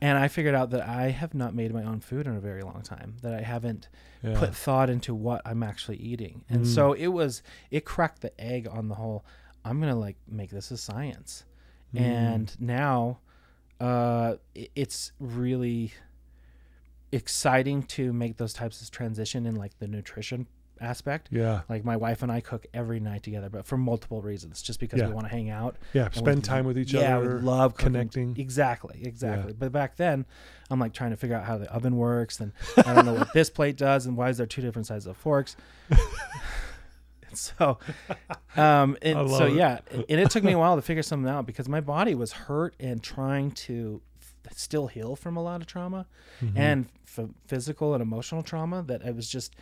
and 0.00 0.18
I 0.18 0.28
figured 0.28 0.54
out 0.54 0.70
that 0.70 0.82
I 0.88 1.10
have 1.10 1.34
not 1.34 1.54
made 1.54 1.72
my 1.72 1.84
own 1.84 2.00
food 2.00 2.26
in 2.26 2.36
a 2.36 2.40
very 2.40 2.62
long 2.62 2.82
time. 2.82 3.16
That 3.22 3.34
I 3.34 3.40
haven't 3.42 3.88
Yeah. 4.22 4.38
put 4.38 4.54
thought 4.54 4.90
into 4.90 5.14
what 5.14 5.40
I'm 5.46 5.62
actually 5.62 5.96
eating. 5.98 6.44
And 6.50 6.62
Mm. 6.64 6.66
so 6.74 6.92
it 6.92 7.08
was 7.08 7.42
it 7.70 7.84
cracked 7.84 8.20
the 8.22 8.38
egg 8.40 8.66
on 8.70 8.88
the 8.88 8.94
whole 8.96 9.24
I'm 9.64 9.80
going 9.80 9.92
to 9.92 9.98
like 9.98 10.16
make 10.26 10.50
this 10.50 10.70
a 10.70 10.76
science. 10.76 11.44
Mm. 11.94 12.00
And 12.00 12.60
now 12.60 13.18
uh 13.80 14.36
i- 14.56 14.68
it's 14.74 15.12
really 15.20 15.92
exciting 17.12 17.82
to 17.84 18.12
make 18.12 18.36
those 18.36 18.52
types 18.52 18.80
of 18.82 18.90
transition 18.90 19.46
in 19.46 19.54
like 19.54 19.78
the 19.78 19.86
nutrition 19.88 20.46
aspect. 20.80 21.28
yeah. 21.32 21.62
Like 21.68 21.84
my 21.84 21.96
wife 21.96 22.22
and 22.22 22.30
I 22.30 22.40
cook 22.40 22.64
every 22.72 23.00
night 23.00 23.24
together, 23.24 23.48
but 23.48 23.66
for 23.66 23.76
multiple 23.76 24.22
reasons, 24.22 24.62
just 24.62 24.78
because 24.78 25.00
Yeah. 25.00 25.08
we 25.08 25.12
want 25.14 25.26
to 25.26 25.30
hang 25.32 25.50
out. 25.50 25.74
Yeah. 25.92 26.08
Spend 26.10 26.44
time 26.44 26.66
with 26.66 26.78
each 26.78 26.94
other. 26.94 27.04
yeah, 27.04 27.18
other. 27.18 27.36
we 27.36 27.42
love 27.42 27.74
cooking. 27.74 27.92
connecting. 27.94 28.36
Exactly, 28.38 29.00
exactly. 29.02 29.52
But 29.54 29.72
back 29.72 29.96
then, 29.96 30.24
I'm 30.70 30.78
like 30.78 30.92
trying 30.92 31.10
to 31.10 31.16
figure 31.16 31.34
out 31.34 31.44
how 31.46 31.58
the 31.58 31.68
oven 31.72 31.96
works, 31.96 32.38
and 32.38 32.52
I 32.76 32.94
don't 32.94 33.06
know 33.06 33.14
what 33.14 33.32
this 33.32 33.50
plate 33.50 33.76
does, 33.76 34.06
and 34.06 34.16
why 34.16 34.28
is 34.28 34.36
there 34.36 34.46
two 34.46 34.62
different 34.62 34.86
sizes 34.86 35.06
of 35.06 35.16
forks. 35.16 35.56
And 37.30 37.36
so, 37.36 37.78
um, 38.56 38.96
and 39.02 39.28
so 39.28 39.44
it. 39.48 39.52
yeah, 39.52 39.80
and 39.92 40.18
it 40.18 40.30
took 40.30 40.42
me 40.42 40.52
a 40.52 40.58
while 40.58 40.76
to 40.76 40.80
figure 40.82 41.02
something 41.02 41.28
out 41.30 41.44
because 41.44 41.68
my 41.68 41.82
body 41.82 42.14
was 42.14 42.32
hurt 42.32 42.74
and 42.80 43.02
trying 43.02 43.50
to 43.50 44.00
still 44.54 44.86
heal 44.86 45.14
from 45.16 45.36
a 45.36 45.42
lot 45.42 45.60
of 45.60 45.66
trauma 45.66 46.06
Mhm. 46.40 46.52
and 46.56 46.86
f- 47.06 47.30
physical 47.46 47.94
and 47.94 48.02
emotional 48.02 48.42
trauma 48.42 48.82
that 48.84 49.04
I 49.04 49.10
was 49.10 49.28
just, 49.28 49.54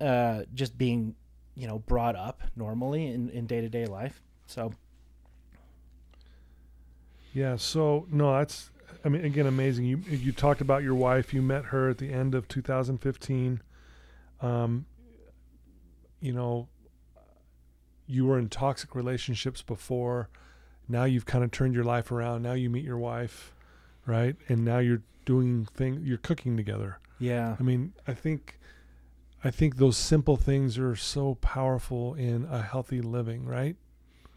uh, 0.00 0.42
just 0.54 0.76
being, 0.78 1.14
you 1.54 1.66
know, 1.66 1.78
brought 1.80 2.16
up 2.16 2.42
normally 2.56 3.06
in 3.06 3.28
in 3.30 3.46
day 3.46 3.60
to 3.60 3.68
day 3.68 3.86
life. 3.86 4.22
So 4.46 4.74
Yeah. 7.32 7.56
So 7.56 8.06
no, 8.10 8.32
that's 8.38 8.70
I 9.04 9.08
mean 9.08 9.24
again 9.24 9.46
amazing. 9.46 9.84
You 9.86 9.98
you 9.98 10.32
talked 10.32 10.60
about 10.60 10.82
your 10.82 10.94
wife. 10.94 11.32
You 11.32 11.42
met 11.42 11.66
her 11.66 11.88
at 11.90 11.98
the 11.98 12.12
end 12.12 12.34
of 12.34 12.46
2015. 12.48 13.60
Um, 14.40 14.86
you 16.20 16.32
know, 16.32 16.68
you 18.06 18.26
were 18.26 18.38
in 18.38 18.48
toxic 18.48 18.94
relationships 18.94 19.62
before. 19.62 20.28
Now 20.88 21.04
you've 21.04 21.26
kind 21.26 21.42
of 21.44 21.50
turned 21.50 21.74
your 21.74 21.84
life 21.84 22.10
around. 22.12 22.42
Now 22.42 22.52
you 22.52 22.68
meet 22.68 22.84
your 22.84 22.98
wife, 22.98 23.54
right? 24.06 24.36
And 24.48 24.64
now 24.64 24.78
you're 24.78 25.02
doing 25.24 25.66
thing. 25.66 26.00
You're 26.04 26.18
cooking 26.18 26.56
together. 26.56 26.98
yeah, 27.18 27.56
I 27.58 27.62
mean, 27.62 27.92
I 28.06 28.14
think, 28.14 28.58
I 29.44 29.50
think 29.50 29.76
those 29.76 29.96
simple 29.96 30.36
things 30.36 30.78
are 30.78 30.96
so 30.96 31.36
powerful 31.36 32.14
in 32.14 32.46
a 32.50 32.62
healthy 32.62 33.00
living, 33.00 33.44
right? 33.46 33.76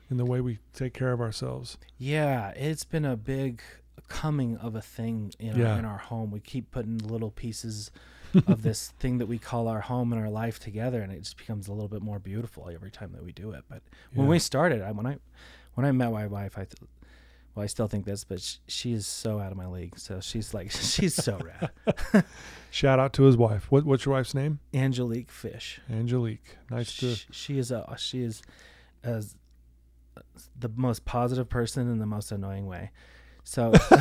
In 0.10 0.17
the 0.17 0.25
way 0.25 0.39
we 0.41 0.59
take 0.74 0.93
care 0.93 1.11
of 1.11 1.20
ourselves. 1.22 1.78
Yeah, 1.97 2.49
it's 2.51 2.84
been 2.84 3.05
a 3.05 3.18
big 3.18 3.61
coming 4.07 4.55
of 4.57 4.76
a 4.76 4.82
thing 4.82 5.34
in, 5.39 5.57
Yeah. 5.57 5.74
our, 5.74 5.80
in 5.80 5.86
our 5.86 5.97
home. 5.97 6.30
We 6.30 6.39
keep 6.39 6.70
putting 6.70 6.99
little 6.99 7.32
pieces 7.32 7.89
of 8.45 8.61
this 8.61 8.89
thing 8.99 9.18
that 9.18 9.26
we 9.26 9.39
call 9.39 9.68
our 9.68 9.82
home 9.82 10.13
and 10.13 10.22
our 10.22 10.30
life 10.30 10.59
together, 10.59 11.01
and 11.01 11.11
it 11.11 11.20
just 11.24 11.38
becomes 11.38 11.68
a 11.68 11.74
little 11.74 11.88
bit 11.88 12.03
more 12.03 12.20
beautiful 12.20 12.70
every 12.72 12.91
time 12.91 13.13
that 13.13 13.24
we 13.24 13.32
do 13.32 13.51
it. 13.51 13.63
But 13.68 13.82
when 14.13 14.28
Yeah. 14.28 14.32
we 14.32 14.39
started, 14.39 14.82
I, 14.84 14.91
when 14.91 15.07
I 15.07 15.18
when 15.74 15.86
I 15.86 15.91
met 15.91 16.11
my 16.11 16.28
wife, 16.28 16.57
I 16.57 16.66
th- 16.66 16.76
well, 17.56 17.64
I 17.64 17.68
still 17.68 17.88
think 17.88 18.06
this, 18.06 18.24
but 18.26 18.41
sh- 18.41 18.58
she 18.68 18.91
is 18.93 19.08
so 19.08 19.39
out 19.39 19.51
of 19.51 19.58
my 19.58 19.66
league. 19.68 19.97
So 19.97 20.20
she's 20.20 20.53
like 20.53 20.72
she's 20.72 21.16
so 21.16 21.39
rad. 21.39 22.26
Shout 22.70 22.99
out 22.99 23.14
to 23.14 23.24
his 23.24 23.38
wife. 23.38 23.72
What, 23.72 23.86
what's 23.86 24.06
your 24.06 24.14
wife's 24.16 24.34
name? 24.36 24.60
Angelique 24.74 25.32
Fish. 25.32 25.80
Angelique. 25.89 26.58
Nice 26.70 26.95
to. 26.97 27.16
She 27.32 27.58
is 27.58 27.72
a 27.72 27.95
she 27.97 28.22
is 28.24 28.41
as 29.03 29.36
the 30.60 30.70
most 30.76 31.06
positive 31.06 31.49
person 31.49 31.89
in 31.89 31.99
the 31.99 32.06
most 32.06 32.32
annoying 32.32 32.66
way. 32.66 32.91
So 33.43 33.72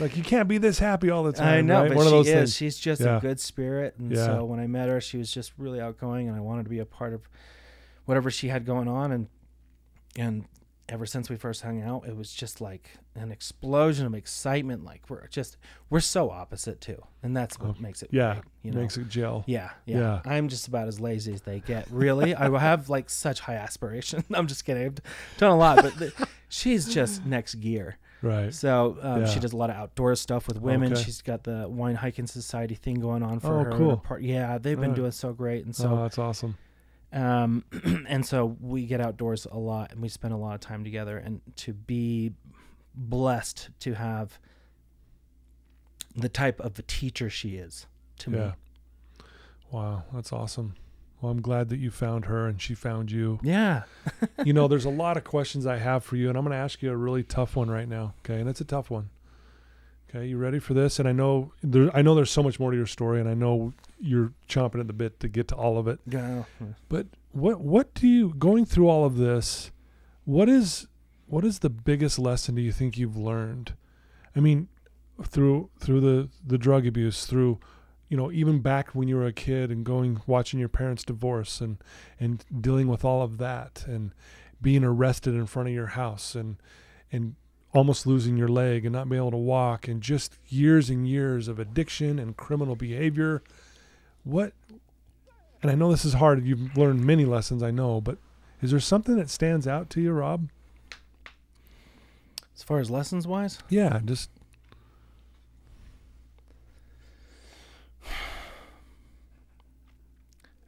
like 0.00 0.16
you 0.16 0.22
can't 0.22 0.48
be 0.48 0.58
this 0.58 0.78
happy 0.78 1.10
all 1.10 1.24
the 1.24 1.32
time. 1.32 1.58
I 1.58 1.60
know, 1.60 1.80
right? 1.82 1.88
but 1.88 1.96
One 1.96 2.06
of 2.06 2.10
she 2.12 2.16
those 2.16 2.26
is. 2.28 2.34
things. 2.34 2.54
She's 2.56 2.78
just 2.78 3.00
Yeah. 3.00 3.16
a 3.16 3.20
good 3.20 3.40
spirit, 3.40 3.94
and 3.98 4.12
Yeah. 4.12 4.24
so 4.26 4.44
when 4.44 4.60
I 4.60 4.66
met 4.66 4.88
her, 4.88 5.00
she 5.00 5.18
was 5.18 5.30
just 5.30 5.52
really 5.58 5.80
outgoing, 5.80 6.28
and 6.28 6.36
I 6.36 6.40
wanted 6.40 6.64
to 6.64 6.70
be 6.70 6.78
a 6.78 6.86
part 6.86 7.12
of 7.12 7.28
whatever 8.04 8.30
she 8.30 8.48
had 8.48 8.64
going 8.64 8.86
on, 8.88 9.10
and 9.12 9.28
and 10.16 10.44
ever 10.88 11.04
since 11.06 11.28
we 11.28 11.36
first 11.36 11.62
hung 11.62 11.82
out, 11.82 12.06
it 12.06 12.16
was 12.16 12.32
just 12.32 12.60
like 12.60 12.90
an 13.14 13.32
explosion 13.32 14.06
of 14.06 14.14
excitement. 14.14 14.84
Like 14.84 15.02
we're 15.08 15.26
just 15.28 15.56
we're 15.90 16.00
so 16.00 16.30
opposite 16.30 16.80
too, 16.80 17.02
and 17.22 17.36
that's 17.36 17.58
what 17.58 17.70
Oh, 17.70 17.76
makes 17.80 18.02
it. 18.02 18.10
yeah, 18.12 18.34
great, 18.34 18.44
you 18.62 18.70
know? 18.72 18.80
Makes 18.80 18.96
it 18.96 19.08
gel. 19.08 19.42
Yeah, 19.46 19.70
yeah, 19.84 19.98
Yeah. 19.98 20.20
I'm 20.24 20.48
just 20.48 20.68
about 20.68 20.88
as 20.88 21.00
lazy 21.00 21.32
as 21.32 21.42
they 21.42 21.60
get. 21.60 21.88
Really, 21.90 22.34
I 22.34 22.56
have 22.58 22.88
like 22.88 23.10
such 23.10 23.40
high 23.40 23.56
aspirations. 23.56 24.24
I'm 24.34 24.46
just 24.46 24.64
kidding. 24.64 24.84
I've 24.84 24.98
done 25.38 25.50
a 25.50 25.56
lot, 25.56 25.76
but 25.82 25.96
the, 25.98 26.28
she's 26.48 26.86
just 26.92 27.24
next 27.26 27.56
gear. 27.56 27.98
Right. 28.22 28.52
So 28.54 28.96
um, 29.02 29.20
Yeah. 29.22 29.26
she 29.28 29.40
does 29.40 29.52
a 29.52 29.56
lot 29.56 29.68
of 29.70 29.76
outdoor 29.76 30.14
stuff 30.16 30.48
with 30.48 30.58
women. 30.60 30.92
Okay. 30.94 31.02
She's 31.02 31.20
got 31.20 31.44
the 31.44 31.68
wine 31.68 31.96
hiking 31.96 32.26
society 32.26 32.74
thing 32.74 32.94
going 32.98 33.22
on 33.22 33.40
for 33.40 33.60
Oh, 33.60 33.64
her. 33.64 33.70
cool. 33.72 34.02
her 34.06 34.18
yeah, 34.18 34.56
they've 34.58 34.80
been 34.80 34.94
doing 34.94 35.10
so 35.12 35.32
great, 35.32 35.64
and 35.66 35.74
oh, 35.78 35.82
so 35.82 35.96
that's 35.96 36.18
awesome. 36.18 36.56
Um, 37.12 37.64
and 38.08 38.24
so 38.26 38.56
we 38.60 38.86
get 38.86 39.00
outdoors 39.00 39.46
a 39.50 39.58
lot, 39.58 39.92
and 39.92 40.00
we 40.00 40.08
spend 40.08 40.34
a 40.34 40.36
lot 40.36 40.54
of 40.54 40.60
time 40.60 40.84
together. 40.84 41.18
And 41.18 41.40
to 41.56 41.72
be 41.72 42.32
blessed 42.94 43.70
to 43.80 43.94
have 43.94 44.38
the 46.14 46.28
type 46.28 46.60
of 46.60 46.78
a 46.78 46.82
teacher 46.82 47.28
she 47.28 47.56
is 47.56 47.86
to 48.20 48.30
Yeah. 48.30 48.36
me. 48.46 48.52
Wow, 49.70 50.04
that's 50.14 50.32
awesome. 50.32 50.74
Well, 51.20 51.32
I'm 51.32 51.40
glad 51.42 51.68
that 51.70 51.78
you 51.78 51.90
found 51.90 52.26
her 52.26 52.46
and 52.46 52.60
she 52.60 52.74
found 52.74 53.10
you. 53.10 53.38
Yeah. 53.42 53.82
you 54.44 54.52
know, 54.52 54.68
there's 54.68 54.84
a 54.84 54.90
lot 55.04 55.16
of 55.16 55.24
questions 55.24 55.66
I 55.66 55.76
have 55.78 56.04
for 56.04 56.16
you, 56.16 56.28
and 56.28 56.36
I'm 56.38 56.44
going 56.44 56.52
to 56.52 56.58
ask 56.62 56.82
you 56.82 56.90
a 56.90 56.96
really 56.96 57.22
tough 57.22 57.56
one 57.56 57.70
right 57.70 57.88
now. 57.88 58.14
Okay, 58.24 58.38
and 58.40 58.48
it's 58.48 58.60
a 58.60 58.64
tough 58.66 58.90
one. 58.90 59.10
Okay, 60.08 60.26
you 60.26 60.38
ready 60.38 60.58
for 60.58 60.74
this? 60.74 60.98
And 60.98 61.08
I 61.08 61.12
know 61.12 61.52
there, 61.62 61.94
I 61.94 62.02
know 62.02 62.14
there's 62.14 62.30
so 62.30 62.42
much 62.42 62.60
more 62.60 62.70
to 62.70 62.76
your 62.76 62.86
story, 62.86 63.20
and 63.20 63.28
I 63.28 63.34
know 63.34 63.72
you're 63.98 64.32
chomping 64.48 64.80
at 64.80 64.86
the 64.86 64.92
bit 64.92 65.18
to 65.20 65.28
get 65.28 65.48
to 65.48 65.56
all 65.56 65.78
of 65.78 65.88
it. 65.88 66.00
Yeah. 66.06 66.44
But 66.88 67.06
what 67.32 67.60
what 67.60 67.94
do 67.94 68.06
you 68.06 68.34
going 68.34 68.64
through 68.66 68.88
all 68.88 69.04
of 69.04 69.16
this? 69.16 69.70
What 70.24 70.48
is 70.48 70.86
what 71.26 71.44
is 71.44 71.58
the 71.58 71.70
biggest 71.70 72.18
lesson 72.18 72.54
do 72.54 72.62
you 72.62 72.72
think 72.72 72.96
you've 72.96 73.16
learned? 73.16 73.74
I 74.34 74.40
mean, 74.40 74.68
through 75.22 75.70
through 75.80 76.00
the 76.00 76.28
the 76.44 76.58
drug 76.58 76.86
abuse, 76.86 77.26
through 77.26 77.58
you 78.08 78.16
know 78.16 78.30
even 78.30 78.60
back 78.60 78.90
when 78.90 79.08
you 79.08 79.16
were 79.16 79.26
a 79.26 79.32
kid 79.32 79.70
and 79.70 79.84
going 79.84 80.20
watching 80.26 80.60
your 80.60 80.68
parents 80.68 81.02
divorce 81.04 81.60
and 81.60 81.78
and 82.20 82.44
dealing 82.60 82.86
with 82.86 83.04
all 83.04 83.22
of 83.22 83.38
that 83.38 83.84
and 83.86 84.12
being 84.62 84.84
arrested 84.84 85.34
in 85.34 85.46
front 85.46 85.68
of 85.68 85.74
your 85.74 85.88
house 85.88 86.34
and 86.34 86.56
and 87.10 87.34
almost 87.76 88.06
losing 88.06 88.38
your 88.38 88.48
leg 88.48 88.86
and 88.86 88.92
not 88.94 89.06
being 89.06 89.20
able 89.20 89.30
to 89.30 89.36
walk 89.36 89.86
and 89.86 90.00
just 90.00 90.38
years 90.48 90.88
and 90.88 91.06
years 91.06 91.46
of 91.46 91.58
addiction 91.58 92.18
and 92.18 92.34
criminal 92.36 92.74
behavior. 92.74 93.42
What 94.24 94.54
and 95.62 95.70
I 95.70 95.74
know 95.74 95.90
this 95.90 96.04
is 96.04 96.14
hard 96.14 96.44
you've 96.46 96.74
learned 96.76 97.04
many 97.04 97.26
lessons 97.26 97.62
I 97.62 97.70
know 97.70 98.00
but 98.00 98.16
is 98.62 98.70
there 98.70 98.80
something 98.80 99.16
that 99.16 99.28
stands 99.28 99.66
out 99.68 99.90
to 99.90 100.00
you 100.00 100.12
Rob? 100.12 100.48
As 102.54 102.62
far 102.62 102.78
as 102.78 102.90
lessons 102.90 103.26
wise, 103.26 103.58
yeah 103.68 104.00
just 104.02 104.30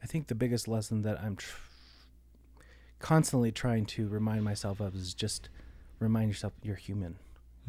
I 0.03 0.05
think 0.05 0.27
the 0.27 0.35
biggest 0.35 0.67
lesson 0.67 1.01
that 1.01 1.19
I'm 1.19 1.37
tr- 1.37 1.57
constantly 2.99 3.51
trying 3.51 3.85
to 3.87 4.07
remind 4.07 4.43
myself 4.43 4.79
of 4.79 4.95
is 4.95 5.15
just 5.15 5.49
remind 5.99 6.29
yourself 6.29 6.53
you're 6.61 6.75
human. 6.75 7.17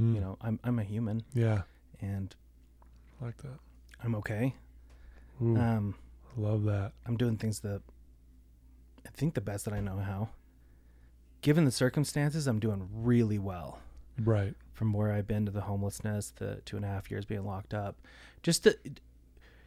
mm, 0.00 0.14
You 0.14 0.20
know, 0.20 0.36
I'm 0.40 0.58
I'm 0.64 0.78
a 0.78 0.84
human 0.84 1.22
yeah 1.34 1.62
and 2.00 2.34
I 3.20 3.26
like 3.26 3.36
that 3.38 3.58
I'm 4.02 4.14
okay. 4.16 4.54
Ooh, 5.42 5.56
Um, 5.56 5.94
love 6.36 6.64
that 6.64 6.92
I'm 7.06 7.16
doing 7.16 7.36
things 7.36 7.60
that 7.60 7.82
I 9.06 9.10
think 9.10 9.34
the 9.34 9.40
best 9.40 9.64
that 9.64 9.74
I 9.74 9.80
know 9.80 9.98
how. 9.98 10.28
Given 11.42 11.64
the 11.64 11.70
circumstances, 11.70 12.46
I'm 12.46 12.58
doing 12.60 12.88
really 12.92 13.38
well. 13.38 13.78
right 14.18 14.54
From 14.74 14.92
where 14.92 15.10
I've 15.12 15.26
been 15.26 15.46
to 15.46 15.52
the 15.52 15.62
homelessness, 15.62 16.30
the 16.36 16.60
two 16.66 16.76
and 16.76 16.84
a 16.84 16.88
half 16.88 17.10
years 17.10 17.24
being 17.24 17.44
locked 17.46 17.72
up, 17.74 17.96
just 18.42 18.64
the 18.64 18.76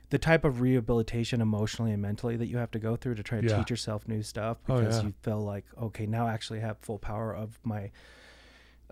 the 0.10 0.20
type 0.20 0.46
of 0.46 0.62
rehabilitation 0.62 1.42
emotionally 1.42 1.92
and 1.92 2.00
mentally 2.00 2.36
that 2.38 2.46
you 2.46 2.58
have 2.58 2.70
to 2.70 2.78
go 2.78 2.96
through 2.96 3.16
to 3.16 3.24
try 3.24 3.42
to 3.42 3.48
Yeah. 3.48 3.58
teach 3.58 3.72
yourself 3.72 4.08
new 4.08 4.22
stuff 4.22 4.58
Oh, 4.70 4.78
because 4.80 4.98
yeah. 5.02 5.08
you 5.08 5.14
feel 5.24 5.40
like 5.44 5.66
okay 5.82 6.06
now 6.06 6.28
I 6.28 6.34
actually 6.34 6.60
have 6.60 6.78
full 6.80 7.00
power 7.00 7.34
of 7.36 7.60
my 7.64 7.90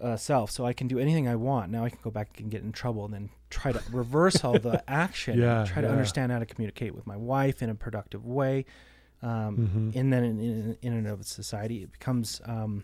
uh, 0.01 0.17
self 0.17 0.51
so 0.51 0.65
I 0.65 0.73
can 0.73 0.87
do 0.87 0.99
anything 0.99 1.27
I 1.27 1.35
want. 1.35 1.71
Now 1.71 1.83
I 1.85 1.89
can 1.89 1.99
go 2.01 2.11
back 2.11 2.39
and 2.39 2.49
get 2.49 2.63
in 2.63 2.71
trouble 2.71 3.05
and 3.05 3.13
then 3.13 3.29
try 3.49 3.71
to 3.71 3.81
reverse 3.91 4.43
all 4.43 4.57
the 4.59 4.83
action 4.89 5.33
and 5.33 5.41
Yeah, 5.41 5.65
try 5.65 5.81
to 5.81 5.87
understand 5.89 6.31
how 6.31 6.39
to 6.39 6.45
communicate 6.45 6.95
with 6.95 7.05
my 7.05 7.17
wife 7.17 7.61
in 7.61 7.69
a 7.69 7.75
productive 7.75 8.25
way. 8.25 8.65
Um, 9.23 9.91
Mhm. 9.93 9.95
and 9.99 10.11
then 10.11 10.23
in, 10.23 10.39
in, 10.39 10.77
in 10.81 10.93
and 10.93 11.07
of 11.07 11.25
society 11.25 11.83
it 11.83 11.91
becomes 11.91 12.41
um, 12.45 12.83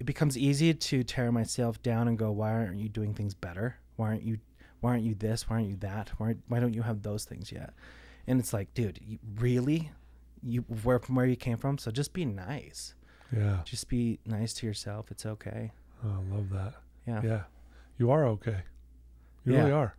it 0.00 0.04
becomes 0.04 0.36
easy 0.36 0.74
to 0.74 1.04
tear 1.04 1.30
myself 1.30 1.82
down 1.82 2.08
and 2.08 2.18
go 2.18 2.30
why 2.32 2.52
aren't 2.52 2.78
you 2.78 2.88
doing 2.88 3.14
things 3.14 3.34
better? 3.34 3.76
Why 3.96 4.08
aren't 4.08 4.22
you 4.22 4.38
why 4.80 4.90
aren't 4.92 5.04
you 5.04 5.14
this? 5.14 5.48
Why 5.48 5.56
aren't 5.56 5.68
you 5.68 5.76
that? 5.76 6.10
Why, 6.18 6.34
why 6.48 6.58
don't 6.58 6.74
you 6.74 6.82
have 6.82 7.02
those 7.02 7.24
things 7.24 7.52
yet? 7.52 7.72
And 8.26 8.40
it's 8.40 8.52
like 8.52 8.72
dude 8.74 8.98
you, 9.04 9.18
really 9.36 9.90
you 10.42 10.62
where 10.82 10.98
from 10.98 11.14
where 11.16 11.26
you 11.26 11.36
came 11.36 11.58
from? 11.58 11.78
So 11.78 11.90
just 11.90 12.12
be 12.12 12.24
nice 12.24 12.94
yeah. 13.34 13.58
Just 13.64 13.88
be 13.88 14.18
nice 14.26 14.52
to 14.54 14.66
yourself. 14.66 15.10
It's 15.10 15.24
okay. 15.26 15.72
Oh, 16.04 16.10
I 16.10 16.34
love 16.34 16.50
that. 16.50 16.74
Yeah. 17.06 17.20
Yeah. 17.24 17.40
You 17.98 18.10
are 18.10 18.26
okay. 18.26 18.62
You 19.44 19.52
Yeah. 19.54 19.58
really 19.60 19.72
are. 19.72 19.94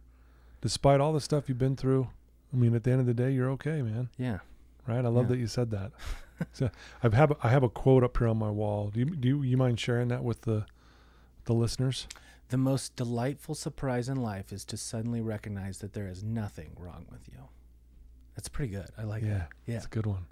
Despite 0.61 0.99
all 1.01 1.13
the 1.13 1.21
stuff 1.21 1.49
you've 1.49 1.57
been 1.57 1.75
through 1.75 2.09
I 2.53 2.55
mean 2.57 2.75
at 2.75 2.83
the 2.83 2.91
end 2.91 2.99
of 3.01 3.07
the 3.07 3.13
day 3.13 3.31
you're 3.31 3.49
okay 3.51 3.81
man. 3.81 4.09
Yeah. 4.17 4.39
Right? 4.87 5.03
I 5.03 5.07
love 5.09 5.25
Yeah. 5.25 5.29
that 5.29 5.37
you 5.39 5.47
said 5.47 5.71
that. 5.71 5.91
so 6.53 6.69
I 7.01 7.15
have 7.15 7.33
I 7.43 7.49
have 7.49 7.63
a 7.63 7.69
quote 7.69 8.03
up 8.03 8.17
here 8.17 8.27
on 8.27 8.37
my 8.37 8.49
wall. 8.51 8.89
Do 8.93 8.99
you 8.99 9.05
do 9.05 9.27
you, 9.27 9.41
you 9.43 9.57
mind 9.57 9.79
sharing 9.79 10.07
that 10.09 10.23
with 10.23 10.41
the 10.41 10.65
the 11.45 11.53
listeners? 11.53 12.07
the 12.49 12.57
most 12.57 12.95
delightful 12.95 13.55
surprise 13.55 14.07
in 14.07 14.17
life 14.17 14.53
is 14.53 14.63
to 14.63 14.77
suddenly 14.77 15.21
recognize 15.21 15.79
that 15.79 15.93
there 15.93 16.07
is 16.07 16.23
nothing 16.23 16.69
wrong 16.77 17.07
with 17.09 17.27
you. 17.27 17.39
That's 18.35 18.47
pretty 18.47 18.71
good. 18.71 18.85
I 18.95 19.03
like 19.05 19.23
yeah, 19.23 19.29
that 19.29 19.49
yeah. 19.65 19.75
It's 19.77 19.85
a 19.85 19.89
good 19.89 20.05
one. 20.05 20.27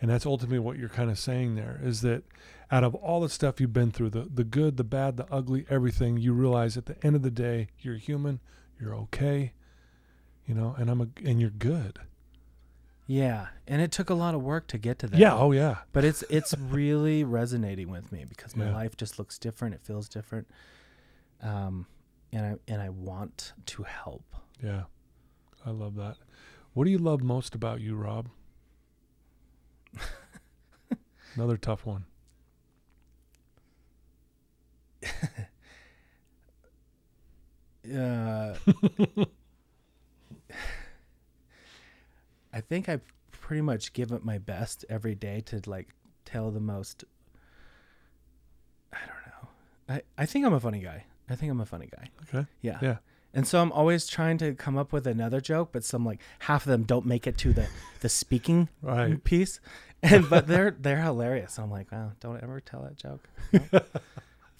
And 0.00 0.10
that's 0.10 0.26
ultimately 0.26 0.58
what 0.58 0.76
you're 0.78 0.88
kind 0.88 1.10
of 1.10 1.18
saying 1.18 1.54
there 1.54 1.80
is 1.82 2.02
that 2.02 2.24
out 2.70 2.84
of 2.84 2.94
all 2.94 3.20
the 3.20 3.28
stuff 3.28 3.60
you've 3.60 3.72
been 3.72 3.90
through, 3.90 4.10
the 4.10 4.22
the 4.32 4.44
good, 4.44 4.76
the 4.76 4.84
bad, 4.84 5.16
the 5.16 5.26
ugly, 5.32 5.64
everything, 5.70 6.16
you 6.18 6.32
realize 6.32 6.76
at 6.76 6.86
the 6.86 6.96
end 7.06 7.16
of 7.16 7.22
the 7.22 7.30
day, 7.30 7.68
you're 7.80 7.96
human, 7.96 8.40
you're 8.80 8.94
okay, 8.94 9.52
you 10.46 10.54
know, 10.54 10.74
and 10.78 10.90
I'm 10.90 11.00
a 11.00 11.08
and 11.24 11.40
you're 11.40 11.50
good. 11.50 12.00
yeah 13.06 13.48
and 13.68 13.82
it 13.82 13.92
took 13.92 14.08
a 14.10 14.14
lot 14.14 14.34
of 14.34 14.42
work 14.42 14.66
to 14.68 14.78
get 14.78 14.98
to 14.98 15.06
that 15.06 15.18
Yeah, 15.20 15.34
oh 15.36 15.52
yeah. 15.52 15.76
but 15.92 16.04
it's 16.04 16.22
it's 16.30 16.54
really 16.58 17.22
resonating 17.22 17.88
with 17.90 18.10
me 18.10 18.24
because 18.26 18.56
my 18.56 18.66
Yeah. 18.66 18.74
life 18.74 18.96
just 18.96 19.18
looks 19.18 19.38
different 19.38 19.74
it 19.74 19.82
feels 19.82 20.08
different 20.08 20.48
um 21.42 21.86
and 22.32 22.46
i 22.46 22.54
and 22.72 22.80
i 22.80 22.88
want 22.88 23.52
to 23.66 23.82
help 23.82 24.24
Yeah. 24.62 24.84
I 25.66 25.70
love 25.70 25.94
that. 25.96 26.16
What 26.74 26.84
do 26.84 26.90
you 26.90 26.98
love 26.98 27.22
most 27.22 27.54
about 27.54 27.80
you, 27.80 27.94
Rob? 27.94 28.28
Another 31.34 31.56
tough 31.56 31.84
one. 31.86 32.04
uh 37.94 38.54
i 42.52 42.60
think 42.60 42.88
i 42.88 42.98
pretty 43.30 43.60
much 43.60 43.92
give 43.92 44.10
it 44.12 44.24
my 44.24 44.38
best 44.38 44.84
every 44.88 45.14
day 45.14 45.40
to 45.42 45.60
like 45.66 45.88
tell 46.24 46.50
the 46.50 46.60
most 46.60 47.04
i 48.92 48.96
don't 49.00 49.08
know 49.26 49.48
i 49.96 50.00
i 50.22 50.24
think 50.26 50.46
i'm 50.46 50.54
a 50.54 50.60
funny 50.60 50.80
guy 50.80 51.04
i 51.28 51.34
think 51.36 51.52
i'm 51.52 51.60
a 51.60 51.66
funny 51.66 51.88
guy 51.94 52.08
Okay. 52.34 52.46
yeah 52.62 52.78
Yeah. 52.80 52.96
And 53.34 53.46
so 53.46 53.60
i'm 53.60 53.72
always 53.72 54.06
trying 54.06 54.38
to 54.38 54.54
come 54.54 54.76
up 54.78 54.92
with 54.92 55.06
another 55.06 55.40
joke 55.40 55.70
but 55.72 55.84
some 55.84 56.04
like 56.06 56.20
half 56.40 56.64
of 56.66 56.70
them 56.70 56.84
don't 56.84 57.04
make 57.06 57.26
it 57.26 57.36
to 57.36 57.52
the 57.52 57.66
the 58.00 58.08
speaking 58.08 58.68
Right. 58.82 59.22
piece 59.24 59.60
and 60.02 60.28
but 60.30 60.46
they're 60.46 60.70
they're 60.78 61.02
hilarious 61.02 61.58
i'm 61.58 61.70
like 61.70 61.90
wow 61.92 62.12
don't 62.20 62.42
ever 62.42 62.60
tell 62.60 62.82
that 62.82 62.96
joke 62.96 63.28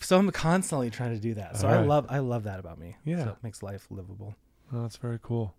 so 0.00 0.18
i'm 0.18 0.30
constantly 0.30 0.90
trying 0.90 1.14
to 1.14 1.20
do 1.20 1.34
that 1.34 1.56
so 1.56 1.68
i 1.68 1.72
Alright. 1.74 1.88
love 1.88 2.06
i 2.10 2.18
love 2.18 2.44
that 2.44 2.58
about 2.60 2.78
me 2.78 2.96
Yeah. 3.04 3.24
so 3.24 3.30
it 3.30 3.36
makes 3.42 3.62
life 3.62 3.86
livable 3.90 4.34
Oh, 4.72 4.80
that's 4.82 4.96
very 4.96 5.18
cool. 5.22 5.54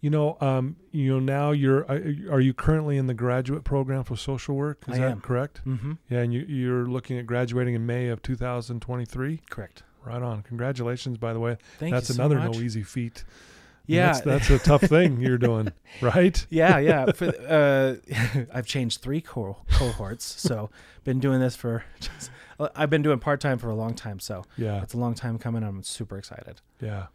You 0.00 0.08
know, 0.10 0.36
um, 0.40 0.76
you 0.90 1.12
know, 1.12 1.20
now 1.20 1.50
you're. 1.52 1.84
uh, 1.88 2.00
Are 2.32 2.40
you 2.40 2.54
currently 2.54 2.96
in 2.96 3.06
the 3.06 3.14
graduate 3.14 3.62
program 3.62 4.02
for 4.02 4.16
social 4.16 4.56
work? 4.56 4.82
Is 4.88 4.94
I 4.94 4.98
that 4.98 5.10
am. 5.12 5.20
correct? 5.20 5.60
mm-hmm 5.64 5.92
Yeah, 6.08 6.20
and 6.20 6.32
you, 6.32 6.40
you're 6.48 6.86
looking 6.86 7.18
at 7.18 7.26
graduating 7.26 7.74
in 7.74 7.84
May 7.86 8.08
of 8.08 8.20
2023. 8.22 9.42
correct 9.50 9.82
Right 10.04 10.22
on. 10.22 10.42
Congratulations, 10.42 11.18
by 11.18 11.32
the 11.32 11.40
way. 11.40 11.56
thank 11.78 11.92
that's 11.94 12.08
you 12.08 12.14
so 12.16 12.22
another 12.24 12.38
much. 12.40 12.56
no 12.56 12.60
easy 12.62 12.82
feat. 12.82 13.24
Yeah 13.86 14.12
that's, 14.12 14.20
that's 14.20 14.50
a 14.50 14.58
tough 14.60 14.82
thing 14.82 15.20
you're 15.20 15.38
doing, 15.50 15.72
right? 16.00 16.46
yeah 16.50 16.78
yeah 16.78 17.10
for, 17.12 17.26
uh, 17.26 17.96
i've 18.54 18.64
changed 18.66 19.00
three 19.00 19.20
co- 19.20 19.56
cohorts 19.72 20.24
so 20.24 20.70
been 21.02 21.18
doing 21.18 21.40
this 21.40 21.56
for 21.56 21.82
just 21.98 22.30
uh, 22.60 22.68
I've 22.76 22.90
been 22.90 23.02
doing 23.02 23.18
part 23.18 23.40
time 23.40 23.58
for 23.58 23.70
a 23.70 23.74
long 23.74 23.94
time, 23.94 24.20
so 24.20 24.44
Yeah. 24.56 24.82
it's 24.82 24.94
a 24.94 24.98
long 24.98 25.14
time 25.14 25.36
coming. 25.38 25.64
I'm 25.64 25.82
super 25.82 26.16
excited. 26.16 26.60
Yeah. 26.80 27.06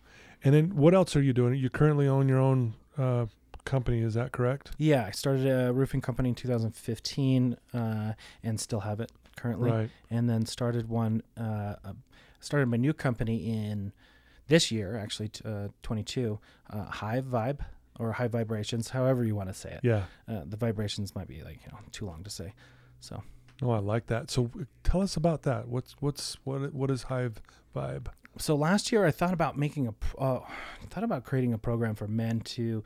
And 0.43 0.53
then 0.53 0.75
what 0.75 0.93
else 0.93 1.15
are 1.15 1.21
you 1.21 1.31
doing? 1.31 1.53
You 1.55 1.69
currently 1.69 2.05
own 2.07 2.27
your 2.27 2.39
own 2.39 2.73
uh, 2.97 3.27
company, 3.63 4.01
is 4.01 4.15
that 4.15 4.31
correct? 4.33 4.71
Yeah, 4.77 5.05
I 5.05 5.11
started 5.11 5.47
a 5.47 5.71
roofing 5.71 6.01
company 6.01 6.29
in 6.29 6.35
2015, 6.35 7.55
uh, 7.73 8.13
and 8.43 8.59
still 8.59 8.81
have 8.81 8.99
it 8.99 9.11
currently. 9.37 9.71
Right. 9.71 9.89
And 10.09 10.27
then 10.29 10.45
started 10.45 10.89
one. 10.89 11.21
Uh, 11.39 11.75
started 12.39 12.67
my 12.67 12.77
new 12.77 12.93
company 12.93 13.37
in 13.47 13.93
this 14.47 14.71
year, 14.71 14.97
actually, 14.97 15.29
uh, 15.45 15.67
22. 15.83 16.39
Uh, 16.69 16.83
High 16.85 17.21
Vibe 17.21 17.59
or 17.99 18.11
High 18.13 18.27
Vibrations, 18.27 18.89
however 18.89 19.23
you 19.23 19.35
want 19.35 19.49
to 19.49 19.53
say 19.53 19.71
it. 19.71 19.79
Yeah. 19.83 20.03
Uh, 20.27 20.43
the 20.45 20.57
vibrations 20.57 21.15
might 21.15 21.27
be 21.27 21.41
like 21.43 21.59
you 21.65 21.71
know 21.71 21.79
too 21.91 22.05
long 22.05 22.23
to 22.23 22.29
say. 22.29 22.53
So 22.99 23.23
Oh, 23.61 23.71
I 23.71 23.79
like 23.79 24.05
that. 24.05 24.29
So 24.29 24.51
tell 24.83 25.01
us 25.01 25.17
about 25.17 25.41
that. 25.43 25.67
What's 25.67 25.95
what's 25.99 26.37
what 26.43 26.73
what 26.73 26.91
is 26.91 27.03
Hive 27.03 27.41
Vibe? 27.75 28.07
so 28.39 28.55
last 28.55 28.91
year 28.91 29.03
I 29.03 29.09
thought 29.09 29.33
about 29.33 29.57
making 29.57 29.87
a 29.87 30.21
uh, 30.21 30.41
thought 30.91 31.03
about 31.03 31.23
creating 31.23 31.53
a 31.53 31.57
program 31.57 31.95
for 31.95 32.07
men 32.07 32.39
to 32.41 32.83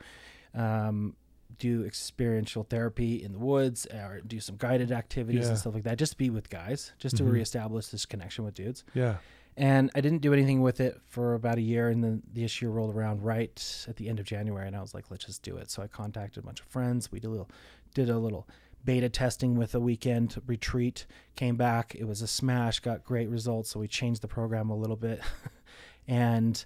um, 0.54 1.14
do 1.58 1.84
experiential 1.84 2.62
therapy 2.64 3.22
in 3.22 3.32
the 3.32 3.38
woods 3.38 3.86
or 3.86 4.20
do 4.26 4.40
some 4.40 4.56
guided 4.56 4.90
activities 4.90 5.42
Yeah. 5.44 5.48
and 5.50 5.58
stuff 5.58 5.74
like 5.74 5.84
that. 5.84 5.98
Just 5.98 6.16
be 6.16 6.30
with 6.30 6.48
guys, 6.50 6.92
just 6.98 7.16
to 7.18 7.22
Mhm. 7.22 7.32
reestablish 7.32 7.88
this 7.88 8.06
connection 8.06 8.44
with 8.44 8.54
dudes. 8.54 8.82
Yeah. 8.94 9.16
And 9.56 9.90
I 9.94 10.00
didn't 10.00 10.22
do 10.22 10.32
anything 10.32 10.62
with 10.62 10.80
it 10.80 10.98
for 11.08 11.34
about 11.34 11.58
a 11.58 11.62
year, 11.62 11.88
and 11.88 12.02
then 12.02 12.22
this 12.32 12.62
year 12.62 12.70
rolled 12.70 12.94
around 12.94 13.22
right 13.22 13.86
at 13.86 13.96
the 13.96 14.08
end 14.08 14.18
of 14.18 14.24
January, 14.24 14.66
and 14.66 14.74
I 14.74 14.80
was 14.80 14.94
like, 14.94 15.10
let's 15.10 15.26
just 15.26 15.42
do 15.42 15.56
it. 15.58 15.70
So 15.70 15.82
I 15.82 15.88
contacted 15.88 16.42
a 16.42 16.46
bunch 16.46 16.60
of 16.60 16.66
friends. 16.66 17.12
We 17.12 17.20
did 17.20 17.26
a 17.26 17.30
little, 17.30 17.50
did 17.94 18.08
a 18.08 18.18
little 18.18 18.48
beta 18.84 19.08
testing 19.08 19.56
with 19.56 19.74
a 19.74 19.80
weekend 19.80 20.40
retreat. 20.46 21.06
Came 21.36 21.56
back, 21.56 21.94
it 21.94 22.04
was 22.04 22.22
a 22.22 22.26
smash. 22.26 22.80
Got 22.80 23.04
great 23.04 23.28
results. 23.28 23.70
So 23.70 23.80
we 23.80 23.88
changed 23.88 24.22
the 24.22 24.28
program 24.28 24.70
a 24.70 24.76
little 24.76 24.96
bit, 24.96 25.20
and 26.08 26.64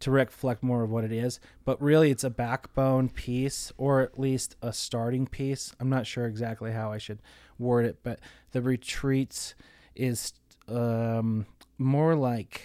to 0.00 0.10
reflect 0.12 0.62
more 0.62 0.84
of 0.84 0.90
what 0.90 1.02
it 1.02 1.12
is. 1.12 1.40
But 1.64 1.82
really, 1.82 2.12
it's 2.12 2.24
a 2.24 2.30
backbone 2.30 3.08
piece, 3.08 3.72
or 3.76 4.00
at 4.00 4.18
least 4.18 4.54
a 4.62 4.72
starting 4.72 5.26
piece. 5.26 5.74
I'm 5.80 5.90
not 5.90 6.06
sure 6.06 6.26
exactly 6.26 6.70
how 6.70 6.92
I 6.92 6.98
should 6.98 7.18
word 7.58 7.84
it, 7.84 7.98
but 8.04 8.20
the 8.52 8.62
retreats 8.62 9.54
is 9.96 10.32
um, 10.68 11.46
more 11.78 12.14
like 12.14 12.62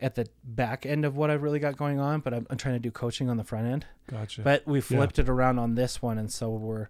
at 0.00 0.14
the 0.14 0.26
back 0.44 0.86
end 0.86 1.04
of 1.04 1.16
what 1.16 1.30
I've 1.30 1.42
really 1.42 1.58
got 1.58 1.76
going 1.76 1.98
on, 2.00 2.20
but 2.20 2.32
I'm, 2.32 2.46
I'm 2.50 2.56
trying 2.56 2.74
to 2.74 2.80
do 2.80 2.90
coaching 2.90 3.28
on 3.28 3.36
the 3.36 3.44
front 3.44 3.66
end. 3.66 3.86
Gotcha. 4.08 4.42
But 4.42 4.66
we 4.66 4.80
flipped 4.80 5.18
it 5.18 5.28
around 5.28 5.58
on 5.58 5.74
this 5.74 6.00
one, 6.00 6.18
and 6.18 6.32
so 6.32 6.50
we're, 6.50 6.88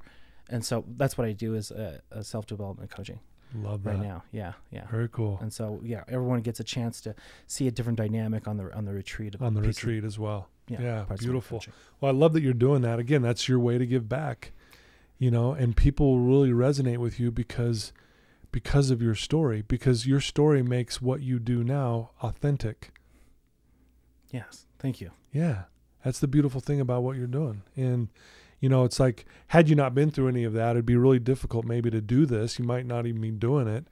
and 0.49 0.65
so 0.65 0.85
that's 0.97 1.19
what 1.19 1.27
I 1.27 1.33
do 1.33 1.55
is 1.55 1.71
a, 1.71 2.01
a 2.11 2.23
self 2.23 2.47
development 2.47 2.91
coaching 2.91 3.21
Love 3.55 3.83
that. 3.83 3.91
right 3.91 4.01
now. 4.01 4.23
Yeah, 4.33 4.53
yeah. 4.71 4.87
Very 4.91 5.09
cool. 5.09 5.39
And 5.41 5.53
so 5.53 5.81
yeah, 5.83 6.05
everyone 6.09 6.41
gets 6.41 6.61
a 6.61 6.65
chance 6.65 7.01
to 7.03 7.15
see 7.47 7.67
a 7.67 7.71
different 7.71 7.99
dynamic 7.99 8.47
on 8.47 8.57
the 8.57 8.73
on 8.75 8.85
the 8.85 8.93
retreat. 8.93 9.35
On 9.41 9.55
the 9.55 9.63
retreat 9.63 10.05
as 10.05 10.19
well. 10.19 10.49
yeah, 10.69 10.81
yeah, 10.81 11.05
parts 11.05 11.23
of 11.23 11.27
my 11.27 11.33
beautiful. 11.33 11.63
Well, 12.01 12.13
I 12.13 12.15
love 12.17 12.33
that 12.35 12.43
you're 12.43 12.53
doing 12.53 12.83
that. 12.83 12.99
Again, 12.99 13.23
that's 13.23 13.49
your 13.49 13.59
way 13.59 13.79
to 13.79 13.87
give 13.87 14.09
back. 14.09 14.53
You 15.19 15.31
know, 15.31 15.53
and 15.53 15.77
people 15.77 16.21
really 16.21 16.51
resonate 16.51 16.97
with 16.97 17.21
you 17.21 17.31
because 17.31 17.93
because 18.53 18.91
of 18.91 19.01
your 19.01 19.15
story, 19.15 19.63
because 19.67 20.07
your 20.07 20.21
story 20.21 20.63
makes 20.63 21.01
what 21.01 21.23
you 21.23 21.39
do 21.39 21.63
now 21.63 22.11
authentic. 22.23 22.93
Yes, 24.31 24.67
thank 24.79 25.01
you. 25.01 25.11
Yeah. 25.33 25.65
That's 26.05 26.21
the 26.21 26.29
beautiful 26.29 26.61
thing 26.61 26.81
about 26.81 27.03
what 27.03 27.17
you're 27.17 27.27
doing. 27.27 27.63
And 27.77 28.09
you 28.61 28.69
know, 28.69 28.85
it's 28.85 29.01
like 29.01 29.25
had 29.49 29.69
you 29.69 29.75
not 29.77 29.95
been 29.95 30.11
through 30.11 30.29
any 30.29 30.45
of 30.45 30.53
that, 30.55 30.73
it'd 30.73 30.87
be 30.87 30.97
really 30.97 31.19
difficult 31.19 31.65
maybe 31.65 31.91
to 31.91 32.01
do 32.01 32.27
this. 32.27 32.59
You 32.59 32.65
might 32.65 32.87
not 32.87 33.07
even 33.07 33.21
be 33.21 33.31
doing 33.31 33.67
it, 33.69 33.87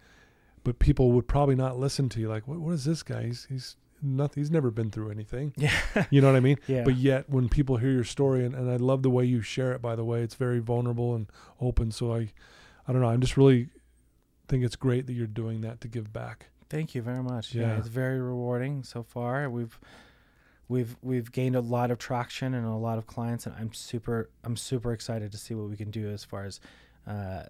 but 0.64 0.78
people 0.78 1.12
would 1.12 1.26
probably 1.26 1.54
not 1.54 1.78
listen 1.78 2.09
to 2.11 2.20
you 2.20 2.28
like, 2.28 2.46
"What 2.46 2.59
what 2.59 2.72
is 2.72 2.84
this 2.84 3.02
guy? 3.02 3.24
He's 3.24 3.46
he's 3.48 3.76
nothing. 4.02 4.42
He's 4.42 4.50
never 4.50 4.70
been 4.70 4.90
through 4.90 5.11
anything." 5.11 5.54
Yeah, 5.56 5.72
You 6.11 6.20
know 6.20 6.26
what 6.28 6.36
I 6.36 6.40
mean? 6.40 6.59
yeah. 6.66 6.84
But 6.84 6.96
yet, 6.96 7.28
when 7.30 7.48
people 7.48 7.78
hear 7.78 7.90
your 7.90 8.04
story, 8.04 8.44
and, 8.44 8.54
and 8.54 8.70
I 8.70 8.76
love 8.76 9.02
the 9.02 9.11
way 9.11 9.24
you 9.24 9.40
share 9.40 9.72
it, 9.72 9.80
by 9.80 9.96
the 9.96 10.04
way, 10.04 10.22
it's 10.22 10.34
very 10.34 10.59
vulnerable 10.59 11.14
and 11.14 11.26
open. 11.61 11.90
So 11.90 12.14
I, 12.14 12.30
I 12.86 12.92
don't 12.92 13.00
know. 13.00 13.09
I'm 13.09 13.20
just 13.22 13.38
really 13.38 13.68
think 14.49 14.64
it's 14.64 14.76
great 14.76 15.07
that 15.07 15.12
you're 15.12 15.26
doing 15.26 15.61
that 15.61 15.80
to 15.82 15.88
give 15.88 16.12
back. 16.12 16.46
Thank 16.68 16.94
you 16.94 17.03
very 17.03 17.22
much. 17.22 17.55
Yeah. 17.55 17.68
Yeah. 17.68 17.78
it's 17.78 17.88
very 17.88 18.20
rewarding 18.20 18.82
so 18.82 19.03
far. 19.03 19.49
We've 19.49 19.78
we've 20.68 20.96
we've 21.03 21.30
gained 21.32 21.57
a 21.57 21.61
lot 21.61 21.90
of 21.90 21.99
traction 21.99 22.55
and 22.55 22.66
a 22.66 22.70
lot 22.74 22.99
of 22.99 23.07
clients, 23.07 23.46
and 23.46 23.55
I'm 23.57 23.72
super 23.72 24.30
I'm 24.44 24.57
super 24.57 24.92
excited 24.92 25.32
to 25.32 25.38
see 25.38 25.55
what 25.55 25.68
we 25.70 25.76
can 25.76 25.90
do 25.90 26.09
as 26.09 26.24
far 26.24 26.44
as 26.44 26.61
uh, 27.07 27.44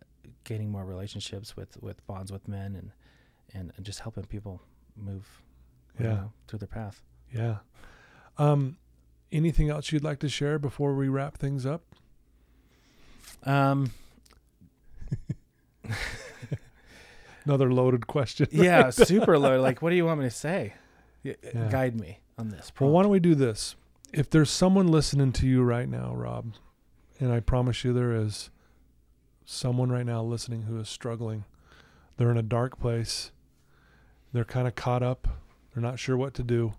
gaining 0.44 0.70
more 0.70 0.84
relationships 0.84 1.56
with 1.56 1.80
with 1.82 2.06
bonds 2.06 2.30
with 2.30 2.46
men 2.48 2.76
and 2.76 2.90
and, 3.54 3.72
and 3.76 3.84
just 3.86 4.00
helping 4.00 4.24
people 4.24 4.60
move 4.96 5.26
you 5.98 6.04
Yeah. 6.06 6.12
know, 6.14 6.32
through 6.46 6.58
their 6.60 6.68
path. 6.68 7.02
Yeah. 7.34 7.56
Um, 8.36 8.76
anything 9.32 9.68
else 9.70 9.90
you'd 9.90 10.04
like 10.04 10.18
to 10.20 10.28
share 10.28 10.58
before 10.58 10.94
we 10.94 11.08
wrap 11.08 11.38
things 11.38 11.64
up? 11.66 11.82
Um, 13.44 13.90
Another 17.48 17.72
loaded 17.72 18.06
question. 18.06 18.46
yeah, 18.52 18.90
super 18.90 19.38
loaded. 19.38 19.62
Like, 19.62 19.80
what 19.80 19.88
do 19.88 19.96
you 19.96 20.04
want 20.04 20.20
me 20.20 20.26
to 20.26 20.30
say? 20.30 20.74
Yeah. 21.22 21.32
Guide 21.70 21.98
me 21.98 22.20
on 22.36 22.50
this. 22.50 22.70
Well, 22.78 22.90
why 22.90 23.02
don't 23.02 23.10
we 23.10 23.20
do 23.20 23.34
this? 23.34 23.74
If 24.12 24.28
there's 24.28 24.50
someone 24.50 24.88
listening 24.88 25.32
to 25.32 25.46
you 25.46 25.62
right 25.62 25.88
now, 25.88 26.14
Rob, 26.14 26.52
and 27.18 27.32
I 27.32 27.40
promise 27.40 27.84
you 27.84 27.94
there 27.94 28.12
is 28.12 28.50
someone 29.46 29.90
right 29.90 30.04
now 30.04 30.22
listening 30.22 30.64
who 30.64 30.78
is 30.78 30.90
struggling. 30.90 31.46
They're 32.18 32.30
in 32.30 32.36
a 32.36 32.42
dark 32.42 32.78
place. 32.78 33.32
They're 34.34 34.44
kind 34.44 34.68
of 34.68 34.74
caught 34.74 35.02
up. 35.02 35.26
They're 35.72 35.82
not 35.82 35.98
sure 35.98 36.18
what 36.18 36.34
to 36.34 36.42
do. 36.42 36.74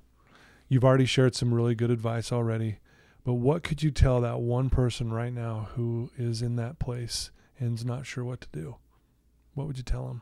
You've 0.67 0.85
already 0.85 1.07
shared 1.07 1.33
some 1.33 1.51
really 1.51 1.73
good 1.73 1.89
advice 1.89 2.31
already. 2.31 2.77
But 3.23 3.33
what 3.33 3.63
could 3.63 3.81
you 3.81 3.89
tell 3.89 4.21
that 4.21 4.39
one 4.39 4.69
person 4.69 5.11
right 5.11 5.33
now 5.33 5.69
who 5.73 6.11
is 6.15 6.43
in 6.43 6.57
that 6.57 6.77
place 6.77 7.31
and 7.59 7.75
is 7.75 7.83
not 7.83 8.05
sure 8.05 8.23
what 8.23 8.41
to 8.41 8.47
do? 8.51 8.75
What 9.55 9.65
would 9.65 9.77
you 9.77 9.83
tell 9.83 10.05
them? 10.05 10.21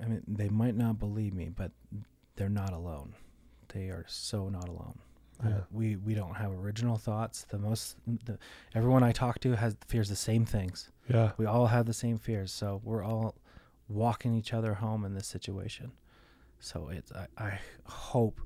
I 0.00 0.06
mean, 0.06 0.22
they 0.28 0.48
might 0.48 0.76
not 0.76 0.98
believe 0.98 1.34
me, 1.34 1.48
but 1.48 1.72
they're 2.36 2.48
not 2.48 2.72
alone. 2.72 3.14
They 3.72 3.86
are 3.88 4.04
so 4.08 4.48
not 4.48 4.68
alone. 4.68 4.98
Uh, 5.44 5.62
we 5.72 5.96
we 5.96 6.14
don't 6.14 6.34
have 6.36 6.52
original 6.52 6.96
thoughts. 6.96 7.44
The 7.48 7.58
most 7.58 7.96
the, 8.26 8.38
everyone 8.74 9.02
I 9.02 9.10
talk 9.12 9.40
to 9.40 9.56
has 9.56 9.76
fears 9.88 10.08
the 10.08 10.14
same 10.16 10.44
things. 10.44 10.90
Yeah. 11.08 11.32
We 11.36 11.46
all 11.46 11.66
have 11.66 11.86
the 11.86 11.92
same 11.92 12.16
fears, 12.18 12.52
so 12.52 12.80
we're 12.84 13.02
all 13.02 13.34
walking 13.88 14.34
each 14.36 14.54
other 14.54 14.74
home 14.74 15.04
in 15.04 15.14
this 15.14 15.26
situation. 15.26 15.90
So 16.60 16.90
it's 16.90 17.10
I, 17.12 17.26
I 17.38 17.58
hope 17.86 18.40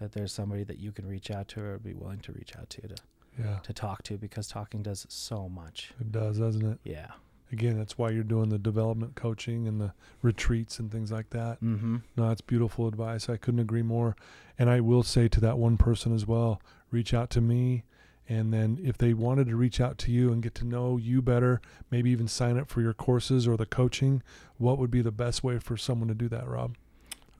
that 0.00 0.12
there's 0.12 0.32
somebody 0.32 0.64
that 0.64 0.78
you 0.78 0.90
can 0.90 1.06
reach 1.06 1.30
out 1.30 1.46
to 1.48 1.60
or 1.62 1.78
be 1.78 1.94
willing 1.94 2.20
to 2.20 2.32
reach 2.32 2.56
out 2.56 2.68
to 2.70 2.80
to, 2.88 2.94
Yeah. 3.38 3.58
to 3.62 3.72
talk 3.72 4.02
to 4.04 4.18
because 4.18 4.48
talking 4.48 4.82
does 4.82 5.06
so 5.08 5.48
much. 5.48 5.92
It 6.00 6.10
does, 6.10 6.38
doesn't 6.40 6.66
it? 6.66 6.78
Yeah. 6.82 7.12
Again, 7.52 7.78
that's 7.78 7.96
why 7.96 8.10
you're 8.10 8.24
doing 8.24 8.48
the 8.48 8.58
development 8.58 9.14
coaching 9.14 9.68
and 9.68 9.80
the 9.80 9.92
retreats 10.20 10.78
and 10.78 10.90
things 10.90 11.12
like 11.12 11.30
that. 11.30 11.62
Mm-hmm. 11.62 11.98
No, 12.16 12.30
it's 12.30 12.40
beautiful 12.40 12.88
advice. 12.88 13.28
I 13.28 13.36
couldn't 13.36 13.60
agree 13.60 13.82
more. 13.82 14.16
And 14.58 14.68
I 14.68 14.80
will 14.80 15.02
say 15.04 15.28
to 15.28 15.40
that 15.40 15.56
one 15.58 15.76
person 15.76 16.14
as 16.14 16.26
well, 16.26 16.60
reach 16.90 17.14
out 17.14 17.30
to 17.30 17.40
me. 17.40 17.84
And 18.28 18.52
then 18.52 18.80
if 18.82 18.98
they 18.98 19.14
wanted 19.14 19.46
to 19.46 19.54
reach 19.56 19.80
out 19.80 19.96
to 19.98 20.10
you 20.10 20.32
and 20.32 20.42
get 20.42 20.54
to 20.56 20.64
know 20.66 20.96
you 20.96 21.22
better, 21.22 21.60
maybe 21.90 22.10
even 22.10 22.26
sign 22.26 22.58
up 22.58 22.68
for 22.68 22.80
your 22.80 22.94
courses 22.94 23.46
or 23.46 23.56
the 23.56 23.66
coaching, 23.66 24.22
what 24.58 24.78
would 24.78 24.90
be 24.90 25.00
the 25.02 25.12
best 25.12 25.44
way 25.44 25.60
for 25.60 25.76
someone 25.76 26.08
to 26.08 26.14
do 26.14 26.28
that, 26.28 26.46
Rob? 26.48 26.76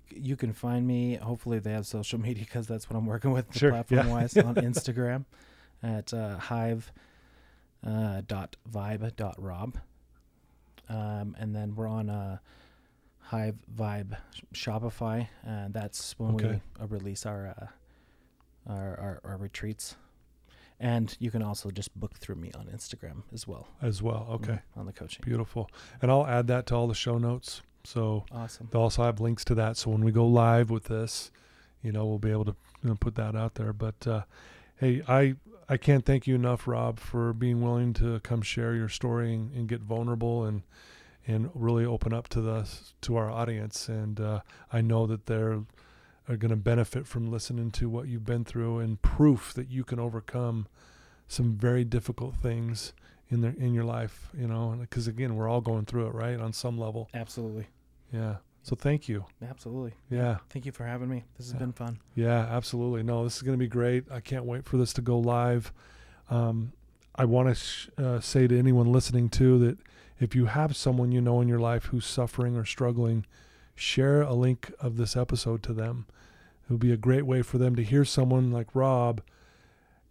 you 0.09 0.37
can 0.37 0.53
find 0.53 0.87
me. 0.87 1.17
Hopefully, 1.17 1.59
they 1.59 1.73
have 1.73 1.85
social 1.87 2.19
media 2.21 2.45
because 2.45 2.67
that's 2.67 2.89
what 2.89 2.97
I'm 2.97 3.07
working 3.07 3.33
with 3.33 3.55
Sure, 3.55 3.71
platform 3.71 4.07
yeah. 4.07 4.13
wise 4.13 4.37
on 4.37 4.55
Instagram 4.55 5.25
at 5.83 6.15
uh, 6.15 6.39
hive 6.39 6.91
uh, 7.87 8.23
dot 8.27 8.57
vibe 8.71 9.15
dot 9.17 9.35
rob. 9.37 9.77
Um, 10.89 11.37
and 11.39 11.55
then 11.55 11.75
we're 11.75 11.89
on 11.89 12.09
a 12.09 12.41
Hive 13.21 13.57
Vibe 13.75 14.17
Shopify. 14.55 15.29
And 15.45 15.75
that's 15.75 16.19
when 16.19 16.35
Okay. 16.35 16.61
we 16.79 16.83
uh, 16.85 16.87
release 16.87 17.27
our, 17.27 17.47
uh, 17.59 17.67
our, 18.73 19.01
our 19.01 19.21
our 19.25 19.37
retreats. 19.37 19.97
And 20.79 21.17
you 21.19 21.31
can 21.31 21.43
also 21.43 21.71
just 21.71 21.99
book 21.99 22.19
through 22.19 22.35
me 22.35 22.51
on 22.55 22.67
Instagram 22.67 23.23
as 23.33 23.47
well. 23.49 23.67
As 23.81 24.03
well. 24.03 24.27
Okay. 24.33 24.53
mhm, 24.53 24.61
On 24.81 24.87
the 24.87 24.93
coaching. 24.93 25.23
Beautiful. 25.25 25.71
And 26.03 26.11
I'll 26.11 26.27
add 26.27 26.47
that 26.49 26.67
to 26.67 26.75
all 26.75 26.87
the 26.87 26.95
show 26.95 27.17
notes. 27.19 27.63
So 27.85 28.25
Awesome. 28.31 28.69
They'll 28.71 28.83
also 28.83 29.03
have 29.05 29.19
links 29.21 29.45
to 29.47 29.55
that. 29.55 29.77
So 29.79 29.91
when 29.91 30.05
we 30.05 30.13
go 30.13 30.27
live 30.27 30.69
with 30.71 30.85
this, 30.85 31.31
you 31.83 31.93
know, 31.93 32.05
we'll 32.05 32.19
be 32.19 32.31
able 32.31 32.45
to 32.47 32.57
you 32.83 32.91
know, 32.91 32.97
put 32.97 33.15
that 33.15 33.35
out 33.35 33.55
there. 33.55 33.73
But 33.73 34.07
uh, 34.07 34.23
hey, 34.77 35.03
I 35.09 35.37
I 35.69 35.77
can't 35.77 36.05
thank 36.05 36.27
you 36.27 36.35
enough, 36.35 36.69
Rob, 36.69 37.01
for 37.01 37.33
being 37.33 37.61
willing 37.61 37.93
to 37.95 38.21
come 38.21 38.43
share 38.43 38.75
your 38.75 38.89
story 38.89 39.35
and, 39.35 39.53
and 39.53 39.69
get 39.69 39.81
vulnerable 39.81 40.45
and 40.45 40.63
and 41.27 41.51
really 41.55 41.85
open 41.85 42.13
up 42.13 42.29
to 42.29 42.41
the 42.41 42.69
to 43.03 43.17
our 43.17 43.31
audience. 43.31 43.89
And 43.89 44.21
uh, 44.21 44.41
I 44.73 44.81
know 44.81 45.07
that 45.07 45.27
they're 45.27 45.63
are 46.29 46.37
going 46.37 46.51
to 46.51 46.57
benefit 46.57 47.07
from 47.07 47.31
listening 47.31 47.71
to 47.71 47.89
what 47.89 48.09
you've 48.09 48.25
been 48.25 48.45
through 48.45 48.81
and 48.81 49.01
proof 49.01 49.55
that 49.55 49.71
you 49.71 49.85
can 49.85 50.01
overcome 50.01 50.67
some 51.29 51.57
very 51.57 51.85
difficult 51.85 52.35
things 52.35 52.93
in 53.29 53.41
their 53.41 53.55
in 53.59 53.75
your 53.75 53.85
life. 53.85 54.31
You 54.37 54.47
know, 54.47 54.77
because 54.81 55.09
again, 55.09 55.37
we're 55.37 55.49
all 55.49 55.61
going 55.61 55.85
through 55.85 56.07
it, 56.07 56.15
right, 56.15 56.39
on 56.39 56.53
some 56.53 56.79
level. 56.79 57.09
Absolutely. 57.15 57.67
Yeah. 58.13 58.37
So 58.67 58.75
thank 58.75 59.09
you. 59.09 59.25
Absolutely. 59.49 59.93
Yeah. 60.11 60.39
Thank 60.51 60.67
you 60.67 60.73
for 60.73 60.85
having 60.85 61.09
me. 61.09 61.23
This 61.37 61.47
has 61.47 61.53
Yeah. 61.53 61.61
been 61.61 61.73
fun. 61.73 62.01
Yeah, 62.17 62.41
absolutely. 62.51 63.05
No, 63.05 63.23
this 63.23 63.37
is 63.37 63.43
going 63.43 63.57
to 63.57 63.63
be 63.65 63.69
great. 63.69 64.11
I 64.11 64.19
can't 64.19 64.45
wait 64.45 64.65
for 64.65 64.77
this 64.77 64.93
to 64.95 65.01
go 65.03 65.21
live. 65.21 65.73
Um, 66.29 66.73
I 67.15 67.27
want 67.27 67.49
to 67.49 67.55
sh- 67.55 67.89
uh, 67.97 68.19
say 68.19 68.49
to 68.49 68.59
anyone 68.59 68.91
listening 68.91 69.29
too 69.29 69.57
that 69.61 69.79
if 70.19 70.35
you 70.35 70.47
have 70.47 70.75
someone 70.75 71.13
you 71.13 71.21
know 71.21 71.41
in 71.41 71.47
your 71.47 71.61
life 71.61 71.85
who's 71.87 72.07
suffering 72.07 72.57
or 72.57 72.65
struggling, 72.65 73.25
share 73.77 74.23
a 74.23 74.35
link 74.35 74.73
of 74.81 74.97
this 74.97 75.17
episode 75.17 75.63
to 75.63 75.73
them. 75.73 76.07
It 76.65 76.73
would 76.73 76.81
be 76.81 76.91
a 76.91 76.97
great 76.97 77.25
way 77.25 77.43
for 77.43 77.59
them 77.59 77.77
to 77.77 77.85
hear 77.85 78.05
someone 78.05 78.51
like 78.51 78.75
Rob 78.75 79.21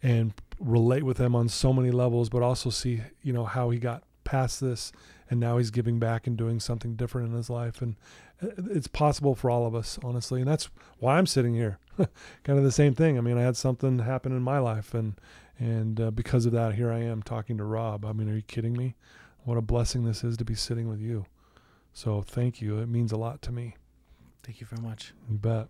and 0.01 0.31
relate 0.61 1.03
with 1.03 1.17
them 1.17 1.35
on 1.35 1.49
so 1.49 1.73
many 1.73 1.91
levels, 1.91 2.29
but 2.29 2.41
also 2.41 2.69
see, 2.69 3.01
you 3.21 3.33
know, 3.33 3.43
how 3.43 3.69
he 3.71 3.79
got 3.79 4.03
past 4.25 4.59
this 4.59 4.91
and 5.29 5.39
now 5.39 5.57
he's 5.57 5.71
giving 5.71 5.99
back 5.99 6.27
and 6.27 6.37
doing 6.37 6.59
something 6.59 6.95
different 6.95 7.29
in 7.29 7.35
his 7.35 7.49
life. 7.49 7.81
And 7.81 7.95
uh, 8.43 8.47
it's 8.69 8.87
possible 8.87 9.35
for 9.35 9.49
all 9.49 9.65
of 9.65 9.73
us, 9.73 9.97
honestly. 10.03 10.41
And 10.41 10.49
that's 10.49 10.69
why 10.99 11.17
I'm 11.17 11.25
sitting 11.25 11.53
here. 11.53 11.79
kind 12.43 12.59
of 12.59 12.63
the 12.63 12.71
same 12.71 12.93
thing. 12.93 13.17
I 13.17 13.21
mean, 13.21 13.37
I 13.37 13.41
had 13.41 13.57
something 13.57 13.99
happen 13.99 14.31
in 14.31 14.41
my 14.41 14.59
life, 14.59 14.93
and 14.93 15.15
and 15.57 15.99
uh, 15.99 16.11
because 16.11 16.45
of 16.45 16.51
that, 16.51 16.75
here 16.75 16.91
I 16.91 16.99
am 16.99 17.23
talking 17.23 17.57
to 17.57 17.63
Rob. 17.63 18.05
I 18.05 18.11
mean, 18.11 18.29
are 18.29 18.35
you 18.35 18.41
kidding 18.41 18.73
me? 18.73 18.95
What 19.45 19.57
a 19.57 19.61
blessing 19.61 20.03
this 20.03 20.23
is 20.23 20.37
to 20.37 20.45
be 20.45 20.55
sitting 20.55 20.89
with 20.89 20.99
you. 20.99 21.25
So 21.93 22.21
thank 22.21 22.61
you. 22.61 22.79
It 22.79 22.89
means 22.89 23.11
a 23.11 23.17
lot 23.17 23.41
to 23.43 23.51
me. 23.51 23.75
Thank 24.43 24.59
you 24.59 24.67
very 24.67 24.81
much. 24.81 25.13
You 25.29 25.37
bet. 25.37 25.69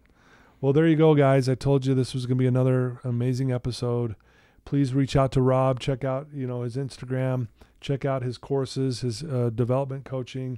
Well, 0.59 0.73
there 0.73 0.87
you 0.87 0.95
go, 0.95 1.13
guys. 1.13 1.47
I 1.47 1.55
told 1.55 1.85
you 1.85 1.93
this 1.93 2.13
was 2.13 2.25
going 2.25 2.37
to 2.37 2.41
be 2.41 2.47
another 2.47 2.99
amazing 3.03 3.51
episode. 3.51 4.15
Please 4.63 4.95
reach 4.95 5.15
out 5.15 5.31
to 5.33 5.41
Rob. 5.41 5.79
Check 5.79 6.03
out, 6.03 6.27
you 6.33 6.47
know, 6.47 6.63
his 6.63 6.75
Instagram. 6.75 7.47
Check 7.86 8.03
out 8.03 8.23
his 8.23 8.39
courses, 8.39 9.01
his 9.01 9.21
uh, 9.21 9.51
development 9.53 10.05
coaching, 10.05 10.57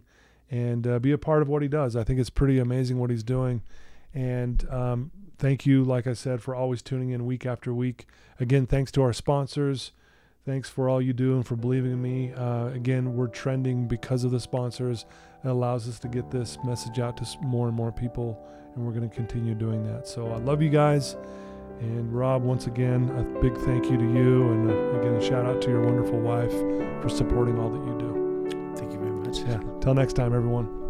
and 0.49 0.87
uh, 0.87 0.97
be 0.97 1.11
a 1.11 1.17
part 1.17 1.41
of 1.41 1.49
what 1.49 1.61
he 1.61 1.67
does. 1.67 1.93
I 1.93 2.05
think 2.05 2.21
it's 2.21 2.29
pretty 2.29 2.57
amazing 2.57 2.99
what 2.99 3.09
he's 3.09 3.21
doing. 3.21 3.63
And 4.13 4.65
um, 4.69 5.11
thank 5.37 5.65
you, 5.65 5.83
like 5.83 6.07
I 6.07 6.13
said, 6.13 6.41
for 6.41 6.55
always 6.55 6.81
tuning 6.81 7.09
in 7.09 7.25
week 7.25 7.45
after 7.45 7.73
week. 7.73 8.07
Again, 8.39 8.65
thanks 8.65 8.93
to 8.93 9.01
our 9.01 9.11
sponsors. 9.11 9.91
Thanks 10.45 10.69
for 10.69 10.87
all 10.87 11.01
you 11.01 11.11
do 11.11 11.35
and 11.35 11.45
for 11.45 11.57
believing 11.57 11.91
in 11.91 12.01
me. 12.01 12.31
Uh, 12.31 12.67
again, 12.67 13.13
we're 13.17 13.27
trending 13.27 13.89
because 13.89 14.23
of 14.23 14.31
the 14.31 14.39
sponsors. 14.39 15.05
It 15.43 15.49
allows 15.49 15.89
us 15.89 15.99
to 15.99 16.07
get 16.07 16.31
this 16.31 16.57
message 16.63 16.97
out 16.97 17.17
to 17.17 17.27
more 17.41 17.67
and 17.67 17.75
more 17.75 17.91
people, 17.91 18.41
and 18.73 18.85
we're 18.85 18.93
going 18.93 19.09
to 19.09 19.13
continue 19.13 19.53
doing 19.53 19.83
that. 19.83 20.07
So 20.07 20.27
I 20.27 20.37
love 20.37 20.61
you 20.61 20.69
guys. 20.69 21.17
And 21.79 22.11
Rob, 22.13 22.43
once 22.43 22.67
again, 22.67 23.09
a 23.11 23.41
big 23.41 23.55
thank 23.65 23.89
you 23.89 23.97
to 23.97 24.03
you. 24.03 24.51
And 24.51 24.69
uh, 24.69 24.99
again, 24.99 25.15
a 25.15 25.21
shout 25.21 25.45
out 25.45 25.61
to 25.61 25.69
your 25.69 25.81
wonderful 25.81 26.19
wife 26.19 26.51
for 27.01 27.09
supporting 27.09 27.59
all 27.59 27.69
that 27.69 27.85
you 27.85 27.97
do. 27.99 28.75
Thank 28.75 28.93
you 28.93 28.99
very 28.99 29.11
much. 29.11 29.39
Yeah. 29.39 29.61
Till 29.81 29.93
next 29.93 30.13
time, 30.13 30.33
everyone. 30.33 30.86